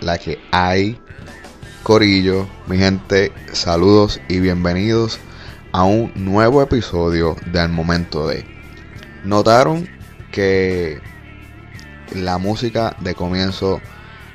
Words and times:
la 0.00 0.18
que 0.18 0.38
hay? 0.50 0.98
Corillo, 1.82 2.48
mi 2.66 2.78
gente, 2.78 3.32
saludos 3.52 4.20
y 4.28 4.40
bienvenidos 4.40 5.18
a 5.72 5.84
un 5.84 6.10
nuevo 6.14 6.62
episodio 6.62 7.36
de 7.52 7.60
Al 7.60 7.68
Momento 7.68 8.26
de. 8.26 8.46
Notaron 9.24 9.86
que 10.32 11.00
la 12.14 12.38
música 12.38 12.96
de 13.00 13.14
comienzo 13.14 13.80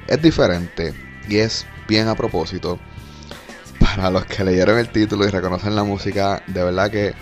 es 0.08 0.22
diferente 0.22 0.94
y 1.27 1.38
es 1.38 1.66
bien 1.88 2.08
a 2.08 2.16
propósito. 2.16 2.80
Para 3.80 4.11
los 4.11 4.25
que 4.25 4.44
leyeron 4.44 4.77
el 4.77 4.89
título 4.89 5.25
y 5.25 5.30
reconocen 5.30 5.75
la 5.75 5.83
música, 5.83 6.44
de 6.47 6.64
verdad 6.64 6.92
que 6.92 7.16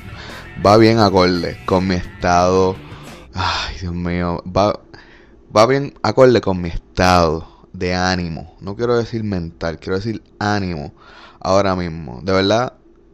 va 0.66 0.76
bien 0.76 1.00
acorde 1.00 1.58
con 1.66 1.88
mi 1.88 1.96
estado. 1.96 2.76
Ay, 3.34 3.78
Dios 3.80 3.94
mío, 3.94 4.44
va, 4.46 4.80
va 5.56 5.66
bien 5.68 5.94
acorde 6.04 6.42
con 6.42 6.62
mi 6.62 6.70
estado 6.70 7.57
de 7.78 7.94
ánimo. 7.94 8.56
No 8.60 8.76
quiero 8.76 8.98
decir 8.98 9.24
mental, 9.24 9.80
quiero 9.80 9.98
decir 9.98 10.24
ánimo 10.40 10.94
ahora 11.40 11.76
mismo. 11.76 12.22
De 12.24 12.32
verdad, 12.32 12.74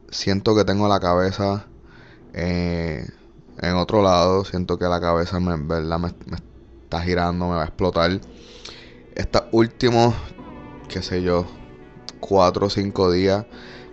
siento 0.10 0.56
que 0.56 0.64
tengo 0.64 0.88
la 0.88 1.00
cabeza 1.00 1.68
eh, 2.34 3.06
en 3.60 3.76
otro 3.76 4.02
lado. 4.02 4.46
Siento 4.46 4.78
que 4.78 4.86
la 4.86 5.02
cabeza 5.02 5.40
me, 5.40 5.58
¿verdad? 5.58 6.00
Me, 6.00 6.08
está 6.84 7.02
girando, 7.02 7.50
me 7.50 7.56
va 7.56 7.64
a 7.64 7.66
explotar. 7.66 8.20
Estos 9.16 9.44
últimos, 9.52 10.16
qué 10.88 11.02
sé 11.02 11.22
yo, 11.22 11.46
cuatro 12.20 12.68
o 12.68 12.70
cinco 12.70 13.12
días 13.12 13.46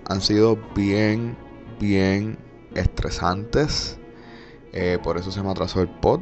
han 0.09 0.21
sido 0.21 0.59
bien, 0.75 1.37
bien 1.81 2.39
estresantes. 2.75 3.99
Eh, 4.73 4.99
por 5.03 5.19
eso 5.19 5.33
se 5.33 5.43
me 5.43 5.51
atrasó 5.51 5.81
el 5.81 5.89
pod. 5.89 6.21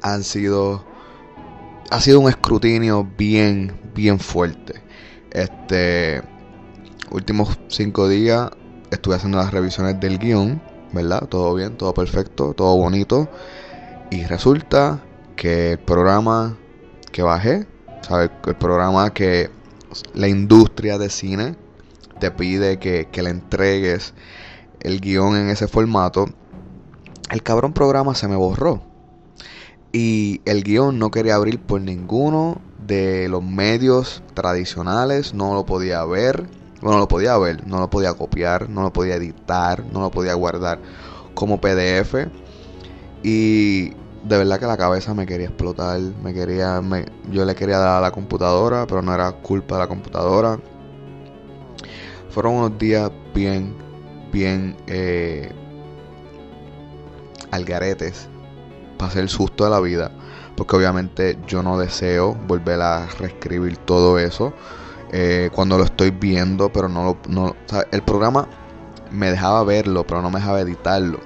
Han 0.00 0.24
sido 0.24 0.91
ha 1.90 2.00
sido 2.00 2.20
un 2.20 2.28
escrutinio 2.28 3.08
bien, 3.16 3.80
bien 3.94 4.18
fuerte. 4.18 4.82
Este, 5.30 6.22
últimos 7.10 7.58
cinco 7.68 8.08
días 8.08 8.50
estuve 8.90 9.16
haciendo 9.16 9.38
las 9.38 9.52
revisiones 9.52 9.98
del 10.00 10.18
guion, 10.18 10.62
¿verdad? 10.92 11.26
Todo 11.28 11.54
bien, 11.54 11.76
todo 11.76 11.94
perfecto, 11.94 12.54
todo 12.54 12.76
bonito. 12.76 13.28
Y 14.10 14.24
resulta 14.24 15.02
que 15.36 15.72
el 15.72 15.78
programa 15.78 16.56
que 17.10 17.22
bajé, 17.22 17.66
¿sabes? 18.02 18.30
El 18.46 18.56
programa 18.56 19.12
que 19.12 19.50
la 20.14 20.28
industria 20.28 20.98
de 20.98 21.10
cine 21.10 21.56
te 22.20 22.30
pide 22.30 22.78
que, 22.78 23.08
que 23.10 23.22
le 23.22 23.30
entregues 23.30 24.14
el 24.80 25.00
guion 25.00 25.36
en 25.36 25.48
ese 25.48 25.68
formato, 25.68 26.26
el 27.30 27.42
cabrón 27.42 27.72
programa 27.72 28.14
se 28.14 28.28
me 28.28 28.36
borró. 28.36 28.91
Y 29.92 30.40
el 30.46 30.64
guion 30.64 30.98
no 30.98 31.10
quería 31.10 31.34
abrir 31.34 31.60
por 31.60 31.80
ninguno 31.82 32.60
de 32.86 33.28
los 33.28 33.42
medios 33.42 34.22
tradicionales, 34.34 35.34
no 35.34 35.54
lo 35.54 35.66
podía 35.66 36.02
ver, 36.06 36.48
bueno, 36.80 36.98
lo 36.98 37.08
podía 37.08 37.36
ver, 37.36 37.66
no 37.66 37.78
lo 37.78 37.90
podía 37.90 38.14
copiar, 38.14 38.70
no 38.70 38.82
lo 38.82 38.92
podía 38.92 39.16
editar, 39.16 39.84
no 39.92 40.00
lo 40.00 40.10
podía 40.10 40.34
guardar 40.34 40.80
como 41.34 41.60
PDF. 41.60 42.26
Y 43.22 43.90
de 43.90 44.38
verdad 44.38 44.58
que 44.58 44.66
la 44.66 44.76
cabeza 44.78 45.14
me 45.14 45.26
quería 45.26 45.46
explotar, 45.46 46.00
me 46.00 46.32
quería, 46.32 46.80
yo 47.30 47.44
le 47.44 47.54
quería 47.54 47.78
dar 47.78 47.98
a 47.98 48.00
la 48.00 48.10
computadora, 48.10 48.86
pero 48.86 49.02
no 49.02 49.14
era 49.14 49.30
culpa 49.30 49.76
de 49.76 49.80
la 49.82 49.88
computadora. 49.88 50.58
Fueron 52.30 52.54
unos 52.54 52.78
días 52.78 53.10
bien, 53.34 53.76
bien 54.32 54.74
eh, 54.86 55.52
algaretes 57.50 58.31
pasé 59.02 59.20
el 59.20 59.28
susto 59.28 59.64
de 59.64 59.70
la 59.70 59.80
vida. 59.80 60.10
Porque 60.56 60.76
obviamente 60.76 61.38
yo 61.46 61.62
no 61.62 61.78
deseo 61.78 62.34
volver 62.34 62.80
a 62.80 63.06
reescribir 63.18 63.76
todo 63.78 64.18
eso. 64.18 64.52
eh, 65.14 65.50
cuando 65.52 65.76
lo 65.76 65.84
estoy 65.84 66.10
viendo, 66.10 66.70
pero 66.70 66.88
no 66.88 67.04
lo. 67.04 67.18
No, 67.28 67.56
el 67.90 68.02
programa 68.02 68.48
me 69.10 69.30
dejaba 69.30 69.62
verlo, 69.64 70.04
pero 70.06 70.22
no 70.22 70.30
me 70.30 70.38
dejaba 70.40 70.60
editarlo. 70.60 71.20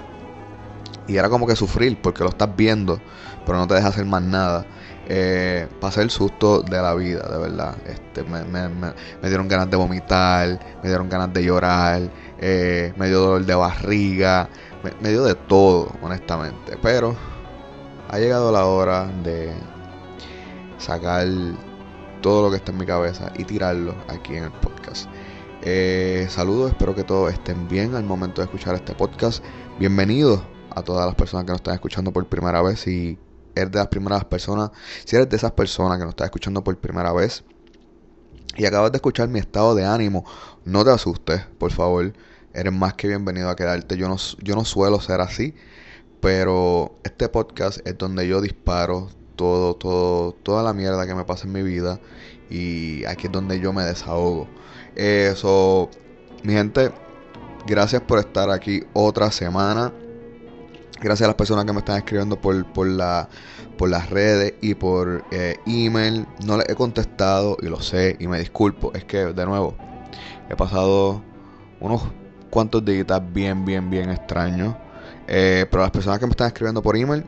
Y 1.07 1.17
era 1.19 1.29
como 1.29 1.47
que 1.47 1.55
sufrir, 1.55 2.01
porque 2.03 2.25
lo 2.25 2.31
estás 2.31 2.57
viendo, 2.57 3.01
pero 3.45 3.59
no 3.59 3.67
te 3.69 3.75
deja 3.75 3.89
hacer 3.89 4.07
más 4.07 4.23
nada. 4.23 4.67
Eh, 5.09 5.69
pasé 5.81 6.03
el 6.03 6.11
susto 6.11 6.63
de 6.63 6.83
la 6.83 6.95
vida, 6.95 7.23
de 7.31 7.39
verdad. 7.39 7.77
Este, 7.87 8.25
me, 8.25 8.45
me- 8.45 8.69
me- 8.69 8.93
dieron 9.23 9.47
ganas 9.47 9.71
de 9.71 9.77
vomitar, 9.77 10.49
me 10.83 10.89
dieron 10.89 11.09
ganas 11.09 11.33
de 11.33 11.45
llorar, 11.45 12.11
eh, 12.39 12.93
me 12.97 13.07
dio 13.07 13.21
dolor 13.21 13.45
de 13.45 13.55
barriga, 13.55 14.49
me 15.01 15.11
dio 15.11 15.23
de 15.25 15.37
todo, 15.37 15.93
honestamente. 16.01 16.77
Pero 16.83 17.17
ha 18.09 18.19
llegado 18.19 18.53
la 18.53 18.67
hora 18.67 19.07
de 19.25 19.53
sacar 20.79 21.27
todo 22.23 22.43
lo 22.43 22.51
que 22.51 22.57
está 22.57 22.73
en 22.73 22.79
mi 22.79 22.87
cabeza 22.87 23.33
y 23.37 23.45
tirarlo 23.45 23.95
aquí 24.09 24.37
en 24.37 24.45
el 24.45 24.53
podcast. 24.53 25.09
Eh, 25.63 26.27
saludos, 26.31 26.71
espero 26.71 26.95
que 26.95 27.03
todos 27.03 27.33
estén 27.33 27.67
bien 27.69 27.95
al 27.95 28.05
momento 28.05 28.41
de 28.41 28.45
escuchar 28.45 28.75
este 28.77 28.95
podcast. 28.95 29.43
Bienvenidos 29.79 30.41
a 30.71 30.83
todas 30.83 31.07
las 31.07 31.15
personas 31.15 31.45
que 31.45 31.51
nos 31.51 31.59
están 31.59 31.75
escuchando 31.75 32.13
por 32.13 32.27
primera 32.27 32.63
vez. 32.63 32.81
Si 32.81 33.19
eres 33.55 33.73
de 33.73 33.79
las 33.79 33.89
primeras 33.89 34.25
personas, 34.25 34.71
si 35.05 35.17
eres 35.17 35.29
de 35.29 35.37
esas 35.37 35.53
personas 35.53 35.99
que 35.99 36.05
nos 36.05 36.11
están 36.11 36.27
escuchando 36.27 36.63
por 36.63 36.77
primera 36.79 37.13
vez 37.13 37.45
y 38.57 38.67
acabas 38.67 38.93
de 38.93 38.97
escuchar 38.97 39.29
mi 39.29 39.41
estado 39.41 39.75
de 39.75 39.85
ánimo, 39.85 40.25
no 40.65 40.85
te 40.85 40.91
asustes, 40.91 41.43
por 41.59 41.73
favor. 41.73 42.13
Eres 42.55 42.73
más 42.73 42.95
que 42.95 43.09
bienvenido 43.09 43.51
a 43.51 43.57
quedarte. 43.57 43.99
Yo 43.99 44.09
no, 44.09 44.17
yo 44.43 44.55
no 44.55 44.65
suelo 44.65 45.01
ser 45.01 45.21
así. 45.21 45.55
Pero 46.21 46.97
este 47.05 47.29
podcast 47.29 47.87
es 47.87 47.97
donde 47.99 48.27
yo 48.27 48.41
disparo 48.41 49.09
todo, 49.37 49.75
todo, 49.75 50.33
toda 50.33 50.63
la 50.63 50.73
mierda 50.73 51.07
que 51.07 51.15
me 51.15 51.25
pasa 51.25 51.47
en 51.47 51.53
mi 51.53 51.63
vida. 51.63 52.01
Y 52.51 53.05
aquí 53.05 53.27
es 53.27 53.33
donde 53.33 53.61
yo 53.61 53.73
me 53.73 53.85
desahogo. 53.85 54.49
Eso, 54.95 55.91
mi 56.43 56.55
gente, 56.55 56.91
gracias 57.67 58.03
por 58.03 58.19
estar 58.19 58.51
aquí 58.51 58.83
otra 58.93 59.31
semana. 59.31 59.93
Gracias 61.01 61.27
a 61.27 61.29
las 61.29 61.37
personas 61.37 61.67
que 61.67 61.73
me 61.73 61.81
están 61.81 61.99
escribiendo 61.99 62.41
por, 62.41 62.73
por, 62.73 62.87
la, 62.87 63.29
por 63.77 63.91
las 63.91 64.09
redes 64.09 64.55
y 64.63 64.75
por 64.75 65.25
eh, 65.31 65.59
email. 65.67 66.27
No 66.45 66.57
les 66.57 66.69
he 66.71 66.75
contestado 66.75 67.59
y 67.61 67.67
lo 67.67 67.81
sé 67.81 68.17
y 68.19 68.29
me 68.29 68.39
disculpo. 68.39 68.93
Es 68.95 69.05
que, 69.05 69.19
de 69.19 69.47
nuevo, 69.47 69.77
he 70.49 70.57
pasado 70.57 71.23
unos 71.81 72.03
cuantos 72.49 72.83
días 72.85 73.07
bien, 73.33 73.67
bien, 73.67 73.91
bien 73.91 74.09
extraños. 74.09 74.75
Eh, 75.27 75.67
pero 75.71 75.83
las 75.83 75.91
personas 75.91 76.19
que 76.19 76.27
me 76.27 76.31
están 76.31 76.49
escribiendo 76.49 76.83
por 76.83 76.97
email, 76.97 77.25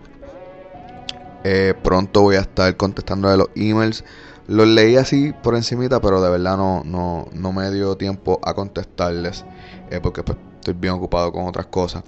eh, 1.45 1.75
pronto 1.83 2.23
voy 2.23 2.37
a 2.37 2.41
estar 2.41 2.77
contestando 2.77 3.29
de 3.29 3.37
los 3.37 3.49
emails. 3.55 4.05
Los 4.47 4.67
leí 4.67 4.97
así 4.97 5.33
por 5.43 5.57
encimita, 5.57 6.01
pero 6.01 6.21
de 6.23 6.31
verdad 6.31 6.57
no, 6.57 6.83
no, 6.85 7.29
no 7.33 7.53
me 7.53 7.71
dio 7.71 7.97
tiempo 7.97 8.41
a 8.43 8.55
contestarles. 8.55 9.45
eh, 9.91 10.01
porque 10.03 10.23
pues, 10.23 10.39
estoy 10.57 10.75
bien 10.75 10.95
ocupado 10.95 11.33
con 11.33 11.47
otras 11.47 11.67
cosas. 11.67 12.05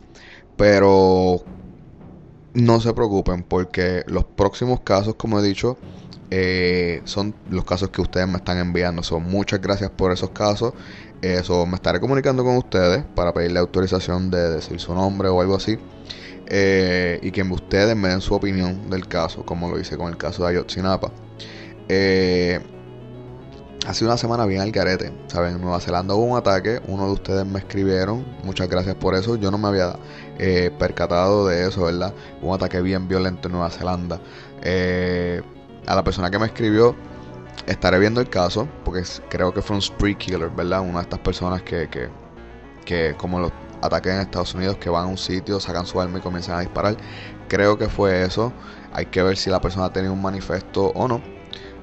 Pero 0.56 1.42
no 2.54 2.80
se 2.80 2.92
preocupen 2.94 3.42
porque 3.42 4.02
los 4.06 4.24
próximos 4.24 4.80
casos, 4.80 5.14
como 5.14 5.38
he 5.40 5.42
dicho, 5.42 5.78
eh, 6.30 7.02
son 7.04 7.34
los 7.48 7.64
casos 7.64 7.90
que 7.90 8.00
ustedes 8.02 8.28
me 8.28 8.36
están 8.38 8.58
enviando. 8.58 9.02
Son 9.02 9.22
muchas 9.22 9.60
gracias 9.60 9.90
por 9.90 10.12
esos 10.12 10.30
casos. 10.30 10.74
Eso 11.22 11.66
me 11.66 11.76
estaré 11.76 12.00
comunicando 12.00 12.44
con 12.44 12.56
ustedes 12.56 13.04
para 13.14 13.32
pedirle 13.34 13.58
autorización 13.58 14.30
de 14.30 14.50
decir 14.50 14.80
su 14.80 14.94
nombre 14.94 15.28
o 15.28 15.40
algo 15.40 15.56
así. 15.56 15.78
Eh, 16.46 17.20
y 17.22 17.30
que 17.30 17.42
ustedes 17.42 17.94
me 17.94 18.08
den 18.08 18.20
su 18.20 18.34
opinión 18.34 18.90
del 18.90 19.06
caso, 19.06 19.44
como 19.44 19.68
lo 19.70 19.78
hice 19.78 19.96
con 19.96 20.08
el 20.08 20.16
caso 20.16 20.42
de 20.42 20.50
Ayotzinapa. 20.50 21.12
Eh, 21.88 22.60
ha 23.86 23.94
sido 23.94 24.10
una 24.10 24.18
semana 24.18 24.46
bien 24.46 24.60
al 24.60 24.70
garete. 24.70 25.12
¿Saben? 25.26 25.54
En 25.54 25.60
Nueva 25.60 25.80
Zelanda 25.80 26.14
hubo 26.14 26.24
un 26.24 26.36
ataque. 26.38 26.80
Uno 26.86 27.06
de 27.06 27.12
ustedes 27.12 27.46
me 27.46 27.58
escribieron. 27.58 28.24
Muchas 28.44 28.68
gracias 28.68 28.94
por 28.94 29.14
eso. 29.14 29.36
Yo 29.36 29.50
no 29.50 29.58
me 29.58 29.68
había 29.68 29.96
eh, 30.38 30.70
percatado 30.78 31.46
de 31.46 31.66
eso, 31.66 31.84
¿verdad? 31.84 32.14
Un 32.42 32.54
ataque 32.54 32.80
bien 32.82 33.08
violento 33.08 33.48
en 33.48 33.52
Nueva 33.52 33.70
Zelanda. 33.70 34.20
Eh, 34.62 35.42
a 35.86 35.94
la 35.94 36.04
persona 36.04 36.30
que 36.30 36.38
me 36.38 36.46
escribió, 36.46 36.94
estaré 37.66 37.98
viendo 37.98 38.20
el 38.20 38.28
caso. 38.28 38.68
Porque 38.84 39.02
creo 39.28 39.52
que 39.52 39.62
fue 39.62 39.76
un 39.76 39.82
spree 39.82 40.14
killer, 40.14 40.50
¿verdad? 40.50 40.80
Una 40.80 40.98
de 40.98 41.02
estas 41.02 41.20
personas 41.20 41.62
que, 41.62 41.88
que, 41.88 42.08
que 42.84 43.14
como 43.16 43.40
los 43.40 43.52
ataques 43.82 44.12
en 44.12 44.20
Estados 44.20 44.54
Unidos, 44.54 44.76
que 44.76 44.90
van 44.90 45.04
a 45.04 45.06
un 45.06 45.18
sitio, 45.18 45.60
sacan 45.60 45.86
su 45.86 46.00
arma 46.00 46.18
y 46.18 46.20
comienzan 46.20 46.56
a 46.56 46.60
disparar. 46.60 46.96
Creo 47.48 47.78
que 47.78 47.88
fue 47.88 48.22
eso. 48.22 48.52
Hay 48.92 49.06
que 49.06 49.22
ver 49.22 49.36
si 49.36 49.50
la 49.50 49.60
persona 49.60 49.92
tenía 49.92 50.10
un 50.10 50.22
manifiesto 50.22 50.86
o 50.88 51.08
no. 51.08 51.20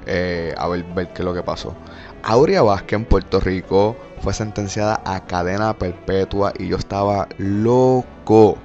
Eh, 0.05 0.55
a 0.57 0.67
ver, 0.67 0.83
ver 0.95 1.11
qué 1.13 1.21
es 1.21 1.25
lo 1.25 1.33
que 1.33 1.43
pasó. 1.43 1.75
Aurea 2.23 2.61
Vázquez 2.61 2.99
en 2.99 3.05
Puerto 3.05 3.39
Rico 3.39 3.95
fue 4.21 4.33
sentenciada 4.33 5.01
a 5.05 5.25
cadena 5.25 5.77
perpetua 5.77 6.53
y 6.57 6.67
yo 6.67 6.77
estaba 6.77 7.27
loco, 7.37 8.57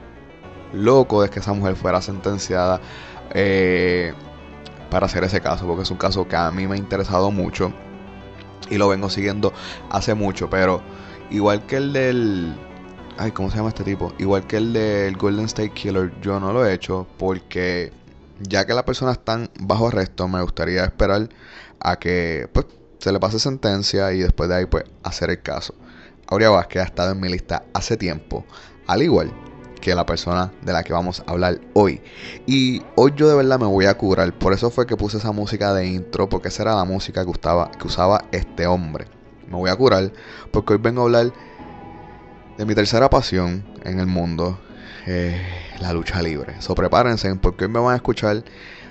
loco 0.73 1.23
de 1.23 1.31
que 1.31 1.41
esa 1.41 1.53
mujer 1.53 1.77
fuera 1.77 2.01
sentenciada 2.01 2.81
eh, 3.35 4.15
para 4.93 5.07
hacer 5.07 5.25
ese 5.25 5.41
caso, 5.41 5.67
porque 5.67 5.85
es 5.85 5.91
un 5.91 5.97
caso 5.97 6.29
que 6.29 6.37
a 6.37 6.51
mí 6.51 6.67
me 6.67 6.75
ha 6.75 6.77
interesado 6.77 7.31
mucho 7.31 7.73
y 8.69 8.77
lo 8.77 8.89
vengo 8.89 9.09
siguiendo 9.09 9.55
hace 9.89 10.13
mucho, 10.13 10.51
pero 10.51 10.83
igual 11.31 11.65
que 11.65 11.77
el 11.77 11.95
del... 11.95 12.55
Ay, 13.17 13.31
¿cómo 13.33 13.51
se 13.51 13.57
llama 13.57 13.71
este 13.71 13.85
tipo? 13.85 14.13
Igual 14.19 14.47
que 14.47 14.59
el 14.59 14.75
del 14.75 15.17
Golden 15.17 15.47
State 15.47 15.71
Killer, 15.71 16.13
yo 16.21 16.39
no 16.39 16.53
lo 16.53 16.67
he 16.67 16.75
hecho 16.75 17.07
porque 17.19 17.91
ya 18.41 18.67
que 18.67 18.75
la 18.75 18.85
persona 18.85 19.13
está 19.13 19.49
bajo 19.61 19.89
arresto, 19.89 20.29
me 20.29 20.43
gustaría 20.43 20.85
esperar 20.85 21.31
a 21.81 21.99
que 21.99 22.51
pues, 22.53 22.67
se 22.99 23.13
le 23.13 23.19
pase 23.19 23.39
sentencia 23.39 24.13
y 24.13 24.19
después 24.19 24.51
de 24.51 24.57
ahí 24.57 24.67
pues 24.67 24.85
hacer 25.05 25.31
el 25.31 25.41
caso. 25.41 25.75
Aurea 26.27 26.51
Vázquez 26.51 26.83
ha 26.83 26.87
estado 26.87 27.13
en 27.13 27.21
mi 27.21 27.31
lista 27.31 27.65
hace 27.73 27.97
tiempo, 27.97 28.45
al 28.87 29.03
igual 29.03 29.33
que 29.83 29.95
la 29.95 30.07
persona 30.07 30.53
de 30.63 30.73
la 30.73 30.83
que 30.85 30.95
vamos 30.95 31.23
a 31.27 31.31
hablar 31.31 31.61
hoy. 31.75 32.01
Y 32.47 32.81
hoy 32.95 33.13
yo 33.17 33.29
de 33.29 33.35
verdad 33.35 33.59
me 33.59 33.67
voy 33.67 33.85
a 33.85 33.99
curar, 33.99 34.33
por 34.33 34.55
eso 34.55 34.71
fue 34.71 34.87
que 34.87 34.97
puse 34.97 35.19
esa 35.19 35.33
música 35.33 35.75
de 35.75 35.87
intro, 35.87 36.29
porque 36.29 36.49
esa 36.49 36.63
era 36.63 36.75
la 36.77 36.85
música 36.85 37.25
que 37.25 37.31
usaba, 37.31 37.71
que 37.73 37.87
usaba 37.87 38.25
este 38.33 38.67
hombre. 38.67 39.07
Me 39.49 39.57
voy 39.57 39.69
a 39.69 39.77
curar 39.77 40.13
porque 40.51 40.75
hoy 40.75 40.79
vengo 40.79 41.03
a 41.03 41.05
hablar 41.05 41.33
de 42.57 42.65
mi 42.65 42.75
tercera 42.75 43.11
pasión 43.11 43.65
en 43.83 43.99
el 43.99 44.07
mundo, 44.07 44.59
eh, 45.07 45.43
la 45.81 45.93
lucha 45.93 46.23
libre. 46.23 46.55
So 46.61 46.75
prepárense 46.75 47.35
porque 47.35 47.65
hoy 47.65 47.71
me 47.71 47.81
van 47.81 47.93
a 47.93 47.97
escuchar 47.97 48.45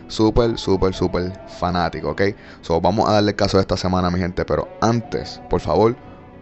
súper, 0.08 0.58
súper, 0.58 0.94
súper 0.94 1.32
fanático, 1.48 2.10
¿ok? 2.10 2.22
So 2.62 2.82
vamos 2.82 3.10
a 3.10 3.14
darle 3.14 3.34
caso 3.34 3.58
de 3.58 3.62
esta 3.62 3.78
semana, 3.78 4.12
mi 4.12 4.20
gente. 4.20 4.44
Pero 4.44 4.68
antes, 4.82 5.42
por 5.50 5.62
favor, 5.62 5.96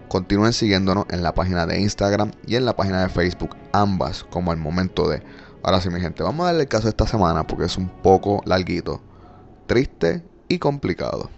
continúen 0.10 0.52
siguiéndonos 0.52 1.06
en 1.10 1.24
la 1.24 1.34
página 1.34 1.66
de 1.66 1.80
Instagram 1.80 2.32
y 2.46 2.56
en 2.56 2.66
la 2.66 2.76
página 2.76 3.04
de 3.04 3.10
Facebook, 3.10 3.56
ambas 3.72 4.26
como 4.26 4.52
al 4.52 4.58
momento 4.58 5.08
de. 5.08 5.24
Ahora 5.64 5.80
sí, 5.80 5.90
mi 5.90 6.02
gente, 6.02 6.24
vamos 6.24 6.44
a 6.44 6.48
darle 6.48 6.68
caso 6.68 6.90
esta 6.90 7.08
semana 7.08 7.46
porque 7.48 7.66
es 7.66 7.78
un 7.78 7.88
poco 7.88 8.42
larguito, 8.46 9.02
triste 9.68 10.24
y 10.50 10.58
complicado. 10.60 11.30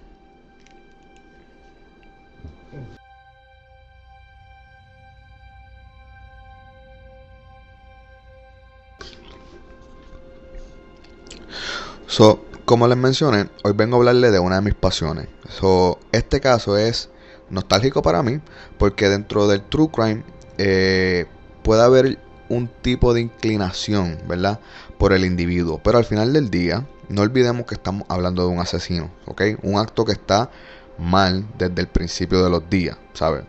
So, 12.07 12.43
como 12.65 12.87
les 12.87 12.97
mencioné, 12.97 13.49
hoy 13.63 13.73
vengo 13.73 13.95
a 13.95 13.99
hablarle 13.99 14.31
de 14.31 14.39
una 14.39 14.55
de 14.55 14.61
mis 14.61 14.75
pasiones. 14.75 15.27
So, 15.49 15.97
este 16.11 16.41
caso 16.41 16.77
es 16.77 17.09
nostálgico 17.51 18.01
para 18.01 18.23
mí 18.23 18.39
porque 18.77 19.09
dentro 19.09 19.47
del 19.47 19.61
true 19.61 19.89
crime 19.91 20.23
eh, 20.57 21.25
puede 21.63 21.83
haber 21.83 22.17
un 22.49 22.67
tipo 22.67 23.13
de 23.13 23.21
inclinación, 23.21 24.17
¿verdad? 24.27 24.59
Por 24.97 25.13
el 25.13 25.25
individuo. 25.25 25.79
Pero 25.83 25.97
al 25.97 26.05
final 26.05 26.33
del 26.33 26.49
día, 26.49 26.85
no 27.09 27.21
olvidemos 27.21 27.65
que 27.65 27.75
estamos 27.75 28.03
hablando 28.09 28.43
de 28.43 28.49
un 28.49 28.59
asesino, 28.59 29.11
¿ok? 29.25 29.41
Un 29.63 29.77
acto 29.77 30.03
que 30.05 30.11
está 30.11 30.49
mal 30.97 31.45
desde 31.57 31.81
el 31.81 31.87
principio 31.87 32.43
de 32.43 32.49
los 32.49 32.69
días, 32.69 32.97
¿sabes? 33.13 33.43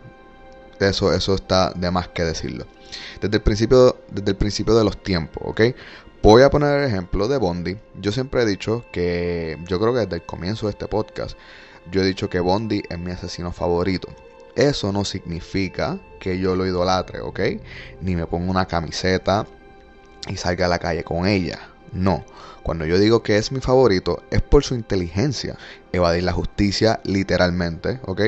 Eso, 0.79 1.13
eso 1.13 1.35
está 1.35 1.71
de 1.71 1.91
más 1.91 2.07
que 2.09 2.23
decirlo. 2.23 2.65
Desde 3.21 3.37
el 3.37 3.43
principio, 3.43 3.97
desde 4.09 4.31
el 4.31 4.37
principio 4.37 4.75
de 4.75 4.83
los 4.83 5.01
tiempos, 5.01 5.43
¿ok? 5.45 5.61
Voy 6.21 6.41
a 6.43 6.49
poner 6.49 6.79
el 6.79 6.87
ejemplo 6.87 7.27
de 7.27 7.37
Bondi. 7.37 7.77
Yo 7.99 8.11
siempre 8.13 8.43
he 8.43 8.45
dicho 8.45 8.85
que, 8.93 9.57
yo 9.67 9.79
creo 9.79 9.93
que 9.93 9.99
desde 9.99 10.15
el 10.15 10.25
comienzo 10.25 10.67
de 10.67 10.71
este 10.71 10.87
podcast, 10.87 11.37
yo 11.91 12.01
he 12.01 12.05
dicho 12.05 12.29
que 12.29 12.39
Bondi 12.39 12.83
es 12.89 12.99
mi 12.99 13.11
asesino 13.11 13.51
favorito. 13.51 14.09
Eso 14.55 14.91
no 14.91 15.03
significa 15.03 15.99
que 16.19 16.39
yo 16.39 16.55
lo 16.55 16.65
idolatre, 16.65 17.21
¿ok? 17.21 17.39
Ni 18.01 18.15
me 18.15 18.27
ponga 18.27 18.51
una 18.51 18.67
camiseta 18.67 19.47
y 20.27 20.37
salga 20.37 20.67
a 20.67 20.69
la 20.69 20.79
calle 20.79 21.03
con 21.03 21.27
ella. 21.27 21.59
No. 21.91 22.23
Cuando 22.63 22.85
yo 22.85 22.97
digo 22.97 23.23
que 23.23 23.37
es 23.37 23.51
mi 23.51 23.59
favorito, 23.59 24.23
es 24.31 24.41
por 24.41 24.63
su 24.63 24.75
inteligencia. 24.75 25.57
Evadir 25.91 26.23
la 26.23 26.31
justicia 26.31 27.01
literalmente, 27.03 27.99
¿ok? 28.05 28.21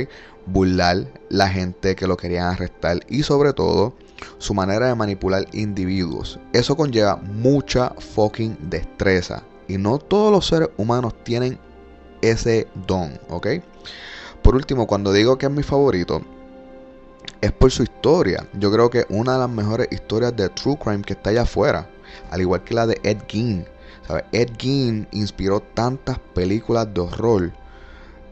Burlar 0.45 1.07
la 1.29 1.47
gente 1.49 1.95
que 1.95 2.07
lo 2.07 2.17
querían 2.17 2.47
arrestar 2.47 2.99
y 3.07 3.23
sobre 3.23 3.53
todo 3.53 3.95
su 4.37 4.53
manera 4.53 4.87
de 4.87 4.95
manipular 4.95 5.47
individuos. 5.53 6.39
Eso 6.53 6.75
conlleva 6.75 7.15
mucha 7.15 7.91
fucking 7.91 8.57
destreza. 8.69 9.43
Y 9.67 9.77
no 9.77 9.97
todos 9.97 10.31
los 10.31 10.47
seres 10.47 10.69
humanos 10.77 11.13
tienen 11.23 11.59
ese 12.29 12.67
don, 12.87 13.19
¿ok? 13.29 13.47
Por 14.41 14.55
último, 14.55 14.87
cuando 14.87 15.11
digo 15.11 15.37
que 15.37 15.47
es 15.47 15.51
mi 15.51 15.63
favorito, 15.63 16.21
es 17.41 17.51
por 17.51 17.71
su 17.71 17.83
historia. 17.83 18.47
Yo 18.53 18.71
creo 18.71 18.89
que 18.89 19.05
una 19.09 19.33
de 19.33 19.39
las 19.39 19.49
mejores 19.49 19.87
historias 19.91 20.35
de 20.35 20.49
True 20.49 20.77
Crime 20.77 21.01
que 21.01 21.13
está 21.13 21.31
allá 21.31 21.43
afuera, 21.43 21.89
al 22.31 22.41
igual 22.41 22.63
que 22.63 22.73
la 22.73 22.87
de 22.87 22.99
Ed 23.03 23.19
Gein. 23.27 23.65
Ed 24.31 24.49
Gein 24.57 25.07
inspiró 25.11 25.61
tantas 25.61 26.19
películas 26.19 26.93
de 26.93 27.01
horror 27.01 27.51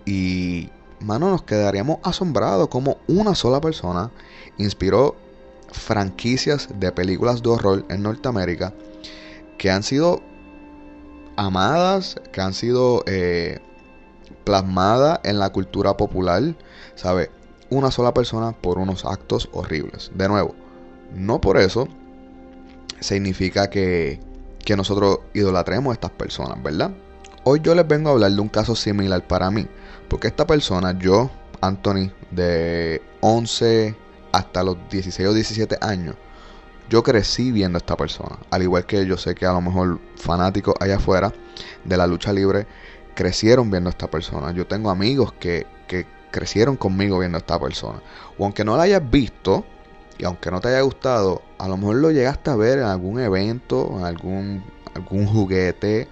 y, 0.06 0.70
mano, 1.00 1.30
nos 1.30 1.44
quedaríamos 1.44 1.98
asombrados 2.04 2.68
como 2.68 2.98
una 3.08 3.34
sola 3.34 3.60
persona 3.60 4.12
inspiró 4.58 5.16
franquicias 5.72 6.70
de 6.80 6.92
películas 6.92 7.42
de 7.42 7.50
horror 7.50 7.86
en 7.90 8.04
Norteamérica 8.04 8.74
que 9.58 9.72
han 9.72 9.84
sido 9.84 10.22
amadas, 11.36 12.16
que 12.32 12.42
han 12.42 12.54
sido 12.54 13.04
eh, 13.08 13.60
plasmadas 14.34 15.20
en 15.24 15.40
la 15.40 15.50
cultura 15.52 15.98
popular, 15.98 16.56
¿sabe? 16.96 17.32
Una 17.70 17.92
sola 17.92 18.14
persona 18.14 18.52
por 18.52 18.78
unos 18.78 19.06
actos 19.06 19.50
horribles. 19.54 20.12
De 20.14 20.28
nuevo, 20.28 20.56
no 21.14 21.42
por 21.42 21.58
eso 21.58 21.88
significa 23.00 23.70
que, 23.70 24.20
que 24.64 24.76
nosotros 24.76 25.20
idolatremos 25.34 25.92
a 25.92 25.94
estas 25.94 26.12
personas, 26.12 26.62
¿verdad? 26.62 26.92
Hoy 27.44 27.60
yo 27.62 27.76
les 27.76 27.88
vengo 27.88 28.10
a 28.10 28.14
hablar 28.14 28.32
de 28.32 28.40
un 28.40 28.50
caso 28.50 28.76
similar 28.76 29.28
para 29.28 29.52
mí, 29.52 29.68
porque 30.08 30.28
esta 30.28 30.48
persona, 30.48 30.98
yo, 30.98 31.30
Anthony, 31.62 32.12
de 32.32 33.02
11 33.22 33.96
hasta 34.32 34.64
los 34.64 34.78
16 34.90 35.28
o 35.28 35.34
17 35.34 35.78
años, 35.82 36.16
yo 36.90 37.04
crecí 37.04 37.52
viendo 37.52 37.78
a 37.78 37.80
esta 37.80 37.98
persona. 37.98 38.38
Al 38.50 38.64
igual 38.64 38.86
que 38.86 39.06
yo 39.06 39.18
sé 39.18 39.36
que 39.36 39.46
a 39.46 39.54
lo 39.54 39.62
mejor 39.62 40.00
fanáticos 40.16 40.76
allá 40.80 40.98
afuera 40.98 41.34
de 41.84 41.98
la 41.98 42.08
lucha 42.08 42.32
libre 42.32 42.68
crecieron 43.16 43.70
viendo 43.72 43.90
a 43.90 43.92
esta 43.92 44.10
persona. 44.10 44.52
Yo 44.52 44.68
tengo 44.68 44.90
amigos 44.90 45.34
que, 45.34 45.66
que 45.88 46.06
crecieron 46.32 46.76
conmigo 46.76 47.20
viendo 47.20 47.38
a 47.38 47.40
esta 47.40 47.60
persona. 47.60 48.02
O 48.38 48.46
aunque 48.46 48.66
no 48.66 48.76
la 48.76 48.84
hayas 48.84 49.10
visto, 49.10 49.66
y 50.18 50.26
aunque 50.26 50.52
no 50.52 50.60
te 50.60 50.70
haya 50.70 50.82
gustado, 50.82 51.42
a 51.58 51.68
lo 51.68 51.78
mejor 51.78 51.98
lo 51.98 52.12
llegaste 52.12 52.50
a 52.50 52.56
ver 52.56 52.80
en 52.80 52.86
algún 52.86 53.20
evento, 53.20 53.96
en 53.98 54.06
algún, 54.06 54.64
algún 54.96 55.26
juguete, 55.26 56.08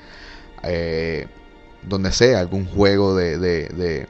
eh, 0.64 1.28
donde 1.84 2.12
sea, 2.12 2.40
algún 2.40 2.66
juego 2.66 3.16
de, 3.16 3.38
de, 3.38 4.08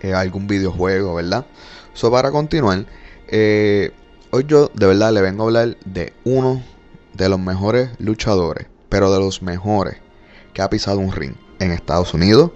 eh, 0.00 0.14
algún 0.14 0.46
videojuego, 0.46 1.14
¿verdad? 1.14 1.46
So, 1.94 2.10
para 2.10 2.30
continuar, 2.30 2.86
eh, 3.28 3.92
hoy 4.30 4.44
yo 4.46 4.70
de 4.74 4.86
verdad 4.86 5.12
le 5.12 5.20
vengo 5.20 5.44
a 5.44 5.46
hablar 5.46 5.76
de 5.84 6.12
uno 6.24 6.62
de 7.14 7.28
los 7.28 7.38
mejores 7.38 7.90
luchadores, 7.98 8.66
pero 8.88 9.12
de 9.12 9.20
los 9.20 9.42
mejores 9.42 10.01
que 10.52 10.62
ha 10.62 10.70
pisado 10.70 10.98
un 10.98 11.12
ring 11.12 11.34
en 11.58 11.72
Estados 11.72 12.14
Unidos, 12.14 12.50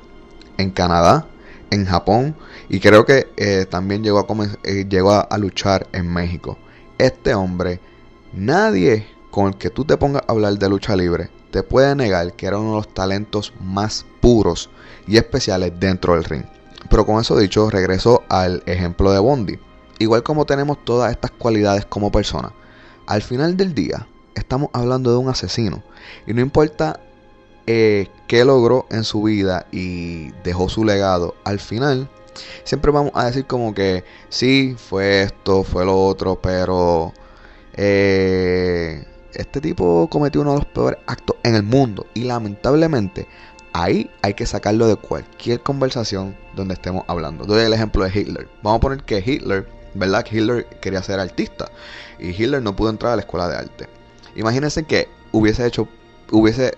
en 0.58 0.70
Canadá, 0.70 1.26
en 1.70 1.86
Japón 1.86 2.36
y 2.68 2.80
creo 2.80 3.04
que 3.04 3.28
eh, 3.36 3.66
también 3.68 4.04
a, 4.04 4.24
eh, 4.64 4.86
llegó 4.88 5.12
a, 5.12 5.38
luchar 5.38 5.86
en 5.92 6.12
México. 6.12 6.58
Este 6.98 7.34
hombre, 7.34 7.80
nadie 8.32 9.06
con 9.30 9.48
el 9.48 9.56
que 9.56 9.70
tú 9.70 9.84
te 9.84 9.96
pongas 9.96 10.22
a 10.26 10.32
hablar 10.32 10.58
de 10.58 10.68
lucha 10.68 10.96
libre 10.96 11.30
te 11.50 11.62
puede 11.62 11.94
negar 11.94 12.34
que 12.34 12.46
era 12.46 12.58
uno 12.58 12.70
de 12.70 12.76
los 12.76 12.92
talentos 12.92 13.52
más 13.60 14.04
puros 14.20 14.68
y 15.06 15.16
especiales 15.16 15.72
dentro 15.78 16.14
del 16.14 16.24
ring. 16.24 16.44
Pero 16.90 17.06
con 17.06 17.20
eso 17.20 17.36
dicho, 17.38 17.70
regreso 17.70 18.24
al 18.28 18.62
ejemplo 18.66 19.12
de 19.12 19.18
Bondi. 19.18 19.58
Igual 19.98 20.22
como 20.22 20.44
tenemos 20.44 20.84
todas 20.84 21.10
estas 21.10 21.30
cualidades 21.30 21.86
como 21.86 22.12
persona, 22.12 22.52
al 23.06 23.22
final 23.22 23.56
del 23.56 23.74
día 23.74 24.06
estamos 24.34 24.68
hablando 24.72 25.10
de 25.10 25.16
un 25.16 25.28
asesino. 25.28 25.82
Y 26.26 26.34
no 26.34 26.42
importa 26.42 27.00
eh, 27.66 28.08
qué 28.26 28.44
logró 28.44 28.86
en 28.90 29.04
su 29.04 29.22
vida 29.22 29.66
y 29.72 30.30
dejó 30.44 30.68
su 30.68 30.84
legado, 30.84 31.34
al 31.44 31.60
final 31.60 32.08
siempre 32.64 32.90
vamos 32.90 33.12
a 33.14 33.26
decir 33.26 33.46
como 33.46 33.74
que 33.74 34.04
sí, 34.28 34.76
fue 34.78 35.22
esto, 35.22 35.64
fue 35.64 35.84
lo 35.84 36.06
otro, 36.06 36.40
pero 36.40 37.12
eh, 37.74 39.04
este 39.32 39.60
tipo 39.60 40.08
cometió 40.10 40.40
uno 40.40 40.52
de 40.52 40.58
los 40.58 40.66
peores 40.66 40.98
actos 41.06 41.36
en 41.42 41.54
el 41.54 41.62
mundo 41.62 42.06
y 42.14 42.24
lamentablemente 42.24 43.28
ahí 43.72 44.10
hay 44.22 44.34
que 44.34 44.46
sacarlo 44.46 44.88
de 44.88 44.96
cualquier 44.96 45.60
conversación 45.60 46.36
donde 46.54 46.74
estemos 46.74 47.04
hablando. 47.08 47.44
Doy 47.44 47.62
el 47.62 47.72
ejemplo 47.72 48.04
de 48.04 48.18
Hitler. 48.18 48.48
Vamos 48.62 48.78
a 48.78 48.80
poner 48.80 49.02
que 49.04 49.22
Hitler, 49.24 49.68
¿verdad? 49.94 50.24
Hitler 50.30 50.66
quería 50.80 51.02
ser 51.02 51.20
artista 51.20 51.70
y 52.18 52.30
Hitler 52.30 52.62
no 52.62 52.74
pudo 52.74 52.90
entrar 52.90 53.12
a 53.12 53.16
la 53.16 53.22
escuela 53.22 53.48
de 53.48 53.56
arte. 53.56 53.88
Imagínense 54.34 54.84
que 54.84 55.08
hubiese 55.32 55.66
hecho, 55.66 55.88
hubiese 56.30 56.74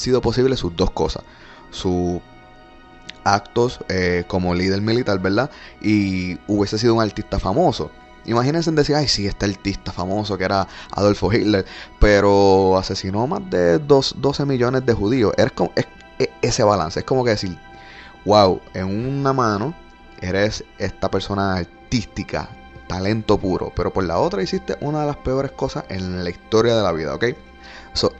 sido 0.00 0.20
posible 0.20 0.56
sus 0.56 0.74
dos 0.76 0.90
cosas. 0.90 1.22
Sus 1.70 2.20
actos 3.24 3.80
eh, 3.88 4.24
como 4.26 4.54
líder 4.54 4.80
militar, 4.80 5.18
¿verdad? 5.20 5.50
Y 5.80 6.38
hubiese 6.46 6.78
sido 6.78 6.94
un 6.94 7.02
artista 7.02 7.38
famoso. 7.38 7.90
Imagínense 8.26 8.70
decir, 8.72 8.96
ay, 8.96 9.08
sí, 9.08 9.26
este 9.26 9.46
artista 9.46 9.92
famoso 9.92 10.36
que 10.36 10.44
era 10.44 10.68
Adolfo 10.92 11.32
Hitler, 11.32 11.64
pero 11.98 12.76
asesinó 12.76 13.26
más 13.26 13.48
de 13.48 13.78
dos, 13.78 14.14
12 14.18 14.44
millones 14.44 14.84
de 14.84 14.92
judíos. 14.92 15.32
Es, 15.36 15.50
como, 15.52 15.72
es, 15.74 15.86
ese 16.42 16.62
balance, 16.62 17.00
es 17.00 17.06
como 17.06 17.24
que 17.24 17.30
decir, 17.30 17.58
wow, 18.24 18.60
en 18.74 19.16
una 19.16 19.32
mano 19.32 19.74
eres 20.20 20.64
esta 20.78 21.10
persona 21.10 21.56
artística, 21.56 22.50
talento 22.88 23.38
puro, 23.38 23.72
pero 23.74 23.92
por 23.92 24.04
la 24.04 24.18
otra 24.18 24.42
hiciste 24.42 24.76
una 24.80 25.00
de 25.00 25.06
las 25.06 25.16
peores 25.16 25.52
cosas 25.52 25.84
en 25.88 26.22
la 26.22 26.30
historia 26.30 26.76
de 26.76 26.82
la 26.82 26.92
vida, 26.92 27.14
¿ok? 27.14 27.24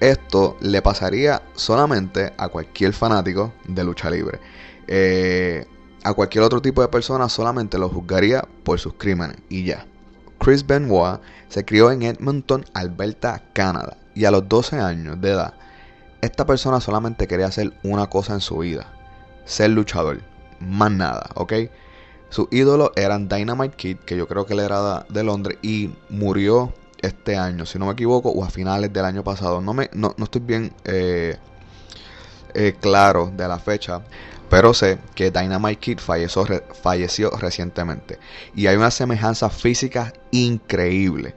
Esto 0.01 0.57
le 0.61 0.83
pasaría 0.83 1.43
solamente 1.55 2.33
a 2.37 2.49
cualquier 2.49 2.93
fanático 2.93 3.53
de 3.67 3.85
lucha 3.85 4.11
libre. 4.11 4.41
Eh, 4.87 5.65
a 6.03 6.13
cualquier 6.15 6.45
otro 6.45 6.61
tipo 6.61 6.83
de 6.83 6.89
persona 6.89 7.29
solamente 7.29 7.79
lo 7.79 7.89
juzgaría 7.89 8.47
por 8.65 8.79
sus 8.79 8.95
crímenes 8.95 9.37
y 9.49 9.65
ya. 9.65 9.87
Chris 10.39 10.67
Benoit 10.67 11.21
se 11.49 11.65
crió 11.65 11.91
en 11.91 12.03
Edmonton, 12.03 12.65
Alberta, 12.73 13.43
Canadá, 13.53 13.97
y 14.15 14.25
a 14.25 14.31
los 14.31 14.49
12 14.49 14.79
años 14.79 15.21
de 15.21 15.31
edad, 15.31 15.55
esta 16.23 16.47
persona 16.47 16.81
solamente 16.81 17.27
quería 17.27 17.47
hacer 17.47 17.73
una 17.83 18.09
cosa 18.09 18.35
en 18.35 18.41
su 18.41 18.59
vida, 18.59 18.87
ser 19.45 19.71
luchador, 19.71 20.21
más 20.61 20.91
nada, 20.91 21.31
¿ok? 21.35 21.53
Sus 22.31 22.49
ídolos 22.51 22.91
eran 22.97 23.29
Dynamite 23.29 23.77
Kid, 23.77 23.97
que 23.99 24.17
yo 24.17 24.29
creo 24.29 24.47
que 24.47 24.55
él 24.55 24.61
era 24.61 25.05
de 25.09 25.25
Londres, 25.25 25.59
y 25.63 25.91
murió 26.09 26.73
este 27.03 27.37
año, 27.37 27.67
si 27.67 27.79
no 27.79 27.87
me 27.87 27.93
equivoco, 27.93 28.31
o 28.31 28.45
a 28.45 28.51
finales 28.51 28.93
del 28.93 29.05
año 29.05 29.25
pasado. 29.25 29.61
No, 29.61 29.75
me, 29.75 29.91
no, 29.93 30.15
estoy 30.19 30.43
bien 30.43 30.73
eh, 30.85 31.37
eh, 32.55 32.75
claro 32.81 33.33
de 33.35 33.49
la 33.49 33.59
fecha, 33.59 34.03
pero 34.49 34.75
sé 34.75 34.99
que 35.15 35.31
Dynamite 35.31 35.79
Kid 35.79 35.99
falleció, 35.99 37.31
recientemente. 37.39 38.19
Y 38.55 38.67
hay 38.67 38.77
una 38.77 38.91
semejanza 38.91 39.49
física 39.49 40.13
increíble. 40.33 41.35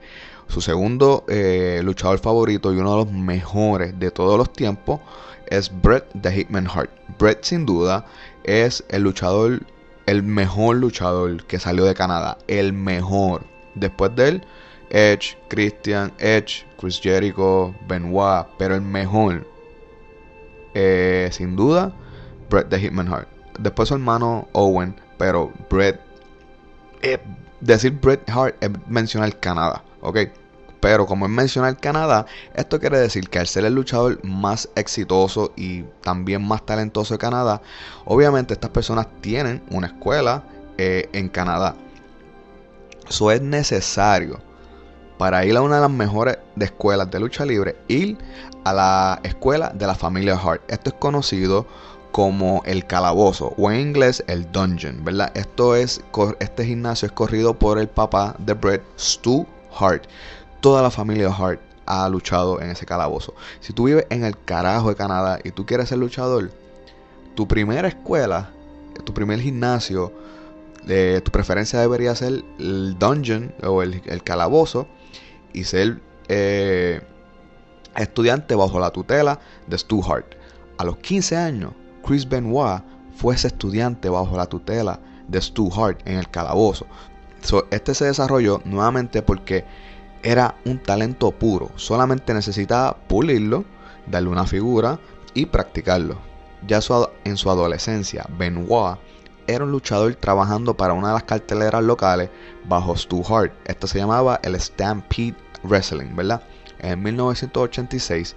Su 0.48 0.60
segundo 0.60 1.24
eh, 1.28 1.80
luchador 1.82 2.18
favorito 2.18 2.72
y 2.72 2.76
uno 2.76 2.90
de 2.90 3.04
los 3.04 3.12
mejores 3.12 3.98
de 3.98 4.10
todos 4.10 4.36
los 4.36 4.52
tiempos 4.52 5.00
es 5.46 5.70
Bret 5.82 6.06
the 6.20 6.30
Hitman 6.30 6.66
Hart. 6.66 6.90
Bret 7.18 7.44
sin 7.44 7.64
duda 7.64 8.04
es 8.42 8.84
el 8.88 9.02
luchador, 9.02 9.60
el 10.06 10.22
mejor 10.22 10.76
luchador 10.76 11.44
que 11.46 11.58
salió 11.58 11.84
de 11.84 11.94
Canadá. 11.94 12.38
El 12.48 12.72
mejor. 12.72 13.46
Después 13.74 14.14
de 14.16 14.28
él, 14.28 14.46
Edge, 14.90 15.36
Christian, 15.48 16.12
Edge, 16.18 16.66
Chris 16.78 17.00
Jericho, 17.00 17.74
Benoit. 17.86 18.46
Pero 18.58 18.74
el 18.74 18.82
mejor, 18.82 19.46
eh, 20.74 21.28
sin 21.32 21.56
duda, 21.56 21.92
Bret 22.50 22.68
the 22.68 22.78
Hitman 22.78 23.12
Hart. 23.12 23.28
Después 23.58 23.88
su 23.88 23.94
hermano 23.94 24.48
Owen, 24.52 24.94
pero 25.18 25.52
Bret. 25.70 26.00
Eh, 27.02 27.18
decir 27.60 27.92
Bret 28.00 28.28
Hart 28.30 28.56
es 28.60 28.70
mencionar 28.86 29.38
Canadá, 29.38 29.82
¿ok? 30.00 30.18
Pero 30.80 31.06
como 31.06 31.24
es 31.24 31.32
mencionar 31.32 31.78
Canadá, 31.78 32.26
esto 32.54 32.78
quiere 32.78 32.98
decir 32.98 33.30
que 33.30 33.38
al 33.38 33.46
ser 33.46 33.64
el 33.64 33.74
luchador 33.74 34.22
más 34.22 34.68
exitoso 34.76 35.52
y 35.56 35.82
también 36.02 36.46
más 36.46 36.66
talentoso 36.66 37.14
de 37.14 37.18
Canadá, 37.18 37.62
obviamente 38.04 38.52
estas 38.52 38.70
personas 38.70 39.06
tienen 39.22 39.62
una 39.70 39.86
escuela 39.86 40.44
eh, 40.76 41.08
en 41.12 41.30
Canadá. 41.30 41.74
Eso 43.08 43.30
es 43.30 43.40
necesario 43.40 44.40
para 45.18 45.44
ir 45.44 45.56
a 45.56 45.62
una 45.62 45.76
de 45.76 45.82
las 45.82 45.90
mejores 45.90 46.38
escuelas 46.58 47.10
de 47.10 47.20
lucha 47.20 47.44
libre, 47.44 47.76
ir 47.88 48.18
a 48.64 48.72
la 48.72 49.20
escuela 49.22 49.70
de 49.74 49.86
la 49.86 49.94
familia 49.94 50.36
Hart. 50.36 50.62
Esto 50.68 50.90
es 50.90 50.96
conocido 50.96 51.66
como 52.12 52.62
el 52.64 52.86
calabozo 52.86 53.54
o 53.56 53.70
en 53.70 53.80
inglés 53.80 54.22
el 54.28 54.50
dungeon, 54.52 55.04
¿verdad? 55.04 55.32
Esto 55.34 55.74
es 55.74 56.00
este 56.38 56.64
gimnasio 56.64 57.06
es 57.06 57.12
corrido 57.12 57.54
por 57.54 57.78
el 57.78 57.88
papá 57.88 58.36
de 58.38 58.54
Bret, 58.54 58.82
Stu 58.98 59.46
Hart. 59.78 60.04
Toda 60.60 60.82
la 60.82 60.90
familia 60.90 61.28
Hart 61.28 61.60
ha 61.86 62.08
luchado 62.08 62.60
en 62.60 62.70
ese 62.70 62.86
calabozo. 62.86 63.34
Si 63.60 63.72
tú 63.72 63.84
vives 63.84 64.06
en 64.10 64.24
el 64.24 64.38
carajo 64.44 64.88
de 64.88 64.96
Canadá 64.96 65.38
y 65.44 65.50
tú 65.50 65.66
quieres 65.66 65.88
ser 65.88 65.98
luchador, 65.98 66.50
tu 67.34 67.48
primera 67.48 67.88
escuela, 67.88 68.50
tu 69.04 69.12
primer 69.12 69.40
gimnasio, 69.40 70.12
de 70.86 71.20
tu 71.20 71.30
preferencia 71.30 71.80
debería 71.80 72.14
ser 72.14 72.44
el 72.58 72.96
dungeon 72.98 73.54
o 73.62 73.82
el, 73.82 74.22
calabozo 74.22 74.86
y 75.54 75.64
ser 75.64 76.00
eh, 76.28 77.00
estudiante 77.96 78.54
bajo 78.54 78.78
la 78.78 78.90
tutela 78.90 79.40
de 79.66 79.78
Stu 79.78 80.02
Hart. 80.02 80.34
A 80.76 80.84
los 80.84 80.98
15 80.98 81.36
años, 81.36 81.72
Chris 82.04 82.28
Benoit 82.28 82.82
fuese 83.16 83.46
estudiante 83.46 84.08
bajo 84.10 84.36
la 84.36 84.46
tutela 84.46 85.00
de 85.28 85.40
Stu 85.40 85.70
Hart 85.72 86.00
en 86.04 86.18
el 86.18 86.28
calabozo. 86.28 86.86
este 87.70 87.94
se 87.94 88.06
desarrolló 88.06 88.60
nuevamente 88.64 89.22
porque 89.22 89.64
era 90.22 90.56
un 90.64 90.78
talento 90.78 91.30
puro, 91.30 91.70
solamente 91.76 92.34
necesitaba 92.34 92.96
pulirlo, 92.96 93.64
darle 94.06 94.30
una 94.30 94.46
figura 94.46 94.98
y 95.34 95.46
practicarlo. 95.46 96.18
Ya 96.66 96.80
en 97.24 97.36
su 97.36 97.50
adolescencia, 97.50 98.26
Benoit 98.38 98.98
era 99.46 99.64
un 99.64 99.70
luchador 99.70 100.14
trabajando 100.14 100.74
para 100.74 100.94
una 100.94 101.08
de 101.08 101.14
las 101.14 101.24
carteleras 101.24 101.82
locales 101.82 102.30
bajo 102.66 102.96
Stu 102.96 103.22
Hart. 103.22 103.52
Esto 103.66 103.86
se 103.86 103.98
llamaba 103.98 104.40
el 104.42 104.58
Stampede 104.58 105.43
Wrestling, 105.64 106.14
¿verdad? 106.14 106.42
En 106.78 107.02
1986 107.02 108.36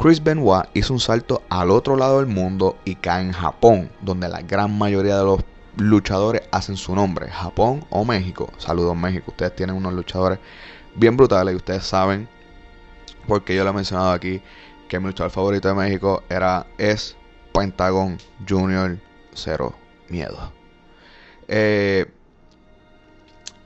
Chris 0.00 0.22
Benoit 0.22 0.64
hizo 0.72 0.94
un 0.94 1.00
salto 1.00 1.42
al 1.50 1.70
otro 1.70 1.94
lado 1.94 2.20
del 2.20 2.26
mundo 2.26 2.78
y 2.86 2.94
cae 2.94 3.22
en 3.22 3.32
Japón, 3.32 3.90
donde 4.00 4.30
la 4.30 4.40
gran 4.40 4.78
mayoría 4.78 5.18
de 5.18 5.24
los 5.24 5.40
luchadores 5.76 6.40
hacen 6.50 6.78
su 6.78 6.94
nombre. 6.94 7.28
Japón 7.28 7.84
o 7.90 8.06
México. 8.06 8.50
Saludos 8.56 8.96
México. 8.96 9.26
Ustedes 9.30 9.54
tienen 9.54 9.76
unos 9.76 9.92
luchadores 9.92 10.38
bien 10.94 11.18
brutales 11.18 11.52
y 11.52 11.56
ustedes 11.56 11.84
saben, 11.84 12.30
porque 13.28 13.54
yo 13.54 13.62
lo 13.62 13.70
he 13.70 13.74
mencionado 13.74 14.10
aquí, 14.12 14.40
que 14.88 14.98
mi 14.98 15.04
luchador 15.06 15.32
favorito 15.32 15.68
de 15.68 15.74
México 15.74 16.22
era 16.30 16.66
es 16.78 17.14
Pentagon 17.52 18.16
Junior 18.48 18.98
Cero 19.34 19.74
Miedo. 20.08 20.50
Eh, 21.46 22.10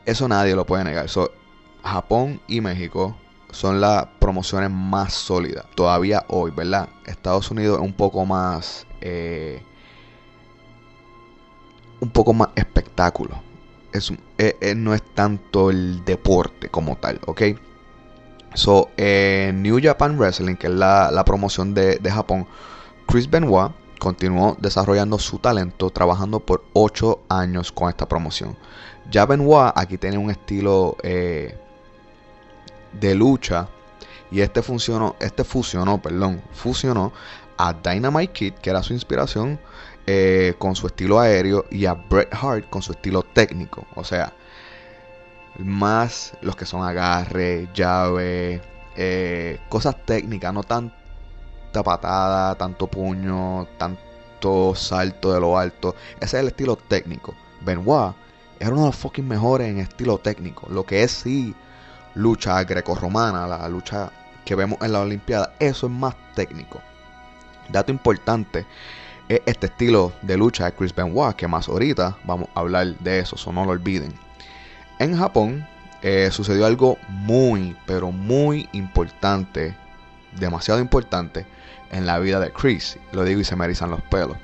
eso 0.04 0.26
nadie 0.26 0.56
lo 0.56 0.66
puede 0.66 0.82
negar. 0.82 1.08
Japón 1.84 2.40
y 2.48 2.60
México 2.60 3.16
son 3.50 3.80
las 3.80 4.06
promociones 4.18 4.70
más 4.70 5.12
sólidas. 5.12 5.66
Todavía 5.76 6.24
hoy, 6.28 6.50
¿verdad? 6.50 6.88
Estados 7.06 7.50
Unidos 7.50 7.78
es 7.78 7.84
un 7.84 7.92
poco 7.92 8.24
más... 8.26 8.86
Eh, 9.00 9.62
un 12.00 12.10
poco 12.10 12.32
más 12.32 12.48
espectáculo. 12.56 13.40
Es, 13.92 14.10
eh, 14.38 14.56
eh, 14.60 14.74
no 14.74 14.92
es 14.92 15.02
tanto 15.14 15.70
el 15.70 16.04
deporte 16.04 16.68
como 16.68 16.96
tal, 16.96 17.20
¿ok? 17.26 17.42
So, 18.54 18.90
en 18.96 19.62
New 19.62 19.78
Japan 19.82 20.18
Wrestling, 20.18 20.56
que 20.56 20.66
es 20.66 20.72
la, 20.72 21.22
promoción 21.24 21.74
de, 21.74 21.98
Japón, 22.10 22.46
Chris 23.06 23.30
Benoit 23.30 23.72
continuó 23.98 24.56
desarrollando 24.60 25.18
su 25.18 25.38
talento 25.38 25.90
trabajando 25.90 26.40
por 26.40 26.64
8 26.72 27.20
años 27.28 27.72
con 27.72 27.88
esta 27.88 28.06
promoción. 28.06 28.56
Ya 29.10 29.26
Benoit 29.26 29.72
aquí 29.76 29.96
tiene 29.96 30.18
un 30.18 30.30
estilo 30.30 30.96
de 33.00 33.14
lucha. 33.14 33.68
Y 34.30 34.40
este 34.40 34.62
funcionó, 34.62 35.16
este 35.20 35.44
fusionó, 35.44 36.00
perdón, 36.00 36.42
fusionó 36.52 37.12
a 37.56 37.72
Dynamite 37.72 38.32
Kid, 38.32 38.54
que 38.54 38.70
era 38.70 38.82
su 38.82 38.92
inspiración, 38.92 39.60
eh, 40.06 40.54
con 40.58 40.74
su 40.74 40.86
estilo 40.86 41.20
aéreo, 41.20 41.64
y 41.70 41.86
a 41.86 41.94
Bret 41.94 42.32
Hart 42.32 42.68
con 42.68 42.82
su 42.82 42.92
estilo 42.92 43.22
técnico. 43.22 43.86
O 43.94 44.04
sea, 44.04 44.32
más 45.58 46.32
los 46.40 46.56
que 46.56 46.66
son 46.66 46.82
agarre, 46.82 47.68
llave, 47.74 48.60
eh, 48.96 49.60
cosas 49.68 49.96
técnicas, 50.04 50.52
no 50.52 50.62
tanta 50.62 51.82
patada, 51.84 52.54
tanto 52.56 52.86
puño, 52.86 53.66
tanto 53.78 54.74
salto 54.74 55.32
de 55.32 55.40
lo 55.40 55.58
alto. 55.58 55.94
Ese 56.16 56.36
es 56.36 56.42
el 56.42 56.48
estilo 56.48 56.76
técnico. 56.76 57.34
Benoit 57.60 58.14
era 58.58 58.70
uno 58.70 58.82
de 58.82 58.86
los 58.88 58.96
fucking 58.96 59.26
mejores 59.26 59.68
en 59.68 59.78
estilo 59.78 60.18
técnico. 60.18 60.66
Lo 60.70 60.84
que 60.84 61.02
es 61.02 61.12
sí 61.12 61.54
lucha 62.14 62.62
grecorromana, 62.64 63.46
la 63.46 63.68
lucha 63.68 64.10
que 64.44 64.54
vemos 64.54 64.78
en 64.82 64.92
la 64.92 65.00
Olimpiada, 65.00 65.54
eso 65.58 65.86
es 65.86 65.92
más 65.92 66.14
técnico. 66.34 66.80
Dato 67.70 67.90
importante, 67.92 68.66
es 69.28 69.40
este 69.46 69.66
estilo 69.66 70.12
de 70.22 70.36
lucha 70.36 70.66
de 70.66 70.72
Chris 70.72 70.94
Benoit, 70.94 71.34
que 71.36 71.48
más 71.48 71.68
ahorita 71.68 72.16
vamos 72.24 72.48
a 72.54 72.60
hablar 72.60 72.98
de 72.98 73.20
eso, 73.20 73.36
so 73.36 73.52
no 73.52 73.64
lo 73.64 73.70
olviden. 73.72 74.12
En 74.98 75.16
Japón 75.16 75.66
eh, 76.02 76.28
sucedió 76.30 76.66
algo 76.66 76.98
muy, 77.08 77.76
pero 77.86 78.12
muy 78.12 78.68
importante, 78.72 79.74
demasiado 80.38 80.80
importante 80.80 81.46
en 81.90 82.06
la 82.06 82.18
vida 82.18 82.40
de 82.40 82.52
Chris. 82.52 82.98
Lo 83.12 83.24
digo 83.24 83.40
y 83.40 83.44
se 83.44 83.56
me 83.56 83.64
erizan 83.64 83.90
los 83.90 84.02
pelos. 84.02 84.36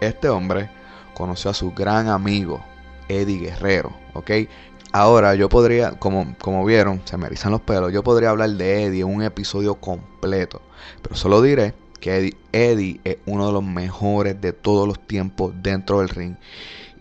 Este 0.00 0.28
hombre 0.28 0.68
conoció 1.14 1.50
a 1.50 1.54
su 1.54 1.72
gran 1.72 2.08
amigo, 2.08 2.64
Eddie 3.08 3.38
Guerrero, 3.38 3.92
¿ok? 4.12 4.30
Ahora 4.92 5.34
yo 5.34 5.48
podría, 5.48 5.92
como, 5.92 6.34
como 6.38 6.64
vieron, 6.64 7.02
se 7.04 7.16
me 7.18 7.26
erizan 7.26 7.52
los 7.52 7.60
pelos, 7.60 7.92
yo 7.92 8.02
podría 8.02 8.30
hablar 8.30 8.50
de 8.50 8.84
Eddie 8.84 9.02
en 9.02 9.14
un 9.14 9.22
episodio 9.22 9.74
completo, 9.74 10.62
pero 11.02 11.14
solo 11.14 11.42
diré 11.42 11.74
que 12.00 12.16
Eddie, 12.16 12.36
Eddie 12.52 13.00
es 13.04 13.18
uno 13.26 13.46
de 13.48 13.52
los 13.52 13.62
mejores 13.62 14.40
de 14.40 14.52
todos 14.52 14.88
los 14.88 14.98
tiempos 15.06 15.52
dentro 15.62 16.00
del 16.00 16.08
ring 16.08 16.36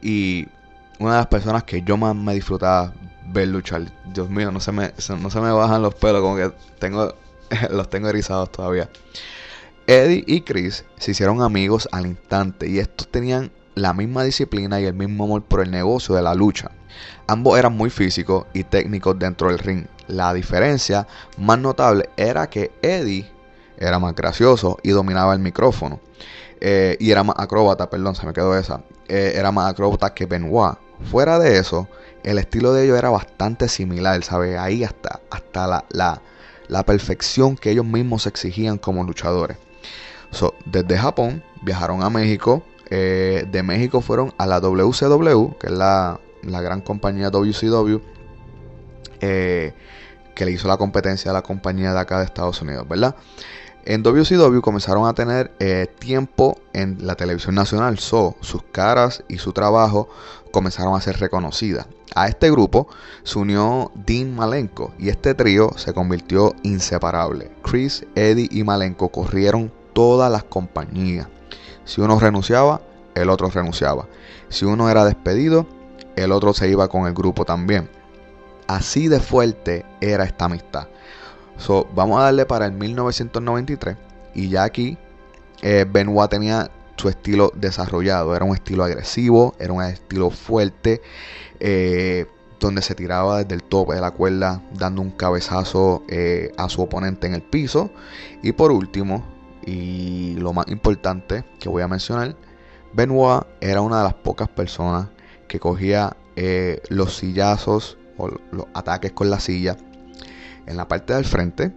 y 0.01 0.47
una 0.99 1.11
de 1.11 1.17
las 1.17 1.27
personas 1.27 1.63
que 1.63 1.81
yo 1.81 1.95
más 1.97 2.15
me 2.15 2.33
disfrutaba 2.33 2.93
ver 3.27 3.47
luchar. 3.47 3.83
Dios 4.13 4.29
mío, 4.29 4.51
no 4.51 4.59
se 4.59 4.71
me, 4.71 4.91
no 5.19 5.29
se 5.29 5.41
me 5.41 5.51
bajan 5.51 5.81
los 5.81 5.95
pelos, 5.95 6.21
como 6.21 6.35
que 6.35 6.51
tengo, 6.79 7.13
los 7.69 7.89
tengo 7.89 8.09
erizados 8.09 8.51
todavía. 8.51 8.89
Eddie 9.85 10.23
y 10.27 10.41
Chris 10.41 10.83
se 10.97 11.11
hicieron 11.11 11.41
amigos 11.41 11.87
al 11.91 12.05
instante 12.05 12.69
y 12.69 12.79
estos 12.79 13.07
tenían 13.07 13.51
la 13.75 13.93
misma 13.93 14.23
disciplina 14.23 14.81
y 14.81 14.85
el 14.85 14.93
mismo 14.93 15.23
amor 15.23 15.43
por 15.43 15.61
el 15.61 15.71
negocio 15.71 16.15
de 16.15 16.21
la 16.21 16.33
lucha. 16.33 16.71
Ambos 17.27 17.57
eran 17.57 17.75
muy 17.75 17.89
físicos 17.89 18.45
y 18.53 18.63
técnicos 18.63 19.17
dentro 19.19 19.49
del 19.49 19.59
ring. 19.59 19.85
La 20.07 20.33
diferencia 20.33 21.07
más 21.37 21.59
notable 21.59 22.09
era 22.17 22.49
que 22.49 22.71
Eddie 22.81 23.29
era 23.77 23.99
más 23.99 24.15
gracioso 24.15 24.77
y 24.83 24.89
dominaba 24.89 25.33
el 25.33 25.39
micrófono. 25.39 25.99
Eh, 26.59 26.97
y 26.99 27.11
era 27.11 27.23
más 27.23 27.35
acróbata, 27.37 27.89
perdón, 27.89 28.15
se 28.15 28.25
me 28.25 28.33
quedó 28.33 28.57
esa. 28.57 28.81
Eh, 29.07 29.33
era 29.35 29.51
más 29.51 29.71
acróbata 29.71 30.13
que 30.13 30.25
Benoit. 30.25 30.77
Fuera 31.11 31.37
de 31.37 31.59
eso, 31.59 31.87
el 32.23 32.39
estilo 32.39 32.73
de 32.73 32.85
ellos 32.85 32.97
era 32.97 33.09
bastante 33.09 33.67
similar, 33.67 34.23
¿sabes? 34.23 34.57
Ahí 34.57 34.83
hasta, 34.83 35.21
hasta 35.29 35.67
la, 35.67 35.85
la, 35.89 36.21
la 36.67 36.83
perfección 36.83 37.55
que 37.55 37.71
ellos 37.71 37.85
mismos 37.85 38.25
exigían 38.25 38.77
como 38.77 39.03
luchadores. 39.03 39.57
So, 40.31 40.55
desde 40.65 40.97
Japón 40.97 41.43
viajaron 41.61 42.03
a 42.03 42.09
México. 42.09 42.63
Eh, 42.89 43.45
de 43.51 43.63
México 43.63 44.01
fueron 44.01 44.33
a 44.37 44.45
la 44.45 44.59
WCW, 44.59 45.57
que 45.59 45.67
es 45.67 45.73
la, 45.73 46.19
la 46.43 46.61
gran 46.61 46.81
compañía 46.81 47.29
WCW, 47.29 47.99
eh, 49.21 49.73
que 50.35 50.45
le 50.45 50.51
hizo 50.51 50.67
la 50.67 50.77
competencia 50.77 51.31
a 51.31 51.33
la 51.33 51.41
compañía 51.41 51.93
de 51.93 51.99
acá 51.99 52.19
de 52.19 52.25
Estados 52.25 52.61
Unidos, 52.61 52.87
¿verdad? 52.87 53.15
En 53.85 54.03
WCW 54.03 54.59
comenzaron 54.59 55.07
a 55.07 55.13
tener 55.13 55.51
eh, 55.59 55.87
tiempo 55.97 56.59
en 56.73 56.97
la 57.07 57.15
televisión 57.15 57.55
nacional, 57.55 57.97
so, 57.99 58.35
sus 58.41 58.61
caras 58.63 59.23
y 59.29 59.37
su 59.37 59.53
trabajo 59.53 60.09
comenzaron 60.51 60.93
a 60.93 60.99
ser 60.99 61.19
reconocidas. 61.19 61.87
A 62.13 62.27
este 62.27 62.51
grupo 62.51 62.89
se 63.23 63.39
unió 63.39 63.91
Dean 63.95 64.35
Malenko 64.35 64.93
y 64.99 65.07
este 65.07 65.33
trío 65.33 65.71
se 65.77 65.93
convirtió 65.93 66.53
inseparable. 66.63 67.49
Chris, 67.63 68.05
Eddie 68.15 68.49
y 68.51 68.65
Malenko 68.65 69.07
corrieron 69.09 69.71
todas 69.93 70.29
las 70.29 70.43
compañías. 70.43 71.27
Si 71.85 72.01
uno 72.01 72.19
renunciaba, 72.19 72.81
el 73.15 73.29
otro 73.29 73.49
renunciaba. 73.49 74.07
Si 74.49 74.65
uno 74.65 74.89
era 74.89 75.05
despedido, 75.05 75.65
el 76.17 76.31
otro 76.31 76.53
se 76.53 76.67
iba 76.67 76.87
con 76.87 77.07
el 77.07 77.13
grupo 77.13 77.45
también. 77.45 77.89
Así 78.67 79.07
de 79.07 79.19
fuerte 79.19 79.85
era 80.01 80.25
esta 80.25 80.45
amistad. 80.45 80.87
So, 81.57 81.87
vamos 81.95 82.19
a 82.19 82.23
darle 82.23 82.45
para 82.45 82.65
el 82.65 82.73
1993 82.73 83.97
y 84.35 84.49
ya 84.49 84.63
aquí 84.63 84.97
eh, 85.61 85.85
Benoit 85.89 86.29
tenía 86.29 86.69
su 86.97 87.09
estilo 87.09 87.51
desarrollado. 87.55 88.35
Era 88.35 88.45
un 88.45 88.55
estilo 88.55 88.83
agresivo, 88.83 89.55
era 89.59 89.71
un 89.73 89.83
estilo 89.83 90.29
fuerte, 90.29 91.01
eh, 91.59 92.25
donde 92.59 92.81
se 92.81 92.95
tiraba 92.95 93.43
desde 93.43 93.55
el 93.55 93.63
tope 93.63 93.95
de 93.95 94.01
la 94.01 94.11
cuerda 94.11 94.61
dando 94.73 95.01
un 95.01 95.11
cabezazo 95.11 96.03
eh, 96.07 96.51
a 96.57 96.67
su 96.69 96.81
oponente 96.81 97.27
en 97.27 97.35
el 97.35 97.43
piso. 97.43 97.91
Y 98.41 98.51
por 98.51 98.71
último, 98.71 99.23
y 99.65 100.35
lo 100.39 100.53
más 100.53 100.67
importante 100.67 101.43
que 101.59 101.69
voy 101.69 101.83
a 101.83 101.87
mencionar, 101.87 102.35
Benoit 102.93 103.43
era 103.61 103.81
una 103.81 103.99
de 103.99 104.03
las 104.05 104.13
pocas 104.15 104.49
personas 104.49 105.07
que 105.47 105.59
cogía 105.59 106.15
eh, 106.35 106.81
los 106.89 107.17
sillazos 107.17 107.97
o 108.17 108.27
los 108.27 108.65
ataques 108.73 109.11
con 109.11 109.29
la 109.29 109.39
silla 109.39 109.77
en 110.65 110.77
la 110.77 110.87
parte 110.87 111.13
del 111.13 111.25
frente, 111.25 111.73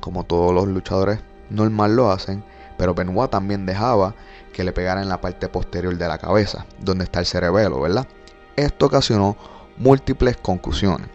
como 0.00 0.24
todos 0.24 0.54
los 0.54 0.66
luchadores 0.66 1.20
normal 1.50 1.96
lo 1.96 2.10
hacen, 2.10 2.44
pero 2.76 2.94
Benoit 2.94 3.30
también 3.30 3.66
dejaba 3.66 4.14
que 4.52 4.64
le 4.64 4.72
pegara 4.72 5.02
en 5.02 5.08
la 5.08 5.20
parte 5.20 5.48
posterior 5.48 5.96
de 5.96 6.08
la 6.08 6.18
cabeza, 6.18 6.66
donde 6.80 7.04
está 7.04 7.20
el 7.20 7.26
cerebelo, 7.26 7.80
¿verdad? 7.80 8.06
Esto 8.56 8.86
ocasionó 8.86 9.36
múltiples 9.76 10.36
concusiones. 10.36 11.08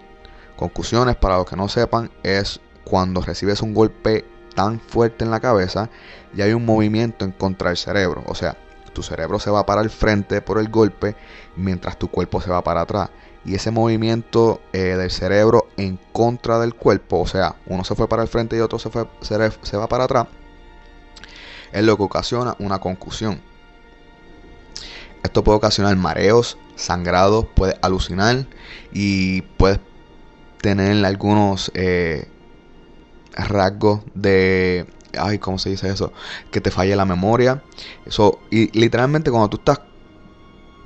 Concusiones, 0.55 1.15
para 1.15 1.37
los 1.37 1.49
que 1.49 1.55
no 1.55 1.67
sepan, 1.67 2.11
es 2.21 2.59
cuando 2.83 3.21
recibes 3.21 3.61
un 3.61 3.73
golpe 3.73 4.25
tan 4.55 4.79
fuerte 4.79 5.25
en 5.25 5.31
la 5.31 5.39
cabeza 5.39 5.89
y 6.35 6.41
hay 6.41 6.53
un 6.53 6.65
movimiento 6.65 7.25
en 7.25 7.31
contra 7.31 7.69
del 7.69 7.77
cerebro. 7.77 8.23
O 8.27 8.35
sea, 8.35 8.55
tu 8.93 9.03
cerebro 9.03 9.39
se 9.39 9.51
va 9.51 9.65
para 9.65 9.81
el 9.81 9.89
frente 9.89 10.41
por 10.41 10.59
el 10.59 10.69
golpe 10.69 11.15
mientras 11.55 11.97
tu 11.97 12.09
cuerpo 12.09 12.41
se 12.41 12.49
va 12.49 12.63
para 12.63 12.81
atrás. 12.81 13.09
Y 13.45 13.55
ese 13.55 13.71
movimiento 13.71 14.61
eh, 14.71 14.95
del 14.95 15.11
cerebro 15.11 15.67
en 15.75 15.99
contra 16.13 16.59
del 16.59 16.75
cuerpo, 16.75 17.19
o 17.19 17.27
sea, 17.27 17.55
uno 17.65 17.83
se 17.83 17.95
fue 17.95 18.07
para 18.07 18.21
el 18.21 18.29
frente 18.29 18.55
y 18.55 18.59
otro 18.61 18.79
se, 18.79 18.89
fue, 18.89 19.05
se 19.21 19.77
va 19.77 19.87
para 19.87 20.05
atrás, 20.05 20.27
es 21.73 21.83
lo 21.83 21.97
que 21.97 22.03
ocasiona 22.03 22.55
una 22.59 22.79
concusión. 22.79 23.41
Esto 25.23 25.43
puede 25.43 25.57
ocasionar 25.57 25.95
mareos, 25.95 26.57
sangrados, 26.75 27.45
puede 27.55 27.77
alucinar 27.81 28.45
y 28.91 29.41
puedes 29.41 29.79
tener 30.61 31.03
algunos 31.05 31.71
eh, 31.73 32.27
rasgos 33.33 34.01
de 34.13 34.85
ay, 35.19 35.39
¿cómo 35.39 35.57
se 35.57 35.69
dice 35.69 35.89
eso? 35.89 36.11
Que 36.51 36.61
te 36.61 36.71
falle 36.71 36.95
la 36.95 37.05
memoria. 37.05 37.63
Eso, 38.05 38.39
y 38.51 38.77
literalmente 38.77 39.31
cuando 39.31 39.49
tú 39.49 39.57
estás 39.57 39.81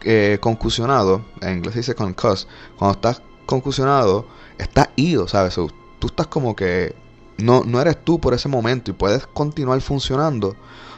eh, 0.03 0.37
concusionado, 0.39 1.25
en 1.41 1.57
inglés 1.57 1.73
se 1.73 1.79
dice 1.79 1.95
concuss, 1.95 2.47
cuando 2.77 2.95
estás 2.95 3.21
concusionado, 3.45 4.27
estás 4.57 4.89
ido, 4.95 5.27
¿sabes? 5.27 5.55
tú 5.55 6.07
estás 6.07 6.27
como 6.27 6.55
que 6.55 6.95
no, 7.37 7.63
no 7.65 7.81
eres 7.81 8.03
tú 8.03 8.19
por 8.19 8.33
ese 8.33 8.49
momento 8.49 8.91
y 8.91 8.93
puedes 8.93 9.27
continuar 9.27 9.79
funcionando. 9.81 10.55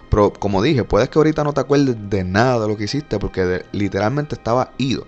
Pero 0.09 0.33
como 0.33 0.61
dije, 0.61 0.83
puedes 0.83 1.09
que 1.09 1.19
ahorita 1.19 1.43
no 1.43 1.53
te 1.53 1.61
acuerdes 1.61 1.95
de 2.09 2.23
nada 2.23 2.59
de 2.59 2.67
lo 2.67 2.77
que 2.77 2.85
hiciste 2.85 3.19
porque 3.19 3.65
literalmente 3.71 4.35
estaba 4.35 4.73
ido. 4.77 5.05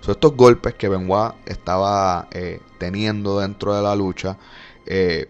Son 0.00 0.12
estos 0.12 0.34
golpes 0.36 0.74
que 0.74 0.88
Benoit 0.88 1.34
estaba 1.44 2.28
eh, 2.30 2.60
teniendo 2.78 3.40
dentro 3.40 3.74
de 3.74 3.82
la 3.82 3.94
lucha. 3.94 4.38
Eh, 4.86 5.28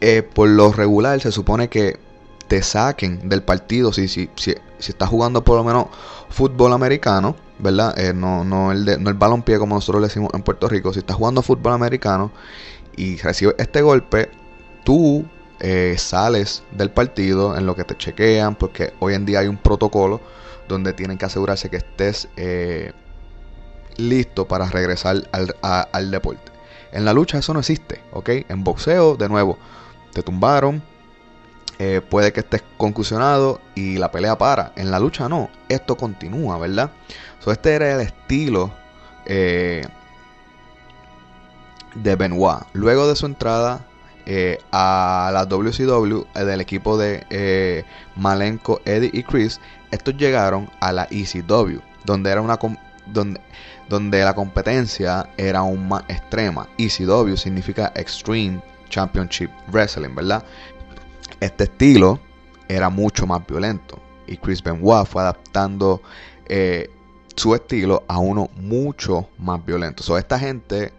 eh, 0.00 0.22
por 0.22 0.48
lo 0.48 0.72
regular 0.72 1.20
se 1.20 1.30
supone 1.30 1.68
que 1.68 1.98
te 2.48 2.62
saquen 2.62 3.28
del 3.28 3.42
partido 3.42 3.92
si, 3.92 4.08
si, 4.08 4.30
si, 4.34 4.54
si 4.78 4.90
estás 4.92 5.08
jugando 5.08 5.44
por 5.44 5.56
lo 5.56 5.64
menos 5.64 5.86
fútbol 6.30 6.72
americano, 6.72 7.36
¿verdad? 7.58 7.96
Eh, 7.98 8.12
no, 8.14 8.44
no, 8.44 8.72
el 8.72 8.84
de, 8.84 8.98
no 8.98 9.10
el 9.10 9.18
como 9.58 9.74
nosotros 9.74 10.00
le 10.00 10.08
decimos 10.08 10.30
en 10.34 10.42
Puerto 10.42 10.68
Rico. 10.68 10.92
Si 10.92 11.00
estás 11.00 11.16
jugando 11.16 11.42
fútbol 11.42 11.74
americano 11.74 12.32
y 12.96 13.18
recibes 13.18 13.54
este 13.58 13.82
golpe, 13.82 14.30
tú 14.84 15.24
eh, 15.60 15.96
sales 15.98 16.62
del 16.72 16.90
partido 16.90 17.56
en 17.56 17.66
lo 17.66 17.76
que 17.76 17.84
te 17.84 17.96
chequean, 17.96 18.54
porque 18.56 18.94
hoy 19.00 19.14
en 19.14 19.26
día 19.26 19.40
hay 19.40 19.48
un 19.48 19.58
protocolo 19.58 20.20
donde 20.66 20.92
tienen 20.92 21.18
que 21.18 21.26
asegurarse 21.26 21.68
que 21.68 21.76
estés 21.76 22.28
listo 23.96 24.48
para 24.48 24.66
regresar 24.66 25.28
al, 25.32 25.54
al 25.62 26.10
deporte. 26.10 26.50
En 26.92 27.04
la 27.04 27.12
lucha 27.12 27.38
eso 27.38 27.52
no 27.52 27.60
existe, 27.60 28.00
¿ok? 28.12 28.30
En 28.48 28.64
boxeo, 28.64 29.16
de 29.16 29.28
nuevo, 29.28 29.58
te 30.12 30.22
tumbaron, 30.22 30.82
eh, 31.78 32.02
puede 32.02 32.30
que 32.32 32.40
estés 32.40 32.62
concusionado 32.76 33.58
y 33.74 33.96
la 33.96 34.10
pelea 34.10 34.36
para. 34.36 34.72
En 34.76 34.90
la 34.90 34.98
lucha 34.98 35.30
no, 35.30 35.48
esto 35.68 35.96
continúa, 35.96 36.58
¿verdad? 36.58 36.90
So, 37.38 37.52
este 37.52 37.72
era 37.72 37.94
el 37.94 38.00
estilo 38.00 38.70
eh, 39.24 39.86
de 41.94 42.16
Benoit. 42.16 42.64
Luego 42.74 43.08
de 43.08 43.16
su 43.16 43.24
entrada 43.24 43.80
eh, 44.26 44.58
a 44.72 45.30
la 45.32 45.46
WCW 45.46 46.24
del 46.34 46.60
equipo 46.60 46.98
de 46.98 47.86
Malenko, 48.14 48.82
Eddie 48.84 49.10
y 49.14 49.22
Chris, 49.22 49.58
estos 49.90 50.16
llegaron 50.18 50.70
a 50.80 50.92
la 50.92 51.08
ECW, 51.10 51.80
donde 52.04 52.30
era 52.30 52.42
una 52.42 52.58
donde, 53.06 53.40
donde 53.88 54.22
la 54.22 54.34
competencia 54.34 55.30
era 55.38 55.60
aún 55.60 55.88
más 55.88 56.04
extrema. 56.08 56.68
ECW 56.76 57.36
significa 57.36 57.90
Extreme 57.96 58.60
Championship 58.90 59.50
Wrestling, 59.68 60.14
¿verdad? 60.14 60.44
Este 61.40 61.64
estilo 61.64 62.20
era 62.68 62.90
mucho 62.90 63.26
más 63.26 63.46
violento 63.46 63.98
y 64.26 64.36
Chris 64.36 64.62
Benoit 64.62 65.06
fue 65.06 65.22
adaptando 65.22 66.02
eh, 66.46 66.90
su 67.34 67.54
estilo 67.54 68.04
a 68.08 68.18
uno 68.18 68.50
mucho 68.56 69.28
más 69.38 69.64
violento. 69.64 70.02
So, 70.02 70.18
esta 70.18 70.38
gente, 70.38 70.92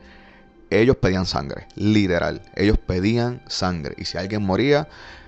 ellos 0.72 0.98
pedían 0.98 1.28
sangre, 1.28 1.68
literal. 1.76 2.42
Ellos 2.56 2.80
pedían 2.80 3.44
sangre 3.48 3.94
y 3.98 4.06
si 4.06 4.18
alguien 4.18 4.44
moría, 4.44 4.88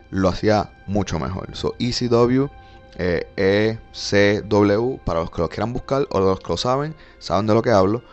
lo 0.09 0.29
hacía 0.29 0.71
mucho 0.87 1.19
mejor. 1.19 1.55
So, 1.55 1.75
ECW 1.77 2.49
eh, 2.97 3.27
ECW, 3.93 4.97
para 5.03 5.21
los 5.21 5.31
que 5.31 5.41
lo 5.41 5.49
quieran 5.49 5.73
buscar 5.73 6.07
o 6.11 6.19
los 6.19 6.39
que 6.39 6.49
lo 6.49 6.57
saben, 6.57 6.95
saben 7.19 7.47
de 7.47 7.53
lo 7.53 7.61
que 7.61 7.71
hablo. 7.71 8.03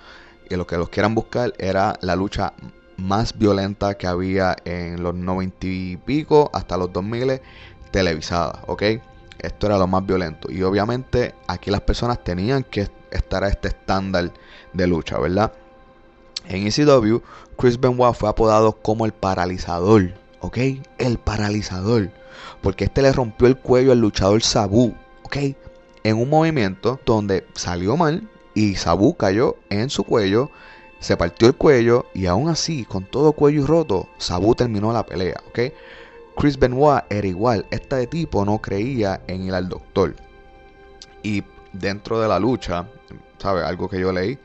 Y 0.48 0.56
los 0.56 0.66
que 0.66 0.76
los 0.76 0.88
quieran 0.88 1.14
buscar 1.14 1.52
era 1.58 1.96
la 2.00 2.16
lucha 2.16 2.52
más 3.00 3.38
violenta 3.38 3.94
que 3.94 4.06
había 4.06 4.56
en 4.64 5.02
los 5.02 5.14
90 5.14 5.66
y 5.66 5.96
pico 5.96 6.50
hasta 6.52 6.76
los 6.76 6.92
2000 6.92 7.40
televisada, 7.90 8.62
¿ok? 8.66 8.82
Esto 9.38 9.66
era 9.66 9.78
lo 9.78 9.86
más 9.86 10.04
violento. 10.06 10.50
Y 10.50 10.62
obviamente 10.62 11.34
aquí 11.46 11.70
las 11.70 11.80
personas 11.80 12.22
tenían 12.22 12.62
que 12.64 12.88
estar 13.10 13.42
a 13.44 13.48
este 13.48 13.68
estándar 13.68 14.32
de 14.72 14.86
lucha, 14.86 15.18
¿verdad? 15.18 15.52
En 16.46 16.66
ECW, 16.66 17.18
Chris 17.56 17.78
Benoit 17.78 18.14
fue 18.14 18.28
apodado 18.28 18.72
como 18.72 19.06
el 19.06 19.12
paralizador, 19.12 20.12
¿ok? 20.40 20.58
El 20.98 21.18
paralizador. 21.18 22.10
Porque 22.62 22.84
este 22.84 23.02
le 23.02 23.12
rompió 23.12 23.46
el 23.46 23.56
cuello 23.56 23.92
al 23.92 24.00
luchador 24.00 24.42
Sabu, 24.42 24.94
¿ok? 25.22 25.36
En 26.02 26.16
un 26.16 26.28
movimiento 26.28 26.98
donde 27.04 27.46
salió 27.54 27.96
mal 27.96 28.28
y 28.54 28.76
Sabu 28.76 29.16
cayó 29.16 29.56
en 29.68 29.90
su 29.90 30.04
cuello, 30.04 30.50
se 31.00 31.16
partió 31.16 31.48
el 31.48 31.56
cuello 31.56 32.06
y 32.14 32.26
aún 32.26 32.48
así, 32.48 32.84
con 32.84 33.04
todo 33.04 33.32
cuello 33.32 33.66
roto, 33.66 34.08
Sabu 34.18 34.54
terminó 34.54 34.92
la 34.92 35.04
pelea, 35.04 35.40
¿ok? 35.48 35.72
Chris 36.36 36.58
Benoit 36.58 37.04
era 37.10 37.26
igual, 37.26 37.66
este 37.70 38.06
tipo 38.06 38.44
no 38.44 38.58
creía 38.58 39.20
en 39.26 39.42
ir 39.42 39.54
al 39.54 39.68
doctor. 39.68 40.14
Y 41.22 41.42
dentro 41.72 42.20
de 42.20 42.28
la 42.28 42.38
lucha, 42.38 42.86
¿sabes? 43.38 43.64
Algo 43.64 43.88
que 43.88 43.98
yo 43.98 44.12
leí, 44.12 44.38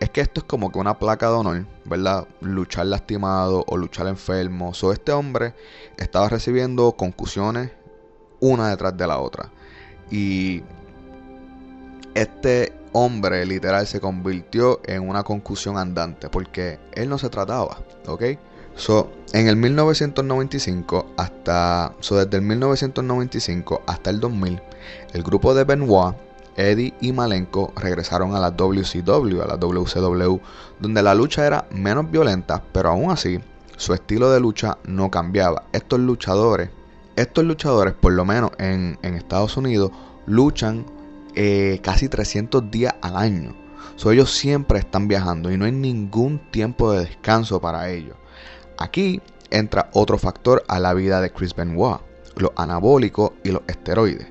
es 0.00 0.10
que 0.10 0.20
esto 0.20 0.40
es 0.40 0.44
como 0.44 0.70
que 0.70 0.78
una 0.78 0.98
placa 0.98 1.28
de 1.28 1.34
honor, 1.34 1.66
¿verdad? 1.84 2.26
Luchar 2.40 2.86
lastimado 2.86 3.64
o 3.66 3.76
luchar 3.76 4.06
enfermo. 4.06 4.74
So, 4.74 4.92
este 4.92 5.12
hombre 5.12 5.54
estaba 5.96 6.28
recibiendo 6.28 6.92
concusiones 6.92 7.70
una 8.40 8.70
detrás 8.70 8.96
de 8.96 9.06
la 9.06 9.18
otra. 9.18 9.50
Y 10.10 10.62
este 12.14 12.72
hombre 12.92 13.44
literal 13.46 13.86
se 13.86 14.00
convirtió 14.00 14.80
en 14.84 15.08
una 15.08 15.22
concusión 15.22 15.76
andante 15.76 16.28
porque 16.28 16.78
él 16.92 17.08
no 17.08 17.18
se 17.18 17.28
trataba, 17.28 17.78
¿ok? 18.06 18.22
So, 18.76 19.10
en 19.32 19.48
el 19.48 19.56
1995 19.56 21.06
hasta, 21.16 21.94
so 22.00 22.16
desde 22.16 22.36
el 22.36 22.42
1995 22.42 23.82
hasta 23.86 24.10
el 24.10 24.20
2000, 24.20 24.60
el 25.14 25.22
grupo 25.22 25.54
de 25.54 25.64
Benoit, 25.64 26.14
Eddie 26.56 26.94
y 27.00 27.12
Malenko 27.12 27.72
regresaron 27.76 28.34
a 28.34 28.40
la 28.40 28.50
WCW, 28.50 29.42
a 29.42 29.46
la 29.46 29.56
WCW, 29.56 30.40
donde 30.80 31.02
la 31.02 31.14
lucha 31.14 31.46
era 31.46 31.66
menos 31.70 32.10
violenta, 32.10 32.62
pero 32.72 32.90
aún 32.90 33.10
así 33.10 33.40
su 33.76 33.94
estilo 33.94 34.30
de 34.30 34.40
lucha 34.40 34.78
no 34.84 35.10
cambiaba. 35.10 35.64
Estos 35.72 36.00
luchadores, 36.00 36.70
estos 37.14 37.44
luchadores, 37.44 37.94
por 37.94 38.12
lo 38.12 38.24
menos 38.24 38.50
en, 38.58 38.98
en 39.02 39.14
Estados 39.14 39.56
Unidos, 39.56 39.90
luchan 40.26 40.86
eh, 41.36 41.80
casi 41.82 42.08
300 42.08 42.70
días 42.70 42.94
al 43.02 43.16
año. 43.16 43.54
So, 43.96 44.10
ellos 44.10 44.32
siempre 44.32 44.78
están 44.78 45.08
viajando 45.08 45.50
y 45.50 45.56
no 45.56 45.64
hay 45.64 45.72
ningún 45.72 46.38
tiempo 46.50 46.92
de 46.92 47.04
descanso 47.04 47.60
para 47.60 47.88
ellos. 47.90 48.16
Aquí 48.78 49.22
entra 49.50 49.88
otro 49.92 50.18
factor 50.18 50.64
a 50.68 50.80
la 50.80 50.92
vida 50.92 51.20
de 51.20 51.30
Chris 51.30 51.54
Benoit, 51.54 52.00
los 52.36 52.50
anabólicos 52.56 53.32
y 53.44 53.50
los 53.52 53.62
esteroides. 53.68 54.26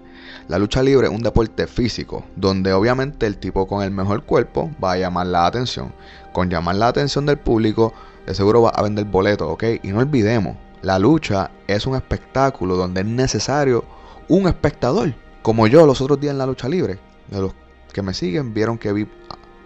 La 0.47 0.59
lucha 0.59 0.83
libre 0.83 1.07
es 1.07 1.13
un 1.13 1.23
deporte 1.23 1.65
físico, 1.65 2.23
donde 2.35 2.73
obviamente 2.73 3.25
el 3.25 3.37
tipo 3.37 3.67
con 3.67 3.83
el 3.83 3.91
mejor 3.91 4.23
cuerpo 4.23 4.69
va 4.83 4.91
a 4.91 4.97
llamar 4.97 5.27
la 5.27 5.47
atención. 5.47 5.93
Con 6.33 6.49
llamar 6.49 6.75
la 6.75 6.89
atención 6.89 7.25
del 7.25 7.37
público, 7.37 7.93
de 8.27 8.35
seguro 8.35 8.61
va 8.61 8.69
a 8.69 8.83
vender 8.83 9.05
boletos, 9.05 9.47
¿ok? 9.49 9.63
Y 9.81 9.87
no 9.87 9.99
olvidemos, 9.99 10.57
la 10.81 10.99
lucha 10.99 11.49
es 11.67 11.87
un 11.87 11.95
espectáculo 11.95 12.75
donde 12.75 13.01
es 13.01 13.07
necesario 13.07 13.85
un 14.27 14.47
espectador. 14.47 15.15
Como 15.45 15.67
yo 15.67 15.85
los 15.85 16.01
otros 16.01 16.19
días 16.19 16.31
en 16.31 16.39
la 16.39 16.47
lucha 16.47 16.67
libre. 16.67 16.97
De 17.27 17.39
los 17.39 17.53
que 17.93 18.01
me 18.01 18.15
siguen 18.15 18.55
vieron 18.55 18.79
que 18.79 18.91
vi, 18.91 19.07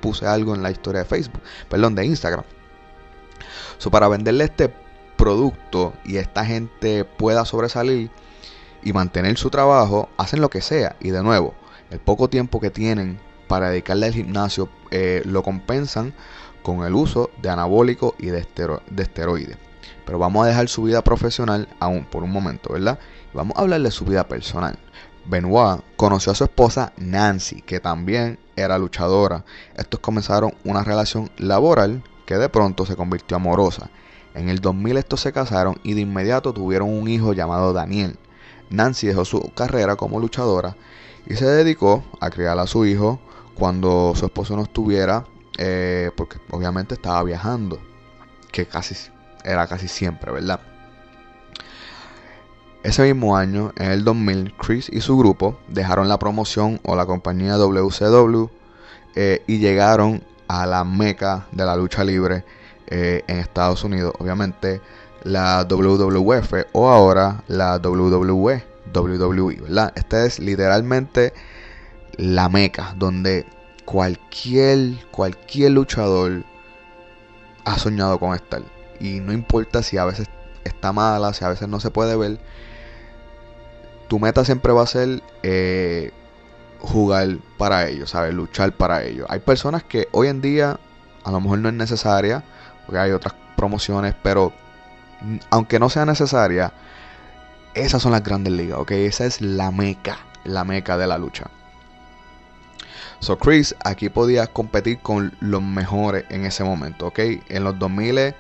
puse 0.01 0.27
algo 0.27 0.53
en 0.53 0.61
la 0.61 0.71
historia 0.71 1.03
de 1.03 1.05
Facebook, 1.05 1.41
perdón, 1.69 1.95
de 1.95 2.05
Instagram. 2.05 2.43
So, 3.77 3.89
para 3.89 4.09
venderle 4.09 4.43
este 4.43 4.73
producto 5.15 5.93
y 6.03 6.17
esta 6.17 6.43
gente 6.43 7.05
pueda 7.05 7.45
sobresalir 7.45 8.11
y 8.83 8.91
mantener 8.91 9.37
su 9.37 9.49
trabajo, 9.49 10.09
hacen 10.17 10.41
lo 10.41 10.49
que 10.49 10.59
sea. 10.59 10.97
Y 10.99 11.11
de 11.11 11.23
nuevo, 11.23 11.53
el 11.91 11.99
poco 11.99 12.29
tiempo 12.29 12.59
que 12.59 12.71
tienen 12.71 13.17
para 13.47 13.69
dedicarle 13.69 14.07
al 14.07 14.13
gimnasio 14.13 14.67
eh, 14.91 15.21
lo 15.23 15.43
compensan 15.43 16.13
con 16.61 16.83
el 16.83 16.93
uso 16.93 17.29
de 17.41 17.51
anabólicos 17.51 18.15
y 18.17 18.25
de, 18.25 18.39
estero 18.39 18.81
de 18.89 19.03
esteroides. 19.03 19.57
Pero 20.05 20.19
vamos 20.19 20.43
a 20.43 20.49
dejar 20.49 20.67
su 20.67 20.83
vida 20.83 21.05
profesional 21.05 21.69
aún 21.79 22.03
por 22.03 22.23
un 22.23 22.31
momento, 22.31 22.73
¿verdad? 22.73 22.99
Vamos 23.33 23.55
a 23.55 23.61
hablar 23.61 23.79
de 23.81 23.91
su 23.91 24.03
vida 24.03 24.27
personal. 24.27 24.77
Benoit 25.29 25.81
conoció 25.95 26.31
a 26.31 26.35
su 26.35 26.43
esposa 26.43 26.91
Nancy, 26.97 27.61
que 27.61 27.79
también 27.79 28.39
era 28.55 28.79
luchadora. 28.79 29.45
Estos 29.75 29.99
comenzaron 29.99 30.55
una 30.63 30.83
relación 30.83 31.29
laboral 31.37 32.03
que 32.25 32.37
de 32.37 32.49
pronto 32.49 32.85
se 32.85 32.95
convirtió 32.95 33.37
amorosa. 33.37 33.89
En 34.33 34.49
el 34.49 34.59
2000 34.59 34.97
estos 34.97 35.21
se 35.21 35.31
casaron 35.31 35.79
y 35.83 35.93
de 35.93 36.01
inmediato 36.01 36.53
tuvieron 36.53 36.89
un 36.89 37.07
hijo 37.07 37.33
llamado 37.33 37.73
Daniel. 37.73 38.17
Nancy 38.71 39.07
dejó 39.07 39.23
su 39.23 39.51
carrera 39.53 39.95
como 39.95 40.19
luchadora 40.19 40.75
y 41.27 41.35
se 41.35 41.45
dedicó 41.45 42.03
a 42.19 42.29
criar 42.29 42.57
a 42.57 42.67
su 42.67 42.85
hijo 42.85 43.19
cuando 43.53 44.13
su 44.15 44.25
esposo 44.25 44.55
no 44.55 44.63
estuviera, 44.63 45.25
eh, 45.57 46.11
porque 46.15 46.37
obviamente 46.49 46.95
estaba 46.95 47.21
viajando, 47.23 47.79
que 48.51 48.65
casi 48.65 48.95
era 49.43 49.67
casi 49.67 49.87
siempre, 49.87 50.31
¿verdad? 50.31 50.61
Ese 52.81 53.03
mismo 53.03 53.35
año, 53.35 53.73
en 53.75 53.91
el 53.91 54.03
2000, 54.05 54.55
Chris 54.55 54.89
y 54.89 55.01
su 55.01 55.17
grupo 55.17 55.59
dejaron 55.67 56.07
la 56.07 56.17
promoción 56.17 56.79
o 56.83 56.95
la 56.95 57.05
compañía 57.05 57.57
WCW 57.57 58.47
eh, 59.15 59.43
y 59.47 59.59
llegaron 59.59 60.23
a 60.47 60.65
la 60.65 60.85
meca 60.85 61.45
de 61.51 61.65
la 61.65 61.75
lucha 61.75 62.05
libre 62.05 62.45
eh, 62.87 63.23
en 63.27 63.39
Estados 63.39 63.83
Unidos. 63.83 64.13
Obviamente 64.19 64.81
la 65.23 65.65
WWF 65.69 66.53
o 66.71 66.89
ahora 66.89 67.43
la 67.47 67.77
WWE, 67.77 68.63
WWE, 68.93 69.61
¿verdad? 69.61 69.91
Esta 69.95 70.25
es 70.25 70.39
literalmente 70.39 71.33
la 72.15 72.47
meca 72.47 72.95
donde 72.97 73.45
cualquier, 73.83 75.05
cualquier 75.11 75.71
luchador 75.71 76.43
ha 77.65 77.77
soñado 77.77 78.19
con 78.19 78.35
estar. 78.35 78.61
Y 78.99 79.19
no 79.19 79.33
importa 79.33 79.83
si 79.83 79.97
a 79.97 80.05
veces 80.05 80.27
está 80.63 80.93
mala, 80.93 81.33
si 81.33 81.43
a 81.43 81.49
veces 81.49 81.67
no 81.67 81.79
se 81.79 81.91
puede 81.91 82.15
ver, 82.15 82.39
tu 84.09 84.19
meta 84.19 84.43
siempre 84.43 84.73
va 84.73 84.83
a 84.83 84.87
ser 84.87 85.21
eh, 85.43 86.11
jugar 86.79 87.37
para 87.57 87.87
ellos, 87.87 88.09
¿sabes? 88.09 88.33
Luchar 88.33 88.73
para 88.73 89.03
ellos. 89.03 89.27
Hay 89.29 89.39
personas 89.39 89.83
que 89.83 90.09
hoy 90.11 90.27
en 90.27 90.41
día 90.41 90.79
a 91.23 91.31
lo 91.31 91.39
mejor 91.39 91.59
no 91.59 91.69
es 91.69 91.75
necesaria, 91.75 92.43
porque 92.85 92.99
hay 92.99 93.11
otras 93.11 93.35
promociones, 93.55 94.15
pero 94.21 94.51
aunque 95.51 95.79
no 95.79 95.89
sea 95.89 96.05
necesaria, 96.05 96.73
esas 97.75 98.01
son 98.01 98.11
las 98.11 98.23
grandes 98.23 98.51
ligas, 98.53 98.79
¿ok? 98.79 98.91
Esa 98.91 99.25
es 99.25 99.41
la 99.41 99.71
meca, 99.71 100.17
la 100.43 100.63
meca 100.63 100.97
de 100.97 101.07
la 101.07 101.17
lucha. 101.17 101.45
So 103.19 103.37
Chris 103.37 103.75
aquí 103.83 104.09
podía 104.09 104.47
competir 104.47 104.99
con 104.99 105.35
los 105.39 105.61
mejores 105.61 106.25
en 106.29 106.45
ese 106.45 106.63
momento, 106.63 107.07
¿ok? 107.07 107.19
En 107.49 107.63
los 107.63 107.77
2000 107.77 108.33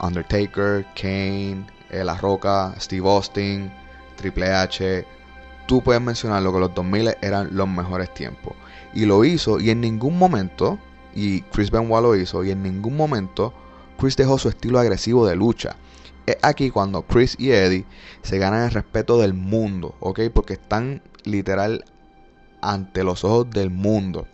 Undertaker, 0.00 0.86
Kane, 0.94 1.66
eh, 1.90 2.04
La 2.04 2.16
Roca, 2.16 2.74
Steve 2.80 3.08
Austin, 3.08 3.70
Triple 4.18 4.52
H, 4.52 5.06
tú 5.66 5.80
puedes 5.80 6.02
mencionar 6.02 6.42
lo 6.42 6.52
que 6.52 6.58
los 6.58 6.74
2000 6.74 7.16
eran 7.22 7.48
los 7.52 7.68
mejores 7.68 8.12
tiempos. 8.12 8.54
Y 8.92 9.06
lo 9.06 9.24
hizo 9.24 9.60
y 9.60 9.70
en 9.70 9.80
ningún 9.80 10.18
momento, 10.18 10.78
y 11.14 11.42
Chris 11.42 11.70
Benoit 11.70 12.02
lo 12.02 12.16
hizo, 12.16 12.44
y 12.44 12.50
en 12.50 12.62
ningún 12.62 12.96
momento 12.96 13.54
Chris 13.98 14.16
dejó 14.16 14.36
su 14.38 14.48
estilo 14.48 14.80
agresivo 14.80 15.26
de 15.26 15.36
lucha. 15.36 15.76
Es 16.26 16.36
aquí 16.42 16.70
cuando 16.70 17.02
Chris 17.02 17.36
y 17.38 17.52
Eddie 17.52 17.86
se 18.22 18.38
ganan 18.38 18.64
el 18.64 18.72
respeto 18.72 19.18
del 19.18 19.34
mundo, 19.34 19.94
¿ok? 20.00 20.20
Porque 20.34 20.54
están 20.54 21.00
literal 21.24 21.84
ante 22.60 23.04
los 23.04 23.22
ojos 23.24 23.48
del 23.50 23.70
mundo. 23.70 24.26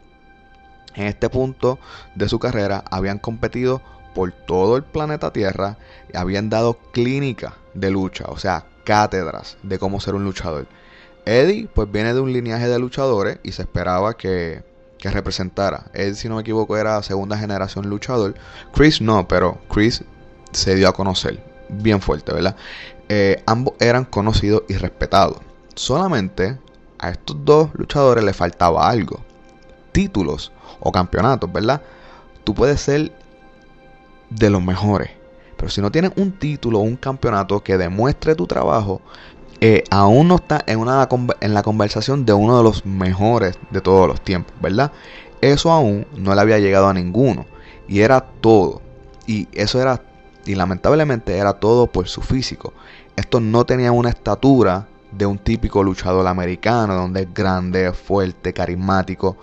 En 0.95 1.07
este 1.07 1.29
punto 1.29 1.79
de 2.15 2.29
su 2.29 2.39
carrera 2.39 2.85
habían 2.91 3.19
competido 3.19 3.83
por 4.15 4.33
todo 4.33 4.77
el 4.77 4.85
planeta 4.85 5.33
Tierra 5.33 5.77
y 6.13 6.17
habían 6.17 6.49
dado 6.49 6.79
clínica 6.93 7.55
de 7.75 7.91
lucha, 7.91 8.25
o 8.29 8.39
sea, 8.39 8.67
cátedras 8.85 9.57
de 9.63 9.79
cómo 9.79 10.01
ser 10.01 10.15
un 10.15 10.25
luchador. 10.25 10.67
Eddie 11.27 11.69
pues 11.73 11.91
viene 11.91 12.15
de 12.15 12.21
un 12.21 12.33
linaje 12.33 12.69
de 12.69 12.79
luchadores 12.79 13.39
y 13.43 13.53
se 13.53 13.63
esperaba 13.63 14.17
que, 14.17 14.63
que 14.99 15.11
representara. 15.11 15.87
Eddie 15.95 16.15
si 16.15 16.29
no 16.29 16.37
me 16.37 16.43
equivoco 16.43 16.77
era 16.77 17.03
segunda 17.03 17.39
generación 17.39 17.89
luchador. 17.89 18.35
Chris 18.73 19.01
no, 19.01 19.27
pero 19.27 19.59
Chris 19.73 20.05
se 20.53 20.75
dio 20.75 20.89
a 20.89 20.93
conocer 20.93 21.43
bien 21.69 22.01
fuerte, 22.01 22.33
¿verdad? 22.33 22.57
Eh, 23.09 23.43
ambos 23.47 23.75
eran 23.81 24.05
conocidos 24.05 24.63
y 24.69 24.75
respetados. 24.75 25.39
Solamente 25.75 26.59
a 26.99 27.11
estos 27.11 27.37
dos 27.45 27.71
luchadores 27.75 28.25
le 28.25 28.33
faltaba 28.33 28.89
algo. 28.89 29.21
Títulos 29.93 30.53
o 30.81 30.93
campeonatos, 30.93 31.53
¿verdad? 31.53 31.83
Tú 32.45 32.55
puedes 32.55 32.81
ser 32.81 33.13
de 34.31 34.51
los 34.51 34.63
mejores. 34.63 35.11
Pero 35.65 35.73
si 35.73 35.81
no 35.81 35.91
tienes 35.91 36.13
un 36.17 36.33
título 36.33 36.81
o 36.81 36.83
un 36.83 36.97
campeonato 36.97 37.65
que 37.65 37.79
demuestre 37.79 38.35
tu 38.35 38.47
trabajo, 38.47 39.01
eh, 39.63 39.83
aún 39.91 40.29
no 40.29 40.35
está 40.35 40.63
en, 40.67 40.79
una, 40.79 41.09
en 41.41 41.55
la 41.55 41.63
conversación 41.63 42.27
de 42.27 42.35
uno 42.35 42.59
de 42.59 42.63
los 42.63 42.85
mejores 42.85 43.59
de 43.71 43.81
todos 43.81 44.07
los 44.07 44.21
tiempos, 44.21 44.55
¿verdad? 44.61 44.93
Eso 45.41 45.73
aún 45.73 46.07
no 46.19 46.35
le 46.35 46.41
había 46.43 46.59
llegado 46.59 46.87
a 46.87 46.93
ninguno. 46.93 47.47
Y 47.89 48.01
era 48.01 48.21
todo. 48.21 48.83
Y 49.27 49.49
eso 49.55 49.81
era, 49.81 50.03
y 50.45 50.55
lamentablemente 50.55 51.39
era 51.39 51.55
todo 51.55 51.87
por 51.87 52.09
su 52.09 52.21
físico. 52.21 52.75
Estos 53.17 53.41
no 53.41 53.65
tenían 53.65 53.95
una 53.95 54.11
estatura 54.11 54.87
de 55.13 55.25
un 55.25 55.39
típico 55.39 55.83
luchador 55.83 56.27
americano, 56.27 56.95
donde 56.95 57.23
es 57.23 57.33
grande, 57.33 57.91
fuerte, 57.95 58.53
carismático. 58.53 59.39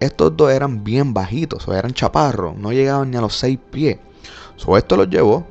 Estos 0.00 0.34
dos 0.38 0.50
eran 0.50 0.84
bien 0.84 1.12
bajitos, 1.12 1.68
o 1.68 1.74
eran 1.74 1.92
chaparros, 1.92 2.56
no 2.56 2.72
llegaban 2.72 3.10
ni 3.10 3.18
a 3.18 3.20
los 3.20 3.36
seis 3.36 3.58
pies. 3.70 3.98
So, 4.56 4.78
esto 4.78 4.96
los 4.96 5.10
llevó 5.10 5.44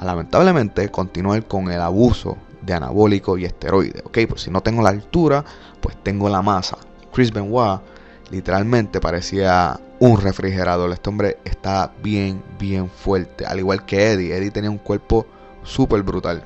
a 0.00 0.04
lamentablemente 0.06 0.88
continuar 0.88 1.46
con 1.46 1.70
el 1.70 1.78
abuso 1.78 2.38
de 2.62 2.72
anabólico 2.72 3.36
y 3.36 3.44
esteroides. 3.44 4.02
Ok, 4.06 4.20
pues 4.30 4.40
si 4.40 4.50
no 4.50 4.62
tengo 4.62 4.80
la 4.80 4.88
altura, 4.88 5.44
pues 5.82 5.94
tengo 6.02 6.30
la 6.30 6.40
masa. 6.40 6.78
Chris 7.12 7.30
Benoit 7.30 7.82
literalmente 8.30 8.98
parecía 8.98 9.78
un 9.98 10.18
refrigerador. 10.18 10.90
Este 10.90 11.10
hombre 11.10 11.36
está 11.44 11.92
bien, 12.02 12.42
bien 12.58 12.88
fuerte. 12.88 13.44
Al 13.44 13.58
igual 13.58 13.84
que 13.84 14.12
Eddie. 14.12 14.34
Eddie 14.34 14.50
tenía 14.50 14.70
un 14.70 14.78
cuerpo 14.78 15.26
súper 15.64 16.02
brutal. 16.02 16.44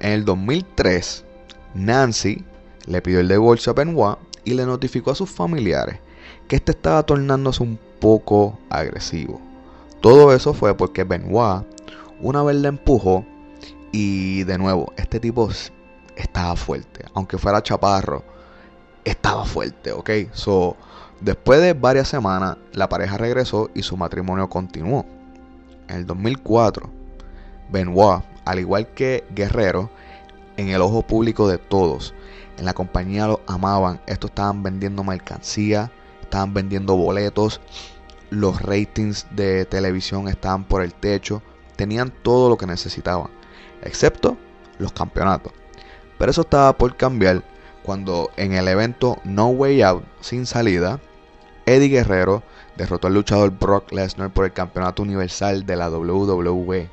En 0.00 0.10
el 0.10 0.24
2003, 0.24 1.24
Nancy 1.74 2.44
le 2.86 3.00
pidió 3.00 3.20
el 3.20 3.28
divorcio 3.28 3.70
a 3.70 3.74
Benoit 3.76 4.18
y 4.42 4.54
le 4.54 4.66
notificó 4.66 5.12
a 5.12 5.14
sus 5.14 5.30
familiares 5.30 6.00
que 6.48 6.56
este 6.56 6.72
estaba 6.72 7.04
tornándose 7.04 7.62
un 7.62 7.78
poco 8.00 8.58
agresivo. 8.70 9.45
Todo 10.06 10.32
eso 10.32 10.54
fue 10.54 10.72
porque 10.76 11.02
Benoit 11.02 11.66
una 12.20 12.40
vez 12.44 12.54
le 12.54 12.68
empujó 12.68 13.24
y 13.90 14.44
de 14.44 14.56
nuevo, 14.56 14.92
este 14.96 15.18
tipo 15.18 15.50
estaba 16.14 16.54
fuerte, 16.54 17.04
aunque 17.12 17.38
fuera 17.38 17.60
chaparro, 17.60 18.22
estaba 19.04 19.44
fuerte, 19.44 19.90
¿ok? 19.90 20.10
So, 20.30 20.76
después 21.20 21.60
de 21.60 21.72
varias 21.72 22.06
semanas, 22.06 22.56
la 22.72 22.88
pareja 22.88 23.18
regresó 23.18 23.68
y 23.74 23.82
su 23.82 23.96
matrimonio 23.96 24.48
continuó. 24.48 25.04
En 25.88 25.96
el 25.96 26.06
2004, 26.06 26.88
Benoit 27.72 28.22
al 28.44 28.60
igual 28.60 28.86
que 28.94 29.24
Guerrero, 29.34 29.90
en 30.56 30.68
el 30.68 30.82
ojo 30.82 31.02
público 31.02 31.48
de 31.48 31.58
todos. 31.58 32.14
En 32.58 32.64
la 32.64 32.74
compañía 32.74 33.26
lo 33.26 33.40
amaban. 33.48 34.00
Estos 34.06 34.30
estaban 34.30 34.62
vendiendo 34.62 35.02
mercancía, 35.02 35.90
estaban 36.22 36.54
vendiendo 36.54 36.94
boletos. 36.94 37.60
Los 38.30 38.60
ratings 38.62 39.26
de 39.30 39.64
televisión 39.66 40.28
estaban 40.28 40.64
por 40.64 40.82
el 40.82 40.94
techo. 40.94 41.42
Tenían 41.76 42.12
todo 42.22 42.48
lo 42.48 42.56
que 42.56 42.66
necesitaban, 42.66 43.28
excepto 43.82 44.36
los 44.78 44.92
campeonatos. 44.92 45.52
Pero 46.18 46.30
eso 46.30 46.40
estaba 46.42 46.76
por 46.76 46.96
cambiar 46.96 47.42
cuando 47.82 48.30
en 48.36 48.52
el 48.54 48.66
evento 48.66 49.18
No 49.24 49.48
Way 49.48 49.82
Out, 49.82 50.04
sin 50.20 50.46
salida, 50.46 50.98
Eddie 51.66 51.88
Guerrero 51.88 52.42
derrotó 52.76 53.06
al 53.06 53.14
luchador 53.14 53.50
Brock 53.50 53.92
Lesnar 53.92 54.32
por 54.32 54.44
el 54.44 54.52
campeonato 54.52 55.02
universal 55.02 55.66
de 55.66 55.76
la 55.76 55.90
WWE. 55.90 56.90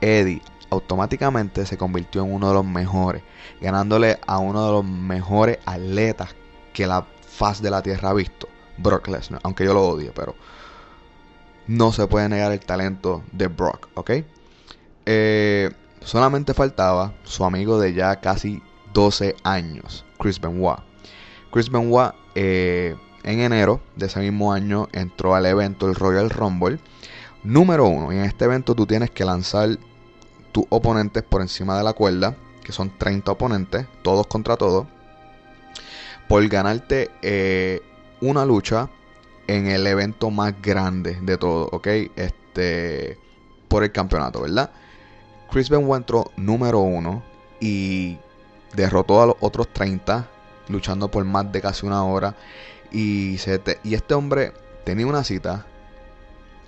Eddie 0.00 0.42
automáticamente 0.70 1.66
se 1.66 1.78
convirtió 1.78 2.24
en 2.24 2.32
uno 2.32 2.48
de 2.48 2.54
los 2.54 2.64
mejores, 2.64 3.22
ganándole 3.60 4.18
a 4.26 4.38
uno 4.38 4.66
de 4.66 4.72
los 4.72 4.84
mejores 4.84 5.58
atletas 5.64 6.34
que 6.72 6.86
la 6.86 7.06
faz 7.26 7.62
de 7.62 7.70
la 7.70 7.82
tierra 7.82 8.10
ha 8.10 8.14
visto, 8.14 8.48
Brock 8.78 9.08
Lesnar, 9.08 9.40
aunque 9.44 9.64
yo 9.64 9.74
lo 9.74 9.86
odie, 9.86 10.12
pero 10.14 10.34
no 11.66 11.92
se 11.92 12.06
puede 12.06 12.28
negar 12.28 12.52
el 12.52 12.60
talento 12.60 13.22
de 13.32 13.48
Brock, 13.48 13.88
¿ok? 13.94 14.10
Eh, 15.06 15.70
solamente 16.00 16.54
faltaba 16.54 17.14
su 17.24 17.44
amigo 17.44 17.78
de 17.78 17.94
ya 17.94 18.20
casi 18.20 18.62
12 18.92 19.36
años, 19.44 20.04
Chris 20.18 20.40
Benoit. 20.40 20.80
Chris 21.50 21.70
Benoit 21.70 22.12
eh, 22.34 22.96
en 23.22 23.40
enero 23.40 23.80
de 23.96 24.06
ese 24.06 24.20
mismo 24.20 24.52
año 24.52 24.88
entró 24.92 25.34
al 25.34 25.46
evento 25.46 25.88
el 25.88 25.94
Royal 25.94 26.30
Rumble 26.30 26.78
número 27.42 27.86
uno. 27.86 28.12
Y 28.12 28.16
en 28.16 28.24
este 28.24 28.44
evento 28.44 28.74
tú 28.74 28.86
tienes 28.86 29.10
que 29.10 29.24
lanzar 29.24 29.78
tus 30.52 30.64
oponentes 30.68 31.22
por 31.22 31.40
encima 31.40 31.76
de 31.76 31.84
la 31.84 31.92
cuerda, 31.92 32.36
que 32.62 32.72
son 32.72 32.96
30 32.96 33.32
oponentes, 33.32 33.86
todos 34.02 34.26
contra 34.26 34.56
todos, 34.56 34.86
por 36.28 36.46
ganarte 36.48 37.10
eh, 37.22 37.82
una 38.24 38.44
lucha 38.44 38.88
en 39.46 39.66
el 39.66 39.86
evento 39.86 40.30
más 40.30 40.54
grande 40.62 41.18
de 41.20 41.36
todo, 41.36 41.68
¿ok? 41.70 41.86
Este, 42.16 43.18
por 43.68 43.84
el 43.84 43.92
campeonato, 43.92 44.42
¿verdad? 44.42 44.70
Chris 45.50 45.68
Benoit 45.68 46.00
entró 46.00 46.30
número 46.36 46.80
uno 46.80 47.22
y 47.60 48.18
derrotó 48.74 49.22
a 49.22 49.26
los 49.26 49.36
otros 49.40 49.68
30, 49.72 50.26
luchando 50.68 51.10
por 51.10 51.24
más 51.24 51.50
de 51.52 51.60
casi 51.60 51.86
una 51.86 52.04
hora. 52.04 52.34
Y, 52.90 53.38
se 53.38 53.60
y 53.82 53.94
este 53.94 54.14
hombre 54.14 54.52
tenía 54.84 55.06
una 55.06 55.24
cita 55.24 55.66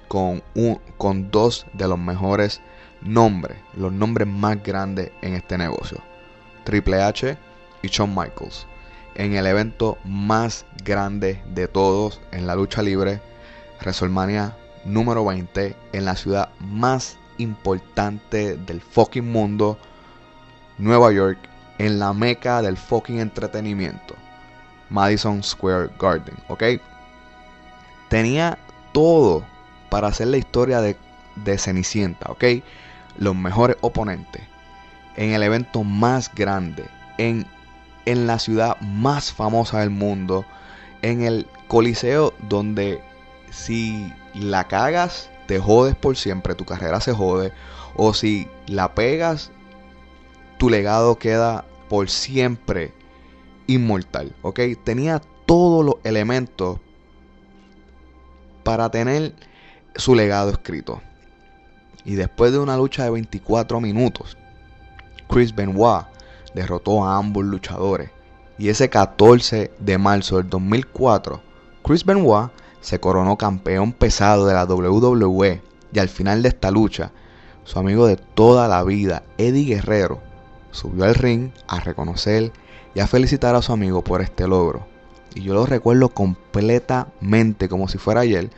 con, 0.08 0.42
un, 0.54 0.80
con 0.98 1.30
dos 1.30 1.66
de 1.72 1.88
los 1.88 1.98
mejores 1.98 2.60
nombres, 3.00 3.58
los 3.76 3.92
nombres 3.92 4.28
más 4.28 4.62
grandes 4.62 5.10
en 5.22 5.34
este 5.34 5.56
negocio. 5.56 5.98
Triple 6.64 7.02
H 7.02 7.36
y 7.82 7.88
Shawn 7.88 8.10
Michaels. 8.14 8.66
En 9.16 9.34
el 9.34 9.46
evento 9.46 9.98
más 10.04 10.64
grande 10.84 11.42
de 11.52 11.68
todos 11.68 12.20
en 12.30 12.46
la 12.46 12.54
lucha 12.54 12.82
libre, 12.82 13.20
WrestleMania 13.80 14.56
número 14.84 15.24
20, 15.24 15.74
en 15.92 16.04
la 16.04 16.14
ciudad 16.14 16.50
más 16.60 17.16
importante 17.38 18.56
del 18.56 18.80
fucking 18.80 19.30
mundo, 19.30 19.78
Nueva 20.78 21.12
York, 21.12 21.38
en 21.78 21.98
la 21.98 22.12
meca 22.12 22.62
del 22.62 22.76
fucking 22.76 23.18
entretenimiento, 23.18 24.14
Madison 24.90 25.42
Square 25.42 25.90
Garden, 25.98 26.36
¿ok? 26.48 26.62
Tenía 28.08 28.58
todo 28.92 29.44
para 29.90 30.08
hacer 30.08 30.28
la 30.28 30.36
historia 30.36 30.80
de, 30.80 30.96
de 31.36 31.58
Cenicienta, 31.58 32.30
¿ok? 32.30 32.44
los 33.18 33.34
mejores 33.34 33.76
oponentes 33.80 34.42
en 35.16 35.32
el 35.32 35.42
evento 35.42 35.82
más 35.82 36.32
grande, 36.34 36.84
en, 37.18 37.46
en 38.06 38.26
la 38.26 38.38
ciudad 38.38 38.80
más 38.80 39.32
famosa 39.32 39.80
del 39.80 39.90
mundo, 39.90 40.46
en 41.02 41.22
el 41.22 41.46
coliseo 41.68 42.32
donde 42.48 43.02
si 43.50 44.12
la 44.34 44.64
cagas, 44.68 45.30
te 45.46 45.58
jodes 45.58 45.94
por 45.94 46.16
siempre, 46.16 46.54
tu 46.54 46.64
carrera 46.64 47.00
se 47.00 47.12
jode, 47.12 47.52
o 47.94 48.14
si 48.14 48.48
la 48.66 48.94
pegas, 48.94 49.50
tu 50.58 50.70
legado 50.70 51.18
queda 51.18 51.64
por 51.88 52.08
siempre 52.08 52.92
inmortal, 53.66 54.34
¿ok? 54.42 54.60
Tenía 54.84 55.20
todos 55.44 55.84
los 55.84 55.96
elementos 56.04 56.78
para 58.62 58.90
tener 58.90 59.34
su 59.94 60.14
legado 60.14 60.50
escrito. 60.50 61.00
Y 62.04 62.14
después 62.14 62.52
de 62.52 62.58
una 62.58 62.76
lucha 62.76 63.04
de 63.04 63.10
24 63.10 63.80
minutos, 63.80 64.36
Chris 65.28 65.54
Benoit 65.54 66.06
derrotó 66.56 67.04
a 67.04 67.18
ambos 67.18 67.44
luchadores. 67.44 68.10
Y 68.58 68.70
ese 68.70 68.88
14 68.88 69.70
de 69.78 69.98
marzo 69.98 70.38
del 70.38 70.48
2004, 70.48 71.42
Chris 71.84 72.04
Benoit 72.04 72.50
se 72.80 72.98
coronó 72.98 73.36
campeón 73.36 73.92
pesado 73.92 74.46
de 74.46 74.54
la 74.54 74.64
WWE. 74.64 75.60
Y 75.92 75.98
al 75.98 76.08
final 76.08 76.42
de 76.42 76.48
esta 76.48 76.70
lucha, 76.70 77.12
su 77.64 77.78
amigo 77.78 78.06
de 78.06 78.16
toda 78.16 78.68
la 78.68 78.82
vida, 78.84 79.22
Eddie 79.36 79.74
Guerrero, 79.74 80.22
subió 80.70 81.04
al 81.04 81.14
ring 81.14 81.50
a 81.68 81.80
reconocer 81.80 82.52
y 82.94 83.00
a 83.00 83.06
felicitar 83.06 83.54
a 83.54 83.62
su 83.62 83.72
amigo 83.72 84.02
por 84.02 84.22
este 84.22 84.48
logro. 84.48 84.86
Y 85.34 85.42
yo 85.42 85.52
lo 85.52 85.66
recuerdo 85.66 86.08
completamente 86.08 87.68
como 87.68 87.86
si 87.86 87.98
fuera 87.98 88.22
ayer, 88.22 88.50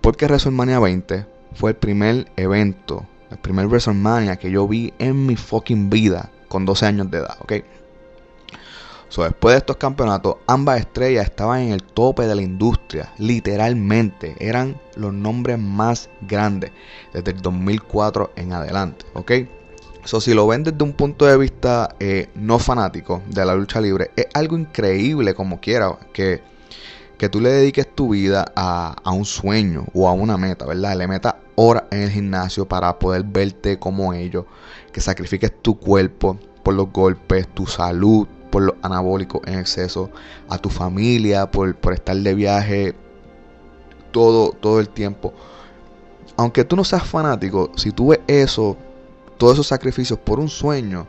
porque 0.00 0.26
WrestleMania 0.26 0.78
20 0.78 1.26
fue 1.54 1.72
el 1.72 1.76
primer 1.76 2.30
evento, 2.36 3.04
el 3.32 3.38
primer 3.38 3.66
WrestleMania 3.66 4.36
que 4.36 4.52
yo 4.52 4.68
vi 4.68 4.94
en 5.00 5.26
mi 5.26 5.34
fucking 5.34 5.90
vida 5.90 6.30
con 6.50 6.66
12 6.66 6.84
años 6.84 7.10
de 7.10 7.18
edad, 7.18 7.36
¿ok? 7.40 7.52
So, 9.08 9.22
después 9.24 9.54
de 9.54 9.58
estos 9.58 9.76
campeonatos, 9.76 10.36
ambas 10.46 10.80
estrellas 10.80 11.24
estaban 11.24 11.60
en 11.60 11.72
el 11.72 11.82
tope 11.82 12.26
de 12.26 12.34
la 12.34 12.42
industria, 12.42 13.12
literalmente. 13.18 14.36
Eran 14.38 14.80
los 14.96 15.12
nombres 15.12 15.58
más 15.58 16.10
grandes 16.20 16.72
desde 17.12 17.30
el 17.30 17.40
2004 17.40 18.32
en 18.36 18.52
adelante, 18.52 19.06
¿ok? 19.14 19.32
So, 20.04 20.20
si 20.20 20.34
lo 20.34 20.46
ven 20.46 20.64
desde 20.64 20.82
un 20.82 20.92
punto 20.92 21.26
de 21.26 21.36
vista 21.38 21.94
eh, 22.00 22.28
no 22.34 22.58
fanático 22.58 23.22
de 23.26 23.44
la 23.44 23.54
lucha 23.54 23.80
libre, 23.80 24.10
es 24.16 24.26
algo 24.34 24.58
increíble 24.58 25.34
como 25.34 25.60
quiera 25.60 25.96
que 26.12 26.42
que 27.20 27.28
tú 27.28 27.38
le 27.38 27.50
dediques 27.50 27.86
tu 27.94 28.08
vida 28.08 28.50
a, 28.56 29.12
un 29.12 29.26
sueño 29.26 29.84
o 29.92 30.08
a 30.08 30.12
una 30.14 30.38
meta, 30.38 30.64
¿verdad? 30.64 30.96
Le 30.96 31.06
metas 31.06 31.34
horas 31.54 31.84
en 31.90 32.00
el 32.00 32.10
gimnasio 32.10 32.66
para 32.66 32.98
poder 32.98 33.24
verte 33.24 33.78
como 33.78 34.14
ellos, 34.14 34.46
que 34.92 35.00
sacrifiques 35.00 35.52
tu 35.62 35.78
cuerpo 35.78 36.38
por 36.62 36.74
los 36.74 36.92
golpes, 36.92 37.48
tu 37.54 37.66
salud 37.66 38.26
por 38.50 38.62
los 38.62 38.74
anabólicos 38.82 39.40
en 39.46 39.58
exceso, 39.58 40.10
a 40.48 40.58
tu 40.58 40.68
familia 40.70 41.50
por, 41.50 41.74
por 41.76 41.92
estar 41.92 42.16
de 42.16 42.34
viaje 42.34 42.94
todo, 44.10 44.50
todo 44.52 44.80
el 44.80 44.88
tiempo. 44.88 45.32
Aunque 46.36 46.64
tú 46.64 46.74
no 46.76 46.84
seas 46.84 47.04
fanático, 47.04 47.70
si 47.76 47.92
tú 47.92 48.08
ves 48.08 48.20
eso 48.26 48.76
todos 49.38 49.54
esos 49.54 49.68
sacrificios 49.68 50.18
por 50.18 50.38
un 50.40 50.48
sueño, 50.48 51.06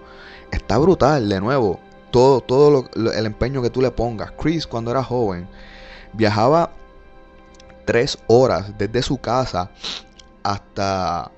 está 0.51 0.77
brutal, 0.77 1.27
de 1.27 1.39
nuevo. 1.41 1.79
Todo, 2.11 2.41
todo 2.41 2.87
lo- 2.95 3.11
el 3.11 3.25
empeño 3.25 3.61
que 3.61 3.69
tú 3.69 3.81
le 3.81 3.91
pongas. 3.91 4.31
Chris, 4.33 4.67
cuando 4.67 4.91
era 4.91 5.03
joven, 5.03 5.47
viajaba 6.13 6.71
tres 7.85 8.17
horas 8.27 8.77
desde 8.77 9.01
su 9.01 9.17
casa 9.17 9.71
hasta, 10.43 11.31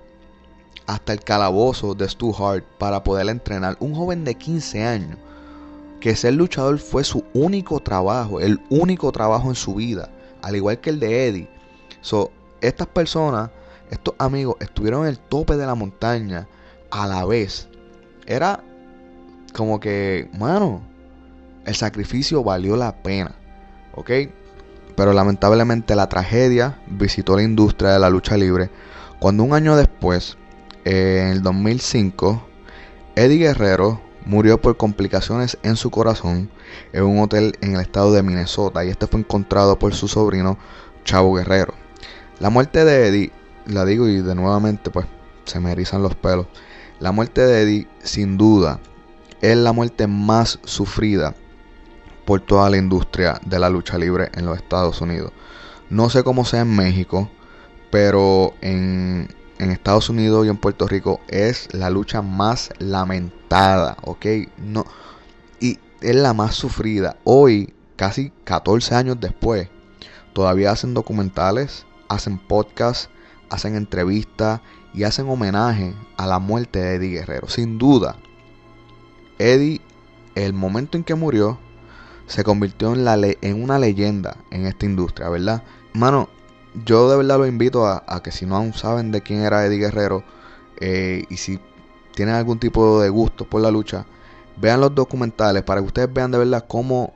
hasta 0.87 1.13
el 1.13 1.19
calabozo 1.21 1.95
de 1.95 2.07
Stu 2.07 2.33
Hart 2.33 2.65
para 2.77 3.03
poder 3.03 3.29
entrenar. 3.29 3.77
Un 3.79 3.95
joven 3.95 4.23
de 4.23 4.35
15 4.35 4.83
años, 4.83 5.17
que 5.99 6.15
ser 6.15 6.33
luchador 6.33 6.79
fue 6.79 7.03
su 7.03 7.23
único 7.33 7.79
trabajo, 7.79 8.39
el 8.39 8.59
único 8.69 9.11
trabajo 9.11 9.49
en 9.49 9.55
su 9.55 9.75
vida, 9.75 10.09
al 10.41 10.55
igual 10.55 10.79
que 10.79 10.89
el 10.89 10.99
de 10.99 11.27
Eddie. 11.27 11.49
So, 12.01 12.31
estas 12.61 12.87
personas, 12.87 13.49
estos 13.89 14.15
amigos, 14.17 14.55
estuvieron 14.59 15.03
en 15.03 15.09
el 15.09 15.19
tope 15.19 15.55
de 15.55 15.65
la 15.65 15.75
montaña 15.75 16.47
a 16.91 17.07
la 17.07 17.25
vez. 17.25 17.67
Era 18.25 18.63
como 19.53 19.79
que, 19.79 20.29
mano, 20.37 20.81
el 21.65 21.75
sacrificio 21.75 22.43
valió 22.43 22.75
la 22.75 23.03
pena, 23.03 23.35
¿ok? 23.95 24.11
Pero 24.95 25.13
lamentablemente 25.13 25.95
la 25.95 26.09
tragedia 26.09 26.79
visitó 26.87 27.35
la 27.35 27.43
industria 27.43 27.91
de 27.91 27.99
la 27.99 28.09
lucha 28.09 28.37
libre 28.37 28.69
cuando 29.19 29.43
un 29.43 29.53
año 29.53 29.77
después, 29.77 30.37
en 30.85 31.27
el 31.27 31.41
2005, 31.41 32.45
Eddie 33.15 33.37
Guerrero 33.37 34.01
murió 34.25 34.61
por 34.61 34.77
complicaciones 34.77 35.57
en 35.63 35.75
su 35.75 35.91
corazón 35.91 36.49
en 36.93 37.03
un 37.03 37.19
hotel 37.19 37.57
en 37.61 37.75
el 37.75 37.81
estado 37.81 38.13
de 38.13 38.23
Minnesota 38.23 38.83
y 38.83 38.89
este 38.89 39.07
fue 39.07 39.19
encontrado 39.19 39.77
por 39.77 39.93
su 39.93 40.07
sobrino 40.07 40.57
Chavo 41.03 41.33
Guerrero. 41.33 41.73
La 42.39 42.49
muerte 42.49 42.85
de 42.85 43.07
Eddie, 43.07 43.31
la 43.65 43.85
digo 43.85 44.07
y 44.07 44.21
de 44.21 44.35
nuevamente 44.35 44.89
pues 44.89 45.05
se 45.45 45.59
me 45.59 45.71
erizan 45.71 46.03
los 46.03 46.15
pelos. 46.15 46.47
La 46.99 47.11
muerte 47.11 47.41
de 47.41 47.61
Eddie 47.61 47.87
sin 48.01 48.37
duda 48.37 48.79
es 49.41 49.57
la 49.57 49.73
muerte 49.73 50.07
más 50.07 50.59
sufrida 50.63 51.35
por 52.25 52.39
toda 52.41 52.69
la 52.69 52.77
industria 52.77 53.39
de 53.45 53.59
la 53.59 53.69
lucha 53.69 53.97
libre 53.97 54.29
en 54.33 54.45
los 54.45 54.57
Estados 54.57 55.01
Unidos. 55.01 55.31
No 55.89 56.09
sé 56.09 56.23
cómo 56.23 56.45
sea 56.45 56.61
en 56.61 56.75
México, 56.75 57.29
pero 57.91 58.53
en, 58.61 59.27
en 59.59 59.71
Estados 59.71 60.09
Unidos 60.09 60.45
y 60.45 60.49
en 60.49 60.57
Puerto 60.57 60.87
Rico 60.87 61.21
es 61.27 61.73
la 61.73 61.89
lucha 61.89 62.21
más 62.21 62.71
lamentada, 62.79 63.97
¿ok? 64.03 64.25
No, 64.57 64.85
y 65.59 65.79
es 66.01 66.15
la 66.15 66.33
más 66.33 66.55
sufrida. 66.55 67.17
Hoy, 67.23 67.73
casi 67.95 68.31
14 68.43 68.95
años 68.95 69.19
después, 69.19 69.69
todavía 70.33 70.71
hacen 70.71 70.93
documentales, 70.93 71.85
hacen 72.09 72.37
podcasts, 72.37 73.09
hacen 73.49 73.75
entrevistas 73.75 74.61
y 74.93 75.03
hacen 75.03 75.29
homenaje 75.29 75.93
a 76.17 76.27
la 76.27 76.39
muerte 76.39 76.79
de 76.79 76.95
Eddie 76.95 77.19
Guerrero. 77.19 77.47
Sin 77.47 77.77
duda, 77.77 78.17
Eddie, 79.39 79.81
el 80.35 80.53
momento 80.53 80.97
en 80.97 81.03
que 81.03 81.15
murió, 81.15 81.59
se 82.27 82.43
convirtió 82.43 82.93
en, 82.93 83.05
la 83.05 83.15
en 83.15 83.63
una 83.63 83.79
leyenda 83.79 84.37
en 84.51 84.65
esta 84.65 84.85
industria, 84.85 85.29
¿verdad? 85.29 85.63
Mano, 85.93 86.29
yo 86.85 87.09
de 87.09 87.17
verdad 87.17 87.37
lo 87.37 87.45
invito 87.45 87.85
a, 87.85 88.03
que 88.23 88.31
si 88.31 88.45
no 88.45 88.55
aún 88.55 88.73
saben 88.73 89.11
de 89.11 89.21
quién 89.21 89.41
era 89.41 89.65
Eddie 89.65 89.79
Guerrero 89.79 90.23
eh, 90.79 91.25
y 91.29 91.37
si 91.37 91.59
tienen 92.15 92.35
algún 92.35 92.59
tipo 92.59 93.01
de 93.01 93.09
gusto 93.09 93.45
por 93.45 93.61
la 93.61 93.71
lucha, 93.71 94.05
vean 94.57 94.81
los 94.81 94.93
documentales 94.93 95.63
para 95.63 95.81
que 95.81 95.87
ustedes 95.87 96.13
vean 96.13 96.31
de 96.31 96.39
verdad 96.39 96.65
cómo 96.67 97.13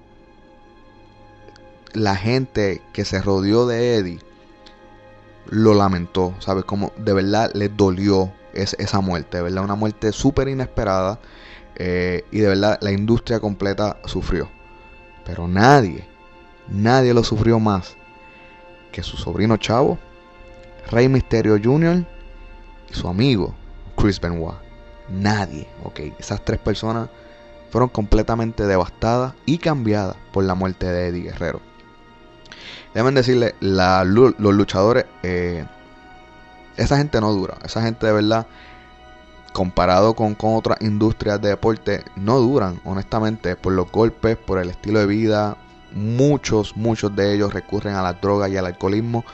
la 1.94 2.16
gente 2.16 2.82
que 2.94 3.06
se 3.06 3.22
rodeó 3.22 3.66
de 3.66 3.96
Eddie 3.96 4.20
lo 5.50 5.74
lamentó, 5.74 6.36
¿sabes? 6.40 6.66
Como 6.66 6.92
de 6.98 7.14
verdad 7.14 7.52
les 7.54 7.76
dolió 7.76 8.32
es- 8.54 8.76
esa 8.80 9.02
muerte, 9.02 9.38
de 9.38 9.44
verdad, 9.44 9.64
una 9.64 9.76
muerte 9.76 10.12
súper 10.12 10.48
inesperada 10.50 11.20
eh, 11.76 12.24
y 12.32 12.40
de 12.40 12.48
verdad 12.48 12.78
la 12.82 12.92
industria 12.92 13.40
completa 13.40 13.98
sufrió. 14.06 14.50
Pero 15.26 15.48
nadie, 15.48 16.08
nadie 16.68 17.14
lo 17.14 17.24
sufrió 17.24 17.60
más 17.60 17.98
que 18.98 19.04
su 19.04 19.16
sobrino 19.16 19.58
Chavo, 19.58 20.00
Rey 20.90 21.08
Misterio 21.08 21.60
Jr. 21.64 22.04
y 22.90 22.94
su 22.96 23.08
amigo 23.08 23.54
Chris 23.96 24.20
Benoit. 24.20 24.56
Nadie, 25.08 25.68
ok. 25.84 26.00
Esas 26.18 26.44
tres 26.44 26.60
personas 26.60 27.08
fueron 27.70 27.90
completamente 27.90 28.66
devastadas 28.66 29.36
y 29.46 29.60
cambiadas 29.60 30.16
por 30.34 30.46
la 30.46 30.56
muerte 30.56 30.88
de 30.88 31.10
Eddie 31.10 31.26
Guerrero. 31.26 31.62
Deben 32.96 33.14
decirle, 33.14 33.54
los 33.60 34.34
luchadores, 34.40 35.06
eh, 35.22 35.64
esa 36.76 36.98
gente 36.98 37.22
no 37.22 37.32
dura. 37.34 37.60
Esa 37.64 37.84
gente 37.84 38.08
de 38.08 38.14
verdad, 38.14 38.48
comparado 39.54 40.16
con, 40.16 40.34
con 40.34 40.56
otras 40.56 40.82
industrias 40.82 41.40
de 41.40 41.50
deporte, 41.50 42.04
no 42.16 42.40
duran, 42.40 42.82
honestamente, 42.84 43.56
por 43.56 43.74
los 43.74 43.92
golpes, 43.92 44.38
por 44.38 44.58
el 44.58 44.72
estilo 44.72 44.98
de 44.98 45.06
vida. 45.06 45.56
Muchos, 45.98 46.78
muchos 46.78 47.16
de 47.16 47.34
ellos 47.34 47.54
recurren 47.54 47.96
a 47.96 48.04
las 48.04 48.22
drogas 48.22 48.52
y 48.52 48.58
al 48.58 48.68
alcoholismo. 48.68 49.26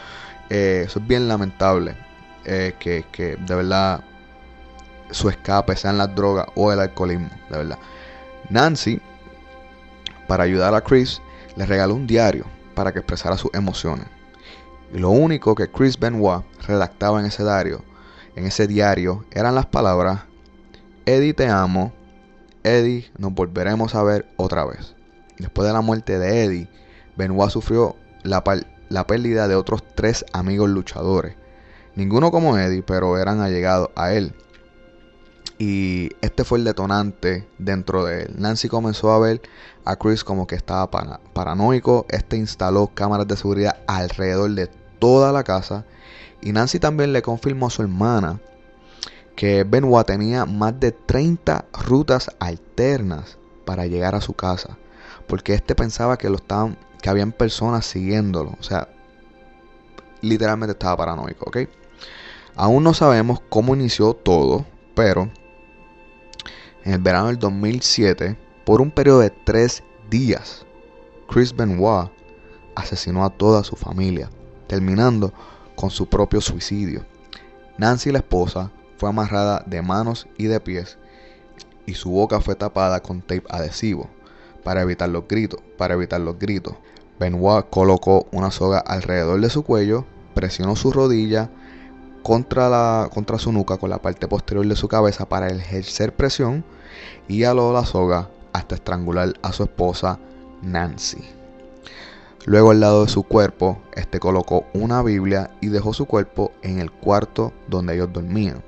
Eh, 0.49 0.83
eso 0.85 0.99
es 0.99 1.07
bien 1.07 1.27
lamentable. 1.27 1.95
eh, 2.45 2.73
que, 2.79 3.05
que 3.11 3.35
de 3.37 3.55
verdad 3.55 4.01
su 5.11 5.29
escape 5.29 5.75
sean 5.75 5.97
las 5.97 6.13
drogas 6.15 6.47
o 6.55 6.71
el 6.71 6.79
alcoholismo, 6.79 7.29
de 7.49 7.57
verdad. 7.57 7.79
Nancy, 8.49 8.99
para 10.27 10.43
ayudar 10.43 10.73
a 10.73 10.81
Chris, 10.81 11.21
le 11.55 11.65
regaló 11.65 11.95
un 11.95 12.07
diario 12.07 12.45
para 12.75 12.91
que 12.91 12.99
expresara 12.99 13.37
sus 13.37 13.53
emociones. 13.53 14.07
Y 14.93 14.99
lo 14.99 15.09
único 15.09 15.55
que 15.55 15.69
Chris 15.69 15.97
Benoit 15.99 16.43
redactaba 16.67 17.19
en 17.19 17.25
ese 17.25 17.43
diario, 17.43 17.83
en 18.35 18.45
ese 18.45 18.67
diario, 18.67 19.25
eran 19.31 19.55
las 19.55 19.65
palabras: 19.65 20.21
Eddie 21.05 21.33
te 21.33 21.47
amo, 21.47 21.93
Eddie 22.63 23.09
nos 23.17 23.33
volveremos 23.33 23.95
a 23.95 24.03
ver 24.03 24.25
otra 24.37 24.65
vez. 24.65 24.92
Después 25.43 25.67
de 25.67 25.73
la 25.73 25.81
muerte 25.81 26.19
de 26.19 26.45
Eddie, 26.45 26.69
Benoit 27.17 27.51
sufrió 27.51 27.97
la, 28.23 28.45
pérdida 29.05 29.49
de 29.49 29.55
otros 29.55 29.83
tres 29.93 30.23
amigos 30.31 30.69
luchadores. 30.69 31.35
Ninguno 31.95 32.31
como 32.31 32.57
Eddie, 32.57 32.81
pero 32.81 33.17
eran 33.17 33.41
allegados 33.41 33.89
a 33.97 34.13
él. 34.13 34.33
Y 35.59 36.11
este 36.21 36.45
fue 36.45 36.59
el 36.59 36.63
detonante 36.63 37.45
dentro 37.57 38.05
de 38.05 38.21
él. 38.23 38.35
Nancy 38.37 38.69
comenzó 38.69 39.11
a 39.11 39.19
ver 39.19 39.41
a 39.83 39.97
Chris 39.97 40.23
como 40.23 40.47
que 40.47 40.55
estaba 40.55 40.89
para- 40.89 41.19
paranoico. 41.33 42.05
Este 42.07 42.37
instaló 42.37 42.87
cámaras 42.93 43.27
de 43.27 43.35
seguridad 43.35 43.79
alrededor 43.85 44.49
de 44.51 44.69
toda 44.99 45.33
la 45.33 45.43
casa. 45.43 45.83
Y 46.41 46.53
Nancy 46.53 46.79
también 46.79 47.11
le 47.11 47.21
confirmó 47.21 47.67
a 47.67 47.69
su 47.69 47.81
hermana 47.81 48.39
que 49.35 49.65
Benoit 49.65 50.07
tenía 50.07 50.45
más 50.45 50.79
de 50.79 50.93
30 50.93 51.65
rutas 51.85 52.31
alternas 52.39 53.37
para 53.65 53.87
llegar 53.87 54.15
a 54.15 54.21
su 54.21 54.33
casa. 54.35 54.77
Porque 55.33 55.55
este 55.55 55.73
pensaba 55.73 56.15
que 56.15 56.29
lo 56.29 56.35
estaban, 56.35 56.77
que 57.01 57.09
habían 57.09 57.31
personas 57.31 57.87
siguiéndolo. 57.87 58.55
O 58.59 58.61
sea, 58.61 58.87
literalmente 60.21 60.73
estaba 60.73 60.95
paranoico, 60.95 61.45
¿ok? 61.47 61.57
Aún 62.53 62.83
no 62.83 62.93
sabemos 62.93 63.41
cómo 63.49 63.73
inició 63.73 64.13
todo, 64.13 64.63
pero 64.93 65.31
en 66.83 66.93
el 66.93 66.99
verano 66.99 67.29
del 67.29 67.39
2007, 67.39 68.37
por 68.63 68.79
un 68.79 68.91
periodo 68.91 69.21
de 69.21 69.31
tres 69.31 69.81
días, 70.07 70.67
Chris 71.27 71.55
Benoit 71.55 72.11
asesinó 72.75 73.25
a 73.25 73.31
toda 73.31 73.63
su 73.63 73.75
familia, 73.75 74.29
terminando 74.67 75.33
con 75.75 75.89
su 75.89 76.05
propio 76.05 76.41
suicidio. 76.41 77.07
Nancy, 77.79 78.11
la 78.11 78.19
esposa, 78.19 78.69
fue 78.97 79.09
amarrada 79.09 79.63
de 79.65 79.81
manos 79.81 80.27
y 80.37 80.45
de 80.45 80.59
pies 80.59 80.99
y 81.87 81.95
su 81.95 82.11
boca 82.11 82.39
fue 82.39 82.53
tapada 82.53 83.01
con 83.01 83.21
tape 83.21 83.45
adhesivo 83.49 84.11
para 84.63 84.81
evitar 84.81 85.09
los 85.09 85.27
gritos, 85.27 85.59
para 85.77 85.93
evitar 85.93 86.21
los 86.21 86.39
gritos. 86.39 86.75
Benoit 87.19 87.65
colocó 87.69 88.27
una 88.31 88.51
soga 88.51 88.79
alrededor 88.79 89.39
de 89.39 89.49
su 89.49 89.63
cuello, 89.63 90.05
presionó 90.33 90.75
su 90.75 90.91
rodilla 90.91 91.49
contra, 92.23 92.69
la, 92.69 93.09
contra 93.13 93.37
su 93.37 93.51
nuca 93.51 93.77
con 93.77 93.89
la 93.89 94.01
parte 94.01 94.27
posterior 94.27 94.65
de 94.67 94.75
su 94.75 94.87
cabeza 94.87 95.27
para 95.27 95.47
ejercer 95.47 96.15
presión 96.15 96.63
y 97.27 97.43
aló 97.43 97.73
la 97.73 97.85
soga 97.85 98.29
hasta 98.53 98.75
estrangular 98.75 99.33
a 99.41 99.51
su 99.51 99.63
esposa 99.63 100.19
Nancy. 100.61 101.23
Luego 102.45 102.71
al 102.71 102.81
lado 102.81 103.05
de 103.05 103.09
su 103.09 103.23
cuerpo, 103.23 103.81
este 103.95 104.19
colocó 104.19 104.65
una 104.73 105.01
Biblia 105.01 105.51
y 105.61 105.67
dejó 105.67 105.93
su 105.93 106.05
cuerpo 106.05 106.51
en 106.61 106.79
el 106.79 106.91
cuarto 106.91 107.53
donde 107.67 107.95
ellos 107.95 108.11
dormían. 108.11 108.61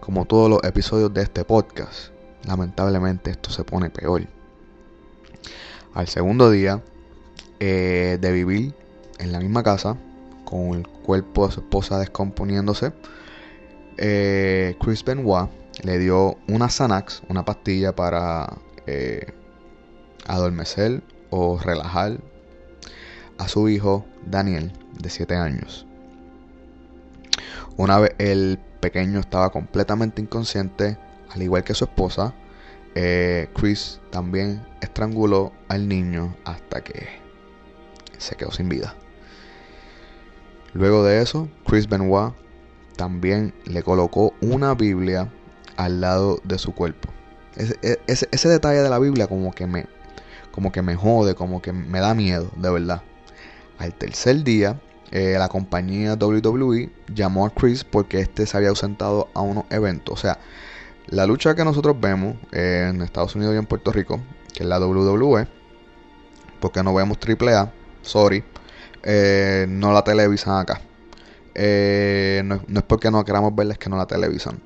Como 0.00 0.26
todos 0.26 0.48
los 0.48 0.62
episodios 0.62 1.12
de 1.12 1.22
este 1.22 1.44
podcast, 1.44 2.12
lamentablemente 2.46 3.30
esto 3.30 3.50
se 3.50 3.64
pone 3.64 3.90
peor. 3.90 4.37
Al 5.98 6.06
segundo 6.06 6.48
día 6.52 6.80
eh, 7.58 8.18
de 8.20 8.30
vivir 8.30 8.72
en 9.18 9.32
la 9.32 9.40
misma 9.40 9.64
casa, 9.64 9.96
con 10.44 10.74
el 10.74 10.86
cuerpo 10.86 11.48
de 11.48 11.54
su 11.54 11.58
esposa 11.58 11.98
descomponiéndose, 11.98 12.92
eh, 13.96 14.76
Chris 14.80 15.04
Benoit 15.04 15.50
le 15.82 15.98
dio 15.98 16.38
una 16.46 16.68
Xanax, 16.68 17.22
una 17.28 17.44
pastilla 17.44 17.96
para 17.96 18.58
eh, 18.86 19.32
adormecer 20.28 21.02
o 21.30 21.58
relajar 21.58 22.20
a 23.38 23.48
su 23.48 23.68
hijo 23.68 24.06
Daniel, 24.24 24.72
de 25.00 25.10
7 25.10 25.34
años. 25.34 25.84
Una 27.76 27.98
vez 27.98 28.14
el 28.18 28.60
pequeño 28.78 29.18
estaba 29.18 29.50
completamente 29.50 30.22
inconsciente, 30.22 30.96
al 31.28 31.42
igual 31.42 31.64
que 31.64 31.74
su 31.74 31.86
esposa. 31.86 32.34
Eh, 32.94 33.48
Chris 33.54 34.00
también 34.10 34.64
estranguló 34.80 35.52
al 35.68 35.88
niño 35.88 36.34
hasta 36.44 36.82
que 36.82 37.08
se 38.18 38.36
quedó 38.36 38.50
sin 38.50 38.68
vida. 38.68 38.94
Luego 40.74 41.04
de 41.04 41.22
eso, 41.22 41.48
Chris 41.66 41.88
Benoit 41.88 42.34
también 42.96 43.54
le 43.64 43.82
colocó 43.82 44.34
una 44.40 44.74
Biblia 44.74 45.28
al 45.76 46.00
lado 46.00 46.40
de 46.44 46.58
su 46.58 46.74
cuerpo. 46.74 47.08
Ese, 47.56 47.98
ese 48.06 48.48
detalle 48.48 48.82
de 48.82 48.90
la 48.90 48.98
Biblia 48.98 49.26
como 49.26 49.52
que 49.52 49.66
me 49.66 49.86
como 50.58 50.72
que 50.72 50.82
me 50.82 50.96
jode, 50.96 51.36
como 51.36 51.62
que 51.62 51.72
me 51.72 52.00
da 52.00 52.14
miedo, 52.14 52.50
de 52.56 52.68
verdad. 52.68 53.02
Al 53.78 53.94
tercer 53.94 54.42
día, 54.42 54.80
eh, 55.12 55.36
la 55.38 55.48
compañía 55.48 56.14
WWE 56.14 56.90
llamó 57.14 57.46
a 57.46 57.50
Chris 57.50 57.84
porque 57.84 58.18
este 58.20 58.44
se 58.44 58.56
había 58.56 58.70
ausentado 58.70 59.28
a 59.34 59.40
unos 59.40 59.66
eventos. 59.70 60.18
O 60.18 60.20
sea, 60.20 60.38
la 61.10 61.26
lucha 61.26 61.54
que 61.54 61.64
nosotros 61.64 61.96
vemos 62.00 62.36
eh, 62.52 62.88
en 62.90 63.02
Estados 63.02 63.34
Unidos 63.34 63.54
y 63.54 63.58
en 63.58 63.66
Puerto 63.66 63.92
Rico, 63.92 64.20
que 64.52 64.62
es 64.62 64.68
la 64.68 64.78
WWE, 64.78 65.46
porque 66.60 66.82
no 66.82 66.94
vemos 66.94 67.18
AAA, 67.18 67.72
sorry, 68.02 68.44
eh, 69.02 69.66
no 69.68 69.92
la 69.92 70.02
televisan 70.02 70.58
acá. 70.58 70.80
no, 71.54 72.60
no, 72.66 72.78
es 72.80 72.84
porque 72.86 73.10
no 73.10 73.24
queramos 73.24 73.54
verles 73.54 73.78
que 73.78 73.88
no 73.88 73.96
la 73.96 74.06
televisan. 74.06 74.60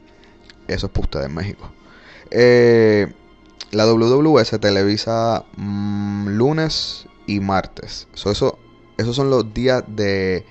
Eso 0.69 0.87
es 0.87 0.93
para 0.93 1.05
ustedes 1.05 1.27
en 1.27 1.35
México. 1.35 1.71
la 3.71 3.87
WWE 3.87 4.45
se 4.45 4.59
televisa 4.59 5.45
mmm, 5.57 6.29
lunes 6.29 7.07
y 7.27 7.41
martes. 7.41 8.09
So, 8.15 8.31
eso 8.31 8.59
esos 8.97 9.17
son 9.17 9.31
los 9.31 9.53
días 9.53 9.85
de 9.87 10.45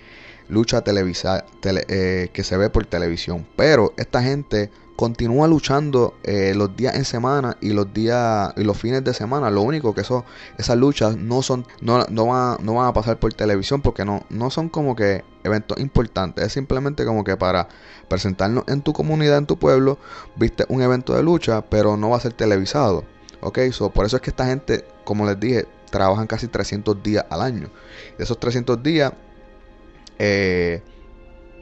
lucha 0.49 0.81
televisa 0.81 1.45
tele, 1.61 1.85
eh, 1.87 2.29
que 2.33 2.43
se 2.43 2.57
ve 2.57 2.69
por 2.69 2.85
televisión. 2.85 3.47
Pero 3.55 3.93
esta 3.97 4.21
gente 4.21 4.69
continúa 5.01 5.47
luchando 5.47 6.13
eh, 6.21 6.53
los 6.55 6.75
días 6.75 6.93
en 6.93 7.05
semana 7.05 7.57
y 7.59 7.73
los 7.73 7.91
días 7.91 8.53
y 8.55 8.63
los 8.63 8.77
fines 8.77 9.03
de 9.03 9.15
semana. 9.15 9.49
Lo 9.49 9.63
único 9.63 9.95
que 9.95 10.01
eso, 10.01 10.25
esas 10.59 10.77
luchas 10.77 11.17
no 11.17 11.41
son, 11.41 11.65
no, 11.81 12.05
no, 12.11 12.27
van, 12.27 12.57
no 12.63 12.75
van 12.75 12.87
a 12.87 12.93
pasar 12.93 13.17
por 13.17 13.33
televisión 13.33 13.81
porque 13.81 14.05
no, 14.05 14.23
no 14.29 14.51
son 14.51 14.69
como 14.69 14.95
que 14.95 15.23
eventos 15.43 15.79
importantes. 15.79 16.45
Es 16.45 16.53
simplemente 16.53 17.03
como 17.03 17.23
que 17.23 17.35
para 17.35 17.67
presentarnos 18.09 18.63
en 18.67 18.83
tu 18.83 18.93
comunidad, 18.93 19.39
en 19.39 19.47
tu 19.47 19.57
pueblo, 19.57 19.97
viste 20.35 20.65
un 20.69 20.83
evento 20.83 21.15
de 21.15 21.23
lucha, 21.23 21.61
pero 21.67 21.97
no 21.97 22.11
va 22.11 22.17
a 22.17 22.19
ser 22.19 22.33
televisado. 22.33 23.03
Ok, 23.39 23.57
so, 23.71 23.89
por 23.89 24.05
eso 24.05 24.17
es 24.17 24.21
que 24.21 24.29
esta 24.29 24.45
gente, 24.45 24.85
como 25.03 25.25
les 25.25 25.39
dije, 25.39 25.65
trabajan 25.89 26.27
casi 26.27 26.47
300 26.47 27.01
días 27.01 27.25
al 27.31 27.41
año. 27.41 27.71
De 28.19 28.23
esos 28.23 28.39
300 28.39 28.83
días, 28.83 29.13
eh, 30.19 30.83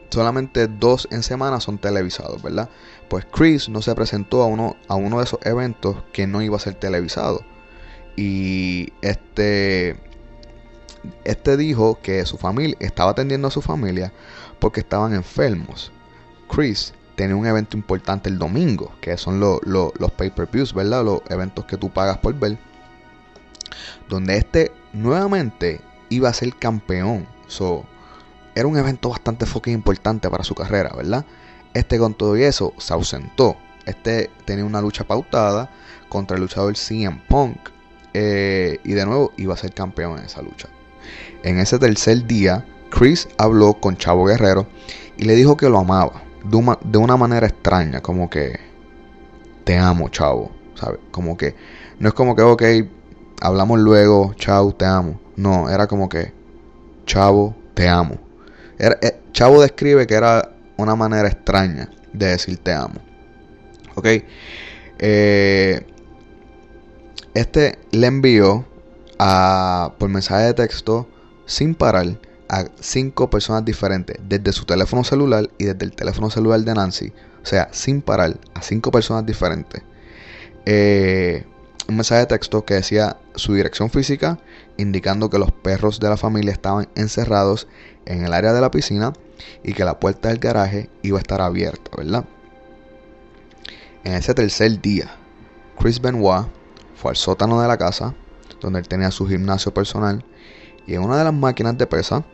solamente 0.10 0.68
dos 0.68 1.08
en 1.12 1.24
semana 1.24 1.60
son 1.60 1.78
televisados, 1.78 2.42
¿verdad? 2.42 2.70
Pues 3.10 3.26
Chris 3.26 3.70
no 3.70 3.82
se 3.82 3.96
presentó 3.96 4.44
a 4.44 4.46
uno, 4.46 4.76
a 4.88 4.96
uno 4.96 5.18
de 5.18 5.24
esos 5.24 5.40
eventos 5.44 5.98
que 6.14 6.28
no 6.28 6.42
iba 6.42 6.58
a 6.58 6.60
ser 6.60 6.76
televisado. 6.76 7.44
Y 8.16 8.92
este, 9.02 9.98
este 11.24 11.58
dijo 11.58 12.00
que 12.02 12.26
su 12.26 12.38
familia 12.38 12.78
estaba 12.80 13.12
atendiendo 13.12 13.48
a 13.48 13.52
su 13.52 13.62
familia 13.62 14.12
porque 14.60 14.82
estaban 14.82 15.14
enfermos. 15.14 15.92
Chris 16.54 16.94
tenía 17.16 17.36
un 17.36 17.46
evento 17.46 17.78
importante 17.78 18.30
el 18.30 18.38
domingo, 18.38 18.92
que 19.02 19.18
son 19.18 19.40
los 19.40 20.12
pay-per-views, 20.18 20.74
¿verdad? 20.74 21.06
Los 21.06 21.22
eventos 21.30 21.66
que 21.66 21.78
tú 21.78 21.90
pagas 21.90 22.18
por 22.18 22.34
ver 22.36 22.58
donde 24.10 24.38
este 24.38 24.72
nuevamente 24.94 25.82
iba 26.10 26.30
a 26.30 26.34
ser 26.34 26.56
campeón. 26.56 27.28
So, 27.48 27.86
era 28.60 28.68
un 28.68 28.78
evento 28.78 29.10
bastante 29.10 29.46
fucking 29.46 29.74
importante 29.74 30.30
para 30.30 30.44
su 30.44 30.54
carrera, 30.54 30.92
¿verdad? 30.96 31.26
Este 31.74 31.98
con 31.98 32.14
todo 32.14 32.38
y 32.38 32.44
eso 32.44 32.74
se 32.78 32.94
ausentó. 32.94 33.58
Este 33.86 34.30
tenía 34.46 34.66
una 34.66 34.82
lucha 34.82 35.06
pautada 35.06 35.72
contra 36.10 36.36
el 36.36 36.42
luchador 36.42 36.76
CM 36.76 37.22
Punk. 37.28 37.58
Eh, 38.14 38.80
y 38.84 38.94
de 38.94 39.06
nuevo 39.06 39.32
iba 39.38 39.54
a 39.54 39.58
ser 39.58 39.74
campeón 39.74 40.20
en 40.20 40.26
esa 40.26 40.42
lucha. 40.42 40.68
En 41.44 41.60
ese 41.60 41.80
tercer 41.80 42.26
día, 42.26 42.66
Chris 42.90 43.28
habló 43.38 43.76
con 43.76 43.98
Chavo 43.98 44.26
Guerrero 44.26 44.68
y 45.18 45.26
le 45.26 45.36
dijo 45.36 45.56
que 45.56 45.70
lo 45.70 45.80
amaba. 45.80 46.24
De 46.44 46.98
una, 46.98 47.18
manera 47.18 47.48
extraña, 47.48 48.02
como 48.02 48.30
que 48.30 48.60
te 49.64 49.78
amo, 49.78 50.10
Chavo. 50.10 50.52
¿Sabes? 50.76 51.00
Como 51.12 51.36
que 51.38 51.56
no 52.00 52.08
es 52.08 52.14
como 52.14 52.36
que, 52.36 52.42
ok, 52.42 52.64
hablamos 53.42 53.80
luego, 53.80 54.34
chao, 54.36 54.74
te 54.74 54.86
amo. 54.86 55.20
No, 55.36 55.70
era 55.70 55.88
como 55.88 56.10
que, 56.10 56.34
chavo, 57.06 57.56
te 57.74 57.88
amo. 57.88 58.29
Eh, 58.80 59.20
chavo 59.34 59.62
describe 59.62 60.08
que 60.08 60.16
era 60.16 60.52
una 60.78 60.96
manera 60.96 61.28
extraña 61.28 61.90
de 62.14 62.28
decir 62.28 62.58
te 62.58 62.74
amo. 62.74 63.00
Ok. 63.96 64.08
Eh, 65.00 65.86
este 67.34 67.78
le 67.92 68.08
envió 68.08 68.66
a, 69.20 69.94
por 69.98 70.10
mensaje 70.10 70.46
de 70.46 70.54
texto 70.54 71.08
sin 71.46 71.76
parar 71.76 72.20
a 72.48 72.66
cinco 72.80 73.30
personas 73.30 73.64
diferentes 73.66 74.18
desde 74.28 74.54
su 74.54 74.66
teléfono 74.66 75.04
celular 75.04 75.50
y 75.58 75.66
desde 75.66 75.86
el 75.86 75.92
teléfono 75.92 76.30
celular 76.30 76.62
de 76.62 76.74
Nancy. 76.74 77.14
O 77.44 77.46
sea, 77.46 77.70
sin 77.72 78.02
parar 78.02 78.40
a 78.54 78.62
cinco 78.62 78.92
personas 78.92 79.26
diferentes. 79.26 79.84
Eh, 80.66 81.46
un 81.88 81.96
mensaje 81.96 82.22
de 82.22 82.28
texto 82.28 82.66
que 82.66 82.76
decía 82.76 83.18
su 83.36 83.54
dirección 83.56 83.90
física, 83.90 84.40
indicando 84.78 85.30
que 85.30 85.40
los 85.40 85.52
perros 85.52 86.00
de 86.00 86.10
la 86.10 86.18
familia 86.18 86.52
estaban 86.52 86.88
encerrados 86.96 87.68
en 88.10 88.26
el 88.26 88.34
área 88.34 88.52
de 88.54 88.60
la 88.60 88.72
piscina 88.72 89.14
y 89.64 89.74
que 89.74 89.86
la 89.86 90.00
puerta 90.00 90.30
del 90.30 90.40
garaje 90.40 90.90
iba 91.04 91.20
a 91.20 91.22
estar 91.22 91.42
abierta, 91.42 91.92
¿verdad? 91.96 92.26
En 94.04 94.14
ese 94.14 94.34
tercer 94.34 94.82
día, 94.82 95.12
Chris 95.80 96.02
Benoit 96.02 96.48
fue 96.96 97.12
al 97.12 97.18
sótano 97.18 97.62
de 97.62 97.68
la 97.68 97.78
casa, 97.78 98.16
donde 98.60 98.80
él 98.80 98.88
tenía 98.88 99.12
su 99.12 99.28
gimnasio 99.28 99.74
personal, 99.74 100.26
y 100.88 100.96
en 100.96 101.04
una 101.04 101.18
de 101.18 101.24
las 101.24 101.34
máquinas 101.34 101.78
de 101.78 101.86
pesa 101.86 102.26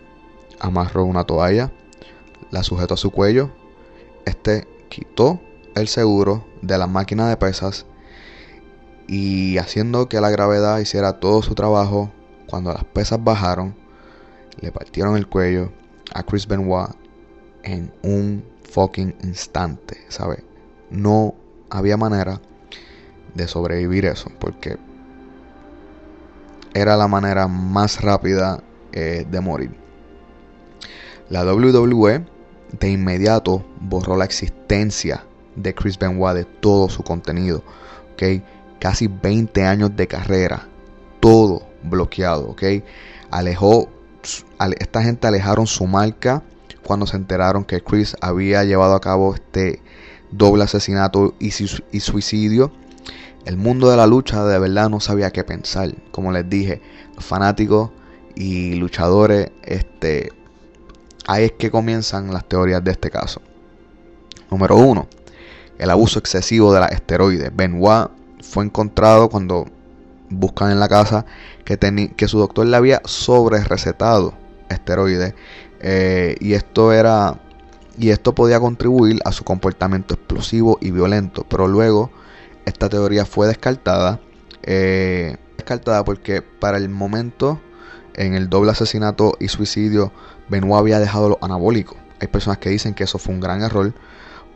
amarró 0.60 1.04
una 1.04 1.26
toalla, 1.26 1.72
la 2.52 2.64
sujetó 2.64 2.94
a 2.94 2.98
su 2.98 3.12
cuello, 3.12 3.52
este 4.26 4.68
quitó 4.88 5.42
el 5.76 5.90
seguro 5.90 6.46
de 6.62 6.78
la 6.78 6.88
máquina 6.88 7.28
de 7.28 7.36
pesas 7.36 7.86
y 9.08 9.58
haciendo 9.58 10.08
que 10.08 10.22
la 10.22 10.30
gravedad 10.30 10.80
hiciera 10.80 11.20
todo 11.20 11.42
su 11.42 11.54
trabajo, 11.54 12.12
cuando 12.48 12.72
las 12.72 12.86
pesas 12.86 13.22
bajaron, 13.22 13.76
le 14.60 14.72
partieron 14.72 15.18
el 15.18 15.28
cuello 15.28 15.72
a 16.14 16.24
Chris 16.24 16.48
Benoit 16.48 16.90
en 17.64 17.92
un 18.04 18.44
fucking 18.70 19.16
instante, 19.24 19.98
¿sabes? 20.10 20.44
No 20.90 21.36
había 21.70 21.98
manera 21.98 22.42
de 23.34 23.48
sobrevivir 23.48 24.06
eso, 24.06 24.32
porque 24.40 24.78
era 26.74 26.96
la 26.98 27.08
manera 27.08 27.48
más 27.48 28.02
rápida 28.02 28.64
eh, 28.92 29.26
de 29.30 29.42
morir. 29.42 29.72
La 31.30 31.44
WWE 31.44 32.26
de 32.80 32.90
inmediato 32.90 33.66
borró 33.80 34.16
la 34.16 34.26
existencia 34.26 35.26
de 35.56 35.74
Chris 35.74 35.98
Benoit 35.98 36.36
de 36.36 36.46
todo 36.46 36.90
su 36.90 37.04
contenido, 37.04 37.64
¿ok? 38.14 38.24
casi 38.80 39.08
20 39.08 39.64
años 39.64 39.96
de 39.96 40.08
carrera, 40.08 40.68
todo 41.20 41.64
bloqueado, 41.84 42.50
¿ok? 42.50 42.64
Alejó, 43.32 43.90
esta 44.80 45.04
gente 45.04 45.28
alejaron 45.28 45.68
su 45.68 45.86
marca 45.88 46.44
cuando 46.84 47.08
se 47.08 47.18
enteraron 47.18 47.66
que 47.66 47.82
Chris 47.82 48.16
había 48.22 48.64
llevado 48.64 48.96
a 48.96 49.02
cabo 49.02 49.34
este 49.34 49.82
doble 50.32 50.64
asesinato 50.64 51.34
y, 51.40 51.52
suicidio. 51.52 52.72
El 53.46 53.58
mundo 53.58 53.90
de 53.90 53.98
la 53.98 54.08
lucha 54.08 54.44
de 54.46 54.60
verdad 54.60 54.90
no 54.90 55.00
sabía 55.00 55.32
qué 55.32 55.44
pensar. 55.44 55.94
Como 56.12 56.32
les 56.32 56.50
dije, 56.50 56.82
fanáticos 57.18 57.92
y 58.36 58.76
luchadores, 58.76 59.52
este, 59.64 60.32
ahí 61.28 61.46
es 61.46 61.52
que 61.54 61.72
comienzan 61.72 62.34
las 62.34 62.48
teorías 62.48 62.84
de 62.84 62.92
este 62.92 63.10
caso. 63.10 63.42
Número 64.50 64.78
uno, 64.78 65.08
el 65.78 65.90
abuso 65.90 66.20
excesivo 66.20 66.74
de 66.74 66.80
las 66.80 66.92
esteroides. 66.92 67.56
Benoit 67.56 68.10
fue 68.42 68.66
encontrado 68.66 69.30
cuando 69.30 69.66
buscan 70.40 70.72
en 70.72 70.80
la 70.80 70.88
casa 70.88 71.26
que, 71.64 71.78
que 72.16 72.28
su 72.28 72.40
doctor 72.40 72.66
le 72.66 72.78
había 72.78 73.02
sobre 73.06 73.64
recetado 73.64 74.34
esteroides 74.70 75.34
eh, 75.80 76.36
y 76.40 76.54
esto 76.54 76.94
era 76.94 77.40
y 77.98 78.10
esto 78.10 78.36
podía 78.36 78.60
contribuir 78.60 79.20
a 79.24 79.32
su 79.32 79.44
comportamiento 79.44 80.16
explosivo 80.16 80.78
y 80.82 80.92
violento. 80.92 81.46
Pero 81.48 81.68
luego 81.68 82.12
esta 82.66 82.90
teoría 82.90 83.26
fue 83.26 83.48
descartada 83.48 84.20
eh, 84.64 85.38
descartada 85.56 86.04
porque 86.04 86.42
para 86.42 86.78
el 86.78 86.90
momento 86.90 87.62
en 88.16 88.34
el 88.34 88.50
doble 88.50 88.72
asesinato 88.72 89.38
y 89.40 89.48
suicidio 89.48 90.12
Benoit 90.50 90.80
había 90.80 91.00
dejado 91.00 91.30
los 91.30 91.38
anabólicos 91.42 91.98
hay 92.20 92.28
personas 92.28 92.60
que 92.60 92.70
dicen 92.70 92.94
que 92.94 93.04
eso 93.04 93.18
fue 93.18 93.34
un 93.34 93.40
gran 93.40 93.62
error 93.62 93.94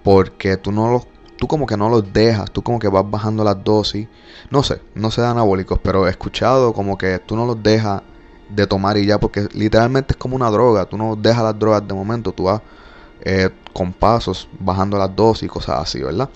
porque 0.03 0.57
tú 0.57 0.71
no 0.71 0.91
los 0.91 1.07
tú 1.39 1.47
como 1.47 1.65
que 1.65 1.77
no 1.77 1.89
los 1.89 2.11
dejas, 2.11 2.51
tú 2.51 2.61
como 2.61 2.79
que 2.79 2.89
vas 2.89 3.09
bajando 3.09 3.43
las 3.43 3.63
dosis. 3.63 4.07
No 4.51 4.61
sé, 4.61 4.81
no 4.93 5.09
sé 5.09 5.21
de 5.21 5.27
anabólicos, 5.27 5.79
pero 5.81 6.05
he 6.05 6.09
escuchado 6.09 6.73
como 6.73 6.97
que 6.97 7.17
tú 7.19 7.35
no 7.35 7.45
los 7.45 7.63
dejas 7.63 8.01
de 8.49 8.67
tomar 8.67 8.97
y 8.97 9.05
ya, 9.05 9.19
porque 9.19 9.47
literalmente 9.53 10.13
es 10.13 10.17
como 10.17 10.35
una 10.35 10.51
droga. 10.51 10.85
Tú 10.85 10.97
no 10.97 11.15
dejas 11.15 11.43
las 11.43 11.57
drogas 11.57 11.87
de 11.87 11.93
momento, 11.93 12.33
tú 12.33 12.43
vas 12.43 12.61
eh, 13.21 13.49
con 13.73 13.93
pasos, 13.93 14.49
bajando 14.59 14.97
las 14.97 15.15
dosis 15.15 15.43
y 15.43 15.47
cosas 15.47 15.79
así, 15.79 16.03
¿verdad? 16.03 16.29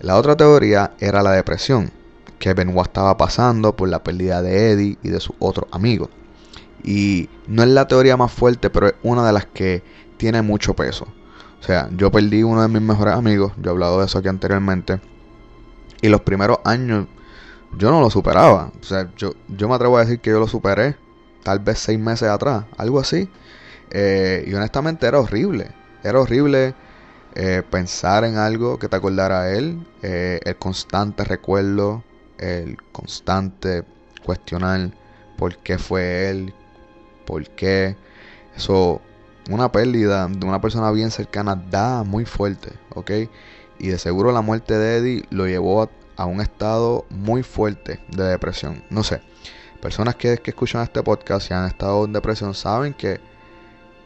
La 0.00 0.16
otra 0.16 0.36
teoría 0.36 0.92
era 0.98 1.22
la 1.22 1.32
depresión, 1.32 1.92
que 2.40 2.54
Benoit 2.54 2.88
estaba 2.88 3.16
pasando 3.16 3.76
por 3.76 3.88
la 3.88 4.02
pérdida 4.02 4.42
de 4.42 4.72
Eddie 4.72 4.98
y 5.02 5.08
de 5.10 5.20
sus 5.20 5.36
otros 5.38 5.68
amigos. 5.70 6.08
Y 6.82 7.28
no 7.46 7.62
es 7.62 7.68
la 7.68 7.86
teoría 7.86 8.16
más 8.16 8.32
fuerte, 8.32 8.68
pero 8.68 8.88
es 8.88 8.94
una 9.02 9.24
de 9.26 9.32
las 9.32 9.46
que 9.46 9.82
tiene 10.16 10.42
mucho 10.42 10.74
peso. 10.74 11.06
O 11.60 11.64
sea, 11.64 11.88
yo 11.92 12.10
perdí 12.10 12.42
uno 12.42 12.62
de 12.62 12.68
mis 12.68 12.82
mejores 12.82 13.14
amigos, 13.14 13.52
yo 13.56 13.70
he 13.70 13.74
hablado 13.74 14.00
de 14.00 14.06
eso 14.06 14.18
aquí 14.18 14.28
anteriormente, 14.28 15.00
y 16.00 16.08
los 16.08 16.20
primeros 16.20 16.58
años 16.64 17.06
yo 17.76 17.90
no 17.90 18.00
lo 18.00 18.10
superaba. 18.10 18.72
O 18.80 18.84
sea, 18.84 19.10
yo, 19.16 19.32
yo 19.48 19.68
me 19.68 19.74
atrevo 19.74 19.96
a 19.96 20.00
decir 20.00 20.20
que 20.20 20.30
yo 20.30 20.40
lo 20.40 20.48
superé 20.48 20.96
tal 21.42 21.58
vez 21.58 21.78
seis 21.78 21.98
meses 21.98 22.28
atrás, 22.28 22.64
algo 22.76 23.00
así. 23.00 23.28
Eh, 23.90 24.44
y 24.46 24.54
honestamente 24.54 25.06
era 25.06 25.18
horrible. 25.18 25.70
Era 26.02 26.20
horrible 26.20 26.74
eh, 27.34 27.62
pensar 27.70 28.24
en 28.24 28.36
algo 28.36 28.78
que 28.78 28.88
te 28.88 28.96
acordara 28.96 29.42
a 29.42 29.52
él. 29.52 29.86
Eh, 30.02 30.40
el 30.44 30.56
constante 30.56 31.24
recuerdo, 31.24 32.04
el 32.38 32.76
constante 32.92 33.84
cuestionar 34.24 34.90
por 35.36 35.56
qué 35.58 35.78
fue 35.78 36.30
él, 36.30 36.54
por 37.24 37.48
qué. 37.50 37.96
Eso, 38.56 39.00
una 39.48 39.72
pérdida 39.72 40.28
de 40.28 40.46
una 40.46 40.60
persona 40.60 40.90
bien 40.90 41.10
cercana 41.10 41.56
da 41.56 42.04
muy 42.04 42.24
fuerte, 42.24 42.72
¿ok? 42.94 43.10
Y 43.78 43.88
de 43.88 43.98
seguro 43.98 44.32
la 44.32 44.40
muerte 44.40 44.76
de 44.76 44.96
Eddie 44.98 45.24
lo 45.30 45.46
llevó 45.46 45.82
a, 45.82 45.90
a 46.16 46.26
un 46.26 46.40
estado 46.40 47.06
muy 47.10 47.42
fuerte 47.42 48.00
de 48.08 48.24
depresión. 48.24 48.82
No 48.90 49.02
sé, 49.02 49.22
personas 49.80 50.16
que, 50.16 50.38
que 50.38 50.50
escuchan 50.50 50.82
este 50.82 51.02
podcast 51.02 51.50
y 51.50 51.54
han 51.54 51.66
estado 51.66 52.04
en 52.04 52.12
depresión 52.12 52.54
saben 52.54 52.92
que, 52.92 53.20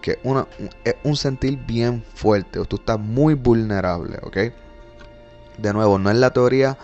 que 0.01 0.19
una, 0.23 0.47
es 0.85 0.95
un 1.05 1.17
sentir 1.17 1.59
bien 1.59 2.05
fuerte 2.15 2.59
o 2.59 2.65
tú 2.65 2.77
estás 2.77 2.99
muy 2.99 3.35
vulnerable, 3.35 4.19
¿ok? 4.23 4.37
De 5.59 5.73
nuevo, 5.73 5.99
no 5.99 6.11
es 6.11 6.17
la 6.17 6.31
teoría 6.31 6.77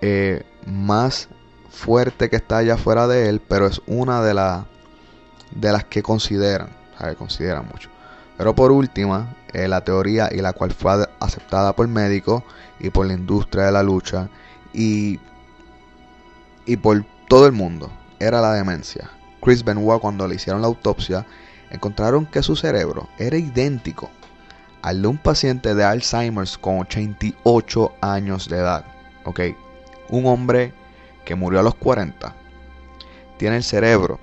eh, 0.00 0.42
más 0.66 1.28
fuerte 1.70 2.30
que 2.30 2.36
está 2.36 2.58
allá 2.58 2.74
afuera 2.74 3.06
de 3.06 3.28
él, 3.28 3.40
pero 3.46 3.66
es 3.66 3.80
una 3.86 4.22
de, 4.22 4.34
las 4.34 4.64
de 5.50 5.72
las 5.72 5.84
que 5.84 6.02
consideran, 6.02 6.70
¿sabes? 6.98 7.16
consideran 7.16 7.66
mucho. 7.66 7.90
Pero 8.38 8.54
por 8.54 8.70
última, 8.70 9.34
eh, 9.52 9.66
la 9.66 9.82
teoría 9.82 10.30
y 10.32 10.36
la 10.36 10.52
cual 10.52 10.70
fue 10.70 11.06
aceptada 11.18 11.74
por 11.74 11.88
médicos 11.88 12.44
y 12.78 12.90
por 12.90 13.06
la 13.06 13.14
industria 13.14 13.64
de 13.64 13.72
la 13.72 13.82
lucha 13.82 14.28
y, 14.72 15.18
y 16.64 16.76
por 16.76 17.04
todo 17.28 17.46
el 17.46 17.52
mundo 17.52 17.90
era 18.20 18.40
la 18.40 18.54
demencia. 18.54 19.10
Chris 19.42 19.64
Benoit 19.64 20.00
cuando 20.00 20.28
le 20.28 20.36
hicieron 20.36 20.62
la 20.62 20.68
autopsia 20.68 21.26
encontraron 21.70 22.26
que 22.26 22.42
su 22.42 22.54
cerebro 22.54 23.08
era 23.18 23.36
idéntico 23.36 24.08
al 24.82 25.02
de 25.02 25.08
un 25.08 25.18
paciente 25.18 25.74
de 25.74 25.84
Alzheimer's 25.84 26.56
con 26.56 26.78
88 26.78 27.92
años 28.00 28.48
de 28.48 28.58
edad. 28.58 28.84
Ok, 29.24 29.40
un 30.10 30.26
hombre 30.26 30.72
que 31.24 31.34
murió 31.34 31.58
a 31.58 31.64
los 31.64 31.74
40 31.74 32.34
tiene 33.36 33.56
el 33.56 33.64
cerebro 33.64 34.20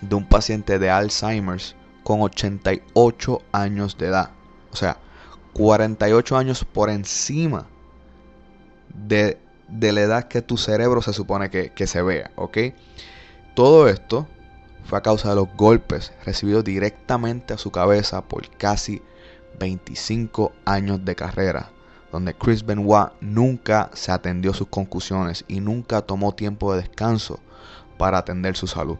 de 0.00 0.14
un 0.14 0.24
paciente 0.24 0.78
de 0.78 0.88
Alzheimer's 0.88 1.74
con 2.02 2.20
88 2.22 3.42
años 3.52 3.98
de 3.98 4.06
edad. 4.06 4.30
O 4.72 4.76
sea, 4.76 4.98
48 5.52 6.36
años 6.36 6.64
por 6.64 6.90
encima 6.90 7.66
de, 8.94 9.38
de 9.68 9.92
la 9.92 10.00
edad 10.02 10.28
que 10.28 10.42
tu 10.42 10.56
cerebro 10.56 11.02
se 11.02 11.12
supone 11.12 11.50
que, 11.50 11.70
que 11.70 11.86
se 11.86 12.02
vea, 12.02 12.30
¿ok? 12.36 12.58
Todo 13.54 13.88
esto 13.88 14.26
fue 14.84 14.98
a 14.98 15.02
causa 15.02 15.30
de 15.30 15.36
los 15.36 15.48
golpes 15.56 16.12
recibidos 16.24 16.64
directamente 16.64 17.54
a 17.54 17.58
su 17.58 17.70
cabeza 17.70 18.22
por 18.22 18.48
casi 18.56 19.02
25 19.58 20.52
años 20.64 21.04
de 21.04 21.14
carrera, 21.14 21.70
donde 22.10 22.34
Chris 22.34 22.64
Benoit 22.64 23.10
nunca 23.20 23.90
se 23.94 24.12
atendió 24.12 24.54
sus 24.54 24.68
concusiones 24.68 25.44
y 25.48 25.60
nunca 25.60 26.02
tomó 26.02 26.34
tiempo 26.34 26.74
de 26.74 26.82
descanso 26.82 27.38
para 27.98 28.18
atender 28.18 28.56
su 28.56 28.66
salud. 28.66 28.98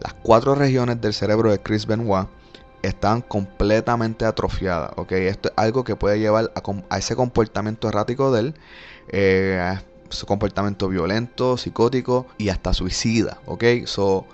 Las 0.00 0.14
cuatro 0.14 0.54
regiones 0.54 1.00
del 1.00 1.14
cerebro 1.14 1.50
de 1.50 1.60
Chris 1.60 1.86
Benoit 1.86 2.28
están 2.82 3.22
completamente 3.22 4.24
atrofiadas, 4.24 4.92
¿ok? 4.96 5.12
Esto 5.12 5.48
es 5.48 5.54
algo 5.56 5.84
que 5.84 5.96
puede 5.96 6.20
llevar 6.20 6.52
a, 6.54 6.98
ese 6.98 7.16
comportamiento 7.16 7.88
errático 7.88 8.32
de 8.32 8.40
él, 8.40 8.54
eh, 9.08 9.78
su 10.10 10.26
comportamiento 10.26 10.88
violento, 10.88 11.56
psicótico 11.56 12.26
y 12.38 12.50
hasta 12.50 12.72
suicida, 12.72 13.38
¿ok? 13.46 13.64
So, 13.84 14.26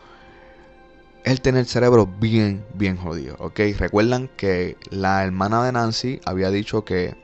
él 1.24 1.40
tiene 1.40 1.60
el 1.60 1.66
cerebro 1.66 2.06
bien, 2.06 2.64
bien 2.74 2.98
jodido, 2.98 3.36
¿ok? 3.38 3.60
Recuerdan 3.78 4.28
que 4.36 4.76
la 4.90 5.24
hermana 5.24 5.64
de 5.64 5.72
Nancy 5.72 6.20
había 6.26 6.50
dicho 6.50 6.84
que, 6.84 7.16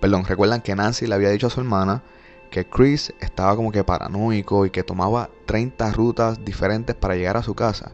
perdón, 0.00 0.24
recuerdan 0.24 0.62
que 0.62 0.74
Nancy 0.74 1.06
le 1.06 1.14
había 1.14 1.30
dicho 1.30 1.48
a 1.48 1.50
su 1.50 1.60
hermana 1.60 2.02
que 2.50 2.66
Chris 2.66 3.12
estaba 3.20 3.56
como 3.56 3.72
que 3.72 3.84
paranoico 3.84 4.66
y 4.66 4.70
que 4.70 4.82
tomaba 4.82 5.30
30 5.46 5.92
rutas 5.92 6.44
diferentes 6.44 6.94
para 6.94 7.16
llegar 7.16 7.36
a 7.36 7.42
su 7.42 7.54
casa. 7.54 7.92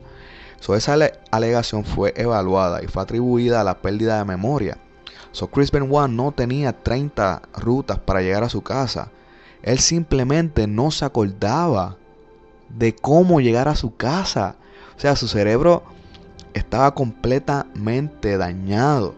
So, 0.60 0.76
esa 0.76 0.96
alegación 1.30 1.84
fue 1.84 2.12
evaluada 2.16 2.82
y 2.84 2.86
fue 2.86 3.02
atribuida 3.02 3.60
a 3.60 3.64
la 3.64 3.82
pérdida 3.82 4.18
de 4.18 4.24
memoria. 4.24 4.78
So, 5.32 5.48
Chris 5.48 5.72
Benoit 5.72 6.10
no 6.10 6.30
tenía 6.32 6.72
30 6.72 7.42
rutas 7.54 7.98
para 7.98 8.22
llegar 8.22 8.44
a 8.44 8.48
su 8.48 8.62
casa. 8.62 9.10
Él 9.62 9.78
simplemente 9.80 10.66
no 10.66 10.90
se 10.90 11.04
acordaba 11.04 11.96
de 12.68 12.94
cómo 12.94 13.40
llegar 13.40 13.68
a 13.68 13.74
su 13.74 13.96
casa. 13.96 14.56
O 14.96 15.00
sea, 15.00 15.16
su 15.16 15.26
cerebro 15.26 15.82
estaba 16.54 16.94
completamente 16.94 18.36
dañado. 18.36 19.14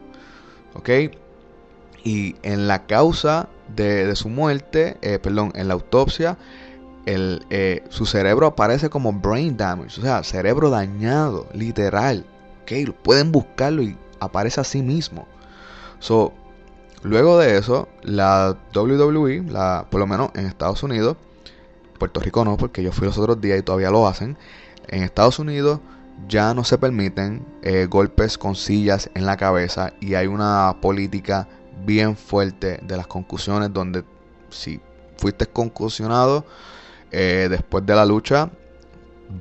¿Ok? 0.75 0.91
Y 2.05 2.37
en 2.43 2.69
la 2.69 2.87
causa 2.87 3.49
de, 3.69 4.15
su 4.17 4.29
muerte, 4.29 4.97
eh, 5.03 5.19
perdón, 5.19 5.53
en 5.55 5.69
la 5.69 5.75
autopsia, 5.75 6.39
el, 7.07 7.45
eh, 7.51 7.85
su 7.91 8.07
cerebro 8.07 8.47
aparece 8.47 8.89
como 8.91 9.13
brain 9.13 9.57
damage, 9.57 10.01
o 10.01 10.03
sea, 10.03 10.23
cerebro 10.23 10.71
dañado, 10.71 11.47
literal. 11.53 12.25
Pueden 13.03 13.31
buscarlo 13.31 13.83
y 13.83 13.97
aparece 14.21 14.61
así 14.61 14.83
mismo. 14.83 15.27
So, 15.99 16.33
luego 17.03 17.39
de 17.39 17.59
eso, 17.59 17.89
la 18.03 18.57
WWE, 18.75 19.45
la, 19.49 19.87
por 19.91 20.01
lo 20.01 20.07
menos 20.07 20.31
en 20.35 20.47
Estados 20.47 20.83
Unidos, 20.83 21.17
Puerto 21.99 22.21
Rico 22.21 22.45
no, 22.45 22.57
porque 22.57 22.83
yo 22.83 22.93
fui 22.93 23.07
los 23.07 23.19
otros 23.19 23.41
días 23.41 23.59
y 23.59 23.63
todavía 23.63 23.91
lo 23.91 24.07
hacen. 24.07 24.37
En 24.89 25.03
Estados 25.03 25.39
Unidos 25.39 25.81
ya 26.29 26.55
no 26.55 26.65
se 26.65 26.79
permiten 26.79 27.45
eh, 27.63 27.87
golpes 27.89 28.39
con 28.39 28.55
sillas 28.55 29.11
en 29.15 29.27
la 29.27 29.37
cabeza 29.37 29.93
y 30.01 30.15
hay 30.15 30.27
una 30.27 30.77
política 30.81 31.49
bien 31.85 32.17
fuerte 32.17 32.79
de 32.83 32.97
las 32.97 33.07
concusiones 33.07 33.73
donde 33.73 34.05
si 34.51 34.81
fuiste 35.17 35.47
concusionado 35.47 36.45
eh, 37.11 37.49
después 37.51 37.85
de 37.87 37.95
la 37.95 38.05
lucha 38.05 38.51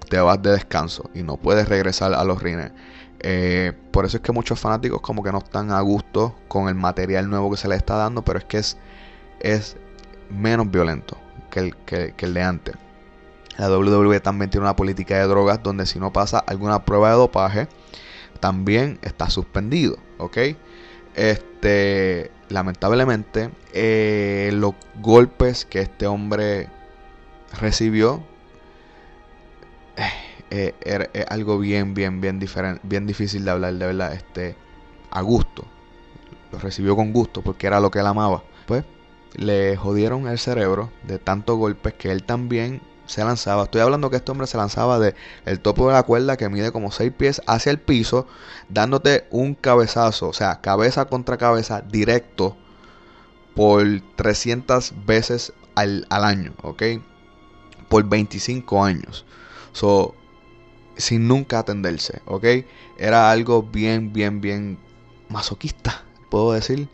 te 0.10 0.20
vas 0.20 0.42
de 0.42 0.52
descanso 0.52 1.10
y 1.14 1.24
no 1.24 1.38
puedes 1.38 1.68
regresar 1.68 2.14
a 2.14 2.24
los 2.24 2.42
rines. 2.42 2.72
Eh, 3.20 3.74
por 3.92 4.06
eso 4.06 4.18
es 4.18 4.24
que 4.24 4.32
muchos 4.32 4.60
fanáticos 4.60 5.02
como 5.02 5.24
que 5.24 5.32
no 5.32 5.38
están 5.38 5.72
a 5.72 5.80
gusto 5.82 6.36
con 6.48 6.68
el 6.68 6.76
material 6.76 7.30
nuevo 7.30 7.52
que 7.52 7.58
se 7.58 7.68
les 7.68 7.78
está 7.78 7.96
dando, 7.96 8.22
pero 8.24 8.40
es 8.40 8.46
que 8.46 8.58
es, 8.58 8.78
es 9.40 9.78
menos 10.30 10.70
violento 10.70 11.18
que 11.50 11.60
el, 11.60 11.76
que, 11.78 12.14
que 12.16 12.26
el 12.26 12.34
de 12.34 12.42
antes. 12.42 12.76
La 13.58 13.70
WWE 13.70 14.20
también 14.20 14.50
tiene 14.50 14.66
una 14.66 14.76
política 14.76 15.18
de 15.18 15.28
drogas 15.28 15.62
donde 15.62 15.86
si 15.86 16.00
no 16.00 16.12
pasa 16.12 16.40
alguna 16.40 16.84
prueba 16.86 17.12
de 17.12 17.16
dopaje, 17.16 17.68
también 18.40 19.00
está 19.04 19.30
suspendido, 19.30 19.98
¿ok? 20.18 20.38
Este, 21.16 22.32
lamentablemente, 22.50 23.50
eh, 23.74 24.52
los 24.54 24.74
golpes 25.02 25.66
que 25.66 25.82
este 25.82 26.08
hombre 26.08 26.70
recibió 27.60 28.24
eh, 30.50 30.76
era, 30.82 31.10
es 31.14 31.26
algo 31.30 31.58
bien, 31.58 31.94
bien, 31.94 32.22
bien 32.22 32.40
diferente, 32.40 32.80
bien 32.84 33.08
difícil 33.08 33.44
de 33.44 33.52
hablar, 33.52 33.74
de 33.74 33.86
verdad, 33.86 34.14
este, 34.14 34.56
a 35.10 35.22
gusto. 35.22 35.66
Lo 36.52 36.60
recibió 36.60 36.96
con 36.96 37.12
gusto 37.12 37.42
porque 37.42 37.68
era 37.68 37.80
lo 37.80 37.90
que 37.90 38.00
él 38.00 38.06
amaba. 38.06 38.44
Pues 38.68 38.84
le 39.36 39.76
jodieron 39.76 40.28
el 40.28 40.38
cerebro 40.38 40.92
de 41.08 41.18
tantos 41.18 41.58
golpes 41.58 41.96
que 41.96 42.12
él 42.12 42.24
también 42.24 42.82
se 43.06 43.24
lanzaba. 43.24 43.64
Estoy 43.64 43.82
hablando 43.82 44.10
que 44.10 44.18
este 44.18 44.32
hombre 44.32 44.48
se 44.48 44.58
lanzaba 44.58 45.00
de 45.00 45.16
el 45.46 45.60
topo 45.60 45.88
de 45.88 45.94
la 45.94 46.04
cuerda 46.04 46.38
que 46.38 46.50
mide 46.50 46.72
como 46.72 46.92
6 46.92 47.12
pies 47.18 47.42
hacia 47.48 47.72
el 47.72 47.80
piso, 47.80 48.28
dándote 48.70 49.26
un 49.30 49.56
cabezazo, 49.56 50.30
o 50.30 50.34
sea, 50.34 50.62
cabeza 50.62 51.06
contra 51.06 51.38
cabeza 51.38 51.82
directo 51.82 52.56
por 53.56 53.84
300 54.16 54.94
veces 55.06 55.54
al, 55.76 56.06
al 56.10 56.24
año, 56.24 56.54
¿ok? 56.62 56.84
Por 57.90 58.06
25 58.06 58.84
años. 58.84 59.26
So, 59.74 60.16
sin 60.98 61.28
nunca 61.28 61.60
atenderse, 61.60 62.22
¿ok? 62.26 62.46
Era 62.98 63.32
algo 63.32 63.64
bien, 63.64 64.14
bien, 64.14 64.42
bien 64.42 64.80
masoquista, 65.30 66.04
puedo 66.30 66.54
decir, 66.54 66.88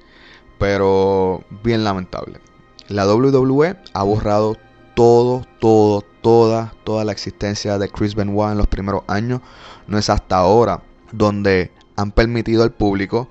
pero 0.58 1.44
bien 1.64 1.84
lamentable. 1.84 2.40
La 2.88 3.06
WWE 3.08 3.78
ha 3.94 4.04
borrado 4.04 4.58
todo, 5.00 5.46
todo, 5.60 6.04
toda, 6.22 6.74
toda 6.84 7.06
la 7.06 7.14
existencia 7.14 7.78
de 7.78 7.88
Chris 7.88 8.16
Benoit 8.16 8.52
en 8.52 8.58
los 8.58 8.68
primeros 8.68 9.04
años. 9.08 9.40
No 9.88 9.98
es 9.98 10.10
hasta 10.10 10.36
ahora 10.36 10.82
donde 11.14 11.72
han 11.96 12.12
permitido 12.12 12.64
al 12.64 12.74
público 12.74 13.30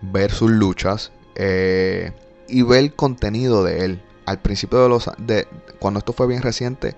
ver 0.00 0.30
sus 0.30 0.50
luchas 0.50 1.12
eh, 1.34 2.12
y 2.48 2.62
ver 2.62 2.78
el 2.78 2.94
contenido 2.94 3.62
de 3.62 3.84
él. 3.84 4.02
Al 4.24 4.40
principio 4.40 4.82
de 4.82 4.88
los 4.88 5.10
de 5.18 5.46
cuando 5.78 5.98
esto 5.98 6.14
fue 6.14 6.26
bien 6.26 6.40
reciente, 6.40 6.96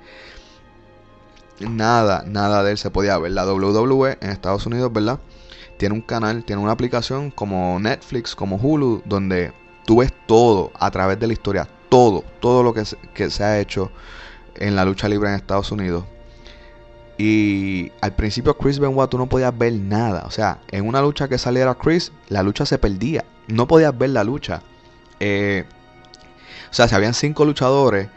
nada, 1.58 2.22
nada 2.24 2.62
de 2.62 2.70
él 2.70 2.78
se 2.78 2.92
podía 2.92 3.18
ver. 3.18 3.32
La 3.32 3.44
WWE 3.44 4.18
en 4.20 4.30
Estados 4.30 4.66
Unidos, 4.66 4.92
¿verdad? 4.92 5.18
Tiene 5.78 5.96
un 5.96 6.00
canal, 6.00 6.44
tiene 6.44 6.62
una 6.62 6.70
aplicación 6.70 7.32
como 7.32 7.80
Netflix, 7.80 8.36
como 8.36 8.54
Hulu, 8.54 9.02
donde 9.04 9.52
tú 9.84 9.96
ves 9.96 10.12
todo 10.28 10.70
a 10.78 10.92
través 10.92 11.18
de 11.18 11.26
la 11.26 11.32
historia, 11.32 11.68
todo, 11.92 12.24
todo 12.40 12.62
lo 12.62 12.72
que 12.72 12.86
se, 13.30 13.44
ha 13.44 13.60
hecho 13.60 13.90
en 14.54 14.74
la 14.74 14.86
lucha 14.86 15.10
libre 15.10 15.28
en 15.28 15.34
Estados 15.34 15.70
Unidos. 15.72 16.04
Y 17.18 17.92
al 18.00 18.14
principio 18.14 18.56
Chris 18.56 18.78
Benoit 18.78 19.10
tú 19.10 19.18
no 19.18 19.28
podías 19.28 19.56
ver 19.56 19.74
nada. 19.74 20.22
O 20.24 20.30
sea, 20.30 20.60
en 20.70 20.88
una 20.88 21.02
lucha 21.02 21.28
que 21.28 21.36
saliera 21.36 21.74
Chris, 21.74 22.10
la 22.30 22.42
lucha 22.42 22.64
se 22.64 22.78
perdía. 22.78 23.26
No 23.46 23.68
podías 23.68 23.96
ver 23.98 24.08
la 24.08 24.24
lucha. 24.24 24.62
Eh, 25.20 25.66
o 26.70 26.72
sea, 26.72 26.88
si 26.88 26.94
habían 26.94 27.12
cinco 27.12 27.44
luchadores, 27.44 28.08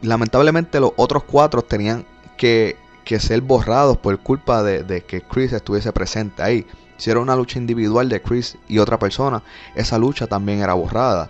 lamentablemente 0.00 0.78
los 0.78 0.92
otros 0.94 1.24
cuatro 1.24 1.62
tenían 1.62 2.06
que, 2.36 2.76
que 3.04 3.18
ser 3.18 3.40
borrados 3.40 3.98
por 3.98 4.16
culpa 4.20 4.62
de, 4.62 4.84
de, 4.84 5.00
que 5.00 5.20
Chris 5.20 5.52
estuviese 5.52 5.90
presente 5.92 6.44
ahí. 6.44 6.64
Si 6.96 7.10
era 7.10 7.18
una 7.18 7.34
lucha 7.34 7.58
individual 7.58 8.08
de 8.08 8.22
Chris 8.22 8.56
y 8.68 8.78
otra 8.78 9.00
persona, 9.00 9.42
esa 9.74 9.98
lucha 9.98 10.28
también 10.28 10.60
era 10.60 10.74
borrada. 10.74 11.28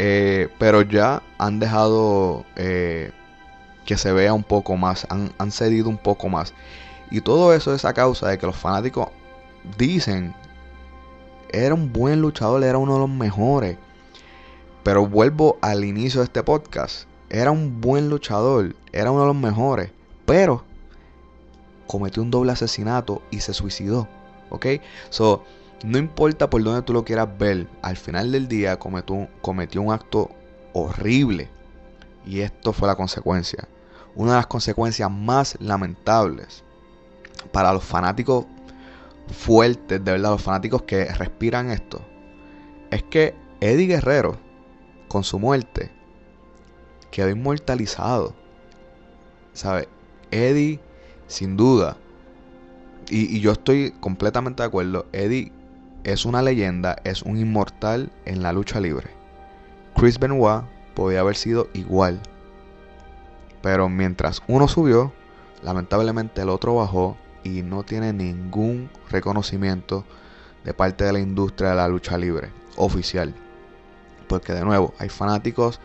Eh, 0.00 0.48
pero 0.58 0.82
ya 0.82 1.24
han 1.38 1.58
dejado 1.58 2.44
eh, 2.54 3.10
que 3.84 3.96
se 3.96 4.12
vea 4.12 4.32
un 4.32 4.44
poco 4.44 4.76
más, 4.76 5.08
han, 5.10 5.32
han, 5.38 5.50
cedido 5.50 5.88
un 5.88 5.98
poco 5.98 6.28
más. 6.28 6.54
Y 7.10 7.20
todo 7.20 7.52
eso 7.52 7.74
es 7.74 7.84
a 7.84 7.92
causa 7.94 8.28
de 8.28 8.38
que 8.38 8.46
los 8.46 8.54
fanáticos 8.54 9.08
dicen, 9.76 10.36
era 11.50 11.74
un 11.74 11.92
buen 11.92 12.20
luchador, 12.20 12.62
era 12.62 12.78
uno 12.78 12.94
de 12.94 13.00
los 13.00 13.10
mejores. 13.10 13.76
Pero 14.84 15.04
vuelvo 15.04 15.58
al 15.62 15.84
inicio 15.84 16.20
de 16.20 16.26
este 16.26 16.44
podcast, 16.44 17.08
era 17.28 17.50
un 17.50 17.80
buen 17.80 18.08
luchador, 18.08 18.76
era 18.92 19.10
uno 19.10 19.22
de 19.22 19.26
los 19.26 19.36
mejores, 19.36 19.90
pero 20.24 20.62
cometió 21.88 22.22
un 22.22 22.30
doble 22.30 22.52
asesinato 22.52 23.20
y 23.32 23.40
se 23.40 23.52
suicidó. 23.52 24.06
¿Ok? 24.50 24.66
So, 25.10 25.42
no 25.84 25.98
importa 25.98 26.50
por 26.50 26.62
dónde 26.62 26.82
tú 26.82 26.92
lo 26.92 27.04
quieras 27.04 27.28
ver, 27.38 27.66
al 27.82 27.96
final 27.96 28.32
del 28.32 28.48
día 28.48 28.78
cometió, 28.78 29.28
cometió 29.42 29.82
un 29.82 29.92
acto 29.92 30.30
horrible. 30.72 31.48
Y 32.26 32.40
esto 32.40 32.72
fue 32.72 32.88
la 32.88 32.96
consecuencia 32.96 33.68
una 34.18 34.32
de 34.32 34.36
las 34.38 34.46
consecuencias 34.48 35.08
más 35.10 35.56
lamentables 35.60 36.64
para 37.52 37.72
los 37.72 37.84
fanáticos 37.84 38.46
fuertes, 39.28 40.04
de 40.04 40.12
verdad, 40.12 40.30
los 40.30 40.42
fanáticos 40.42 40.82
que 40.82 41.04
respiran 41.04 41.70
esto, 41.70 42.00
es 42.90 43.04
que 43.04 43.36
Eddie 43.60 43.86
Guerrero, 43.86 44.36
con 45.06 45.22
su 45.22 45.38
muerte, 45.38 45.92
quedó 47.12 47.30
inmortalizado. 47.30 48.34
¿Sabe? 49.52 49.88
Eddie, 50.32 50.80
sin 51.28 51.56
duda, 51.56 51.96
y, 53.08 53.36
y, 53.36 53.40
yo 53.40 53.52
estoy 53.52 53.92
completamente 54.00 54.62
de 54.62 54.66
acuerdo, 54.66 55.06
Eddie 55.12 55.52
es 56.04 56.24
una 56.24 56.42
leyenda, 56.42 56.96
es 57.04 57.22
un 57.22 57.38
inmortal 57.38 58.10
en 58.24 58.42
la 58.42 58.52
lucha 58.52 58.80
libre. 58.80 59.08
Chris 59.96 60.18
Benoit 60.18 60.64
podía 60.94 61.20
haber 61.20 61.36
sido 61.36 61.68
igual. 61.74 62.20
Pero 63.62 63.88
mientras 63.88 64.42
uno 64.46 64.68
subió, 64.68 65.12
lamentablemente 65.62 66.42
el 66.42 66.48
otro 66.48 66.76
bajó 66.76 67.16
y 67.44 67.62
no 67.62 67.82
tiene 67.82 68.12
ningún 68.12 68.90
reconocimiento 69.10 70.04
de 70.64 70.74
parte 70.74 71.04
de 71.04 71.12
la 71.12 71.20
industria 71.20 71.70
de 71.70 71.76
la 71.76 71.88
lucha 71.88 72.16
libre 72.18 72.50
oficial. 72.76 73.34
Porque 74.28 74.52
de 74.52 74.64
nuevo, 74.64 74.94
hay 74.98 75.08
fanáticos 75.08 75.80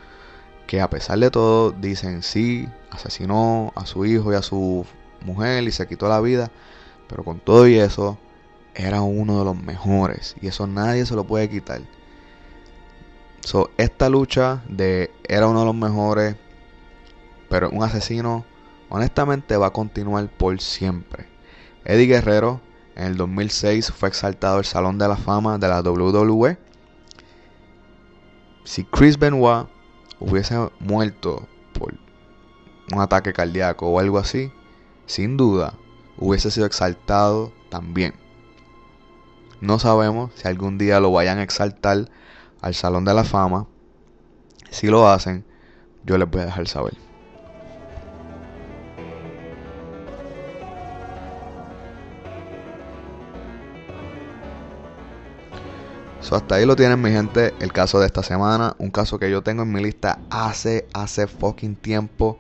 que 0.68 0.82
a 0.82 0.90
pesar 0.90 1.20
de 1.20 1.32
todo 1.32 1.72
dicen 1.72 2.24
sí, 2.24 2.68
asesinó 2.92 3.72
a 3.76 3.86
su 3.86 4.06
hijo 4.06 4.32
y 4.32 4.36
a 4.36 4.42
su 4.42 4.86
mujer 5.22 5.64
y 5.64 5.72
se 5.72 5.88
quitó 5.88 6.08
la 6.08 6.22
vida. 6.22 6.52
Pero 7.08 7.24
con 7.24 7.40
todo 7.40 7.68
y 7.68 7.80
eso, 7.80 8.18
era 8.76 9.02
uno 9.02 9.40
de 9.40 9.46
los 9.46 9.56
mejores. 9.56 10.36
Y 10.42 10.48
eso 10.48 10.68
nadie 10.68 11.06
se 11.06 11.16
lo 11.16 11.26
puede 11.26 11.50
quitar. 11.50 11.82
So, 13.42 13.72
esta 13.78 14.10
lucha 14.10 14.64
de 14.70 15.12
era 15.28 15.48
uno 15.48 15.60
de 15.60 15.66
los 15.66 15.76
mejores 15.76 16.36
pero 17.54 17.70
un 17.70 17.84
asesino 17.84 18.46
honestamente 18.90 19.56
va 19.58 19.68
a 19.68 19.74
continuar 19.74 20.28
por 20.28 20.60
siempre. 20.60 21.28
Eddie 21.86 22.08
Guerrero 22.08 22.62
en 22.96 23.06
el 23.06 23.16
2006 23.16 23.92
fue 23.92 24.10
exaltado 24.10 24.58
al 24.58 24.66
Salón 24.66 24.98
de 24.98 25.08
la 25.08 25.16
Fama 25.16 25.60
de 25.60 25.68
la 25.68 25.82
WWE. 25.82 26.58
Si 28.64 28.84
Chris 28.86 29.20
Benoit 29.20 29.68
hubiese 30.20 30.56
muerto 30.80 31.48
por 31.78 31.94
un 32.92 33.00
ataque 33.00 33.34
cardíaco 33.34 33.88
o 33.88 34.00
algo 34.00 34.18
así, 34.18 34.52
sin 35.06 35.38
duda 35.38 35.76
hubiese 36.18 36.50
sido 36.50 36.66
exaltado 36.66 37.54
también. 37.70 38.16
No 39.64 39.80
sabemos 39.80 40.34
si 40.36 40.46
algún 40.50 40.78
día 40.78 41.00
lo 41.00 41.14
vayan 41.14 41.38
a 41.38 41.44
exaltar 41.44 42.10
al 42.60 42.76
Salón 42.76 43.06
de 43.06 43.14
la 43.14 43.24
Fama. 43.24 43.66
Si 44.70 44.88
lo 44.88 45.08
hacen, 45.08 45.46
yo 46.04 46.18
les 46.18 46.30
voy 46.30 46.42
a 46.42 46.46
dejar 46.48 46.68
saber. 46.68 46.98
Hasta 56.30 56.56
ahí 56.56 56.66
lo 56.66 56.76
tienen 56.76 57.00
mi 57.00 57.12
gente, 57.12 57.54
el 57.60 57.72
caso 57.72 58.00
de 58.00 58.08
esta 58.08 58.24
semana, 58.24 58.76
un 58.80 58.90
caso 58.90 59.20
que 59.20 59.30
yo 59.30 59.44
tengo 59.44 59.64
en 59.64 59.72
mi 59.72 59.84
lista 59.84 60.20
hace, 60.32 60.88
hace 60.92 61.28
fucking 61.28 61.76
tiempo, 61.76 62.40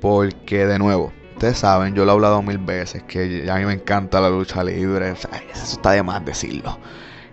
porque 0.00 0.66
de 0.66 0.78
nuevo, 0.78 1.12
ustedes 1.36 1.58
saben, 1.58 1.94
yo 1.94 2.06
lo 2.06 2.12
he 2.12 2.14
hablado 2.14 2.40
mil 2.40 2.56
veces, 2.56 3.02
que 3.02 3.46
a 3.50 3.56
mí 3.56 3.66
me 3.66 3.74
encanta 3.74 4.22
la 4.22 4.30
lucha 4.30 4.64
libre, 4.64 5.10
eso 5.10 5.28
está 5.52 5.90
de 5.90 6.02
más 6.02 6.24
decirlo. 6.24 6.78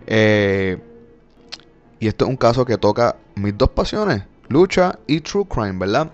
Eh, 0.05 0.77
y 2.01 2.07
esto 2.07 2.25
es 2.25 2.29
un 2.29 2.35
caso 2.35 2.65
que 2.65 2.77
toca 2.77 3.15
mis 3.35 3.57
dos 3.57 3.69
pasiones, 3.69 4.23
lucha 4.49 4.99
y 5.07 5.21
true 5.21 5.45
crime, 5.47 5.79
¿verdad? 5.79 6.11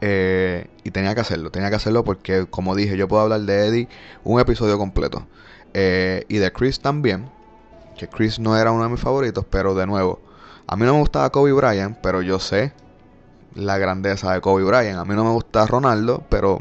Eh, 0.00 0.68
y 0.84 0.90
tenía 0.90 1.14
que 1.14 1.20
hacerlo, 1.20 1.50
tenía 1.50 1.68
que 1.68 1.76
hacerlo 1.76 2.02
porque, 2.02 2.46
como 2.48 2.74
dije, 2.74 2.96
yo 2.96 3.08
puedo 3.08 3.24
hablar 3.24 3.42
de 3.42 3.66
Eddie 3.66 3.88
un 4.24 4.40
episodio 4.40 4.78
completo. 4.78 5.26
Eh, 5.74 6.24
y 6.28 6.38
de 6.38 6.50
Chris 6.50 6.80
también 6.80 7.28
que 7.98 8.08
Chris 8.08 8.38
no 8.38 8.56
era 8.56 8.72
uno 8.72 8.84
de 8.84 8.88
mis 8.88 9.00
favoritos, 9.00 9.44
pero 9.50 9.74
de 9.74 9.86
nuevo, 9.86 10.20
a 10.66 10.76
mí 10.76 10.86
no 10.86 10.94
me 10.94 11.00
gustaba 11.00 11.28
Kobe 11.30 11.52
Bryant, 11.52 11.98
pero 12.02 12.22
yo 12.22 12.38
sé 12.38 12.72
la 13.54 13.76
grandeza 13.76 14.32
de 14.32 14.40
Kobe 14.40 14.64
Bryant. 14.64 14.98
A 14.98 15.04
mí 15.04 15.14
no 15.14 15.24
me 15.24 15.30
gusta 15.30 15.66
Ronaldo, 15.66 16.24
pero 16.28 16.60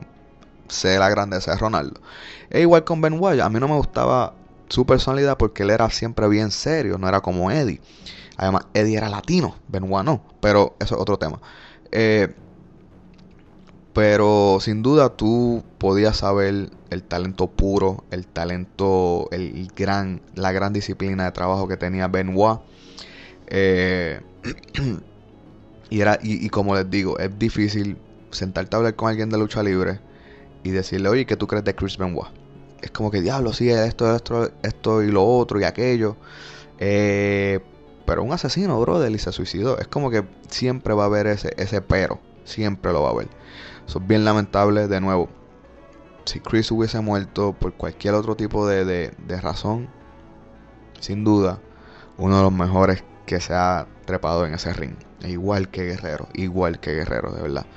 sé 0.67 0.97
la 0.97 1.09
grandeza 1.09 1.51
de 1.51 1.57
Ronaldo. 1.57 1.99
E 2.49 2.61
igual 2.61 2.83
con 2.83 3.01
Ben 3.01 3.19
Wyatt, 3.19 3.45
a 3.45 3.49
mí 3.49 3.59
no 3.59 3.67
me 3.67 3.75
gustaba 3.75 4.33
su 4.69 4.85
personalidad 4.85 5.37
porque 5.37 5.63
él 5.63 5.69
era 5.69 5.89
siempre 5.89 6.27
bien 6.27 6.51
serio, 6.51 6.97
no 6.97 7.07
era 7.07 7.21
como 7.21 7.51
Eddie. 7.51 7.81
Además, 8.37 8.65
Eddie 8.73 8.97
era 8.97 9.09
latino, 9.09 9.55
Benoit 9.67 10.05
no, 10.05 10.21
pero 10.41 10.75
eso 10.79 10.95
es 10.95 11.01
otro 11.01 11.17
tema. 11.17 11.39
Eh, 11.91 12.33
pero 13.93 14.57
sin 14.59 14.83
duda 14.83 15.15
tú 15.15 15.63
podías 15.77 16.17
saber 16.17 16.69
el 16.89 17.03
talento 17.03 17.47
puro, 17.47 18.03
el 18.11 18.27
talento, 18.27 19.29
el 19.31 19.71
gran, 19.73 20.21
la 20.35 20.51
gran 20.51 20.73
disciplina 20.73 21.23
de 21.25 21.31
trabajo 21.31 21.67
que 21.67 21.77
tenía 21.77 22.07
Benoit. 22.07 22.59
Eh, 23.47 24.19
y, 25.89 26.01
era, 26.01 26.19
y, 26.21 26.49
como 26.49 26.75
les 26.75 26.89
digo, 26.89 27.17
es 27.19 27.37
difícil 27.39 27.97
sentarte 28.31 28.75
a 28.75 28.79
hablar 28.79 28.95
con 28.95 29.09
alguien 29.09 29.29
de 29.29 29.37
lucha 29.37 29.63
libre 29.63 29.99
y 30.65 30.71
decirle, 30.71 31.09
oye, 31.09 31.27
¿qué 31.27 31.37
tú 31.37 31.45
crees 31.45 31.63
de 31.63 31.75
Chris 31.75 31.95
Benoit? 31.95 32.27
Es 32.81 32.89
como 32.89 33.11
que, 33.11 33.21
diablo, 33.21 33.53
sí, 33.53 33.69
esto, 33.69 34.15
esto, 34.15 34.49
esto 34.63 35.03
y 35.03 35.11
lo 35.11 35.23
otro 35.23 35.59
y 35.59 35.63
aquello. 35.63 36.17
Eh, 36.79 37.59
pero 38.07 38.23
un 38.23 38.33
asesino, 38.33 38.81
brother, 38.81 39.11
y 39.11 39.19
se 39.19 39.31
suicidó. 39.31 39.77
Es 39.77 39.87
como 39.87 40.09
que 40.09 40.25
siempre 40.49 40.95
va 40.95 41.03
a 41.03 41.05
haber 41.05 41.27
ese, 41.27 41.53
ese 41.57 41.81
pero. 41.81 42.19
Siempre 42.45 42.91
lo 42.93 43.03
va 43.03 43.09
a 43.09 43.11
haber. 43.11 43.27
Eso 43.87 43.99
es 43.99 44.07
bien 44.07 44.25
lamentable. 44.25 44.87
De 44.87 44.99
nuevo, 44.99 45.29
si 46.25 46.39
Chris 46.39 46.71
hubiese 46.71 46.99
muerto 46.99 47.53
por 47.53 47.73
cualquier 47.75 48.15
otro 48.15 48.35
tipo 48.35 48.67
de, 48.67 48.85
de, 48.85 49.41
razón, 49.41 49.87
sin 50.99 51.23
duda, 51.23 51.59
uno 52.17 52.37
de 52.37 52.43
los 52.43 52.53
mejores 52.53 53.03
que 53.27 53.39
se 53.39 53.53
ha 53.53 53.85
trepado 54.05 54.47
en 54.47 54.55
ese 54.55 54.73
ring. 54.73 54.95
Igual 55.23 55.69
que 55.69 55.83
Guerrero, 55.83 56.27
igual 56.33 56.79
que 56.79 56.95
Guerrero, 56.95 57.31
de 57.33 57.43
verdad. 57.43 57.67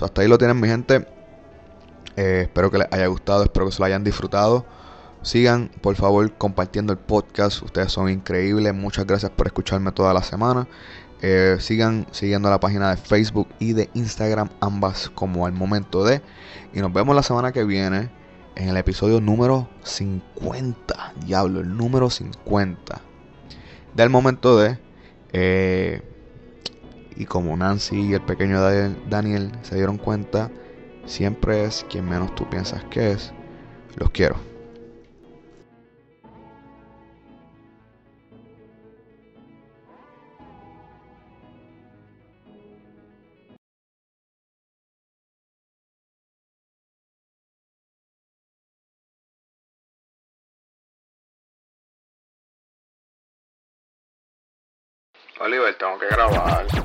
hasta 0.00 0.20
ahí 0.20 0.26
lo 0.26 0.38
tienen 0.38 0.58
mi 0.58 0.66
gente. 0.66 1.13
Eh, 2.16 2.42
espero 2.42 2.70
que 2.70 2.78
les 2.78 2.92
haya 2.92 3.06
gustado, 3.06 3.42
espero 3.44 3.66
que 3.66 3.72
se 3.72 3.78
lo 3.80 3.86
hayan 3.86 4.04
disfrutado. 4.04 4.64
Sigan, 5.22 5.70
por 5.80 5.96
favor, 5.96 6.30
compartiendo 6.34 6.92
el 6.92 6.98
podcast. 6.98 7.62
Ustedes 7.62 7.90
son 7.92 8.10
increíbles. 8.10 8.74
Muchas 8.74 9.06
gracias 9.06 9.30
por 9.32 9.46
escucharme 9.46 9.90
toda 9.92 10.12
la 10.12 10.22
semana. 10.22 10.68
Eh, 11.22 11.56
sigan 11.60 12.06
siguiendo 12.10 12.50
la 12.50 12.60
página 12.60 12.90
de 12.90 12.98
Facebook 12.98 13.48
y 13.58 13.72
de 13.72 13.88
Instagram, 13.94 14.50
ambas 14.60 15.08
como 15.14 15.46
al 15.46 15.52
momento 15.52 16.04
de. 16.04 16.20
Y 16.74 16.80
nos 16.80 16.92
vemos 16.92 17.16
la 17.16 17.22
semana 17.22 17.52
que 17.52 17.64
viene 17.64 18.10
en 18.56 18.68
el 18.68 18.76
episodio 18.76 19.20
número 19.20 19.68
50. 19.84 21.14
Diablo, 21.24 21.60
el 21.60 21.74
número 21.76 22.10
50. 22.10 23.00
Del 23.94 24.10
momento 24.10 24.58
de... 24.58 24.78
eh, 25.32 26.02
y 27.16 27.26
como 27.26 27.56
Nancy 27.56 28.00
y 28.00 28.14
el 28.14 28.22
pequeño 28.22 28.60
Daniel, 28.60 28.96
Daniel 29.08 29.52
se 29.62 29.76
dieron 29.76 29.98
cuenta, 29.98 30.50
siempre 31.06 31.64
es 31.64 31.84
quien 31.88 32.08
menos 32.08 32.34
tú 32.34 32.48
piensas 32.48 32.84
que 32.84 33.12
es. 33.12 33.32
Los 33.96 34.10
quiero. 34.10 34.36
Oliver, 55.40 55.74
tengo 55.76 55.98
que 55.98 56.06
grabar. 56.06 56.83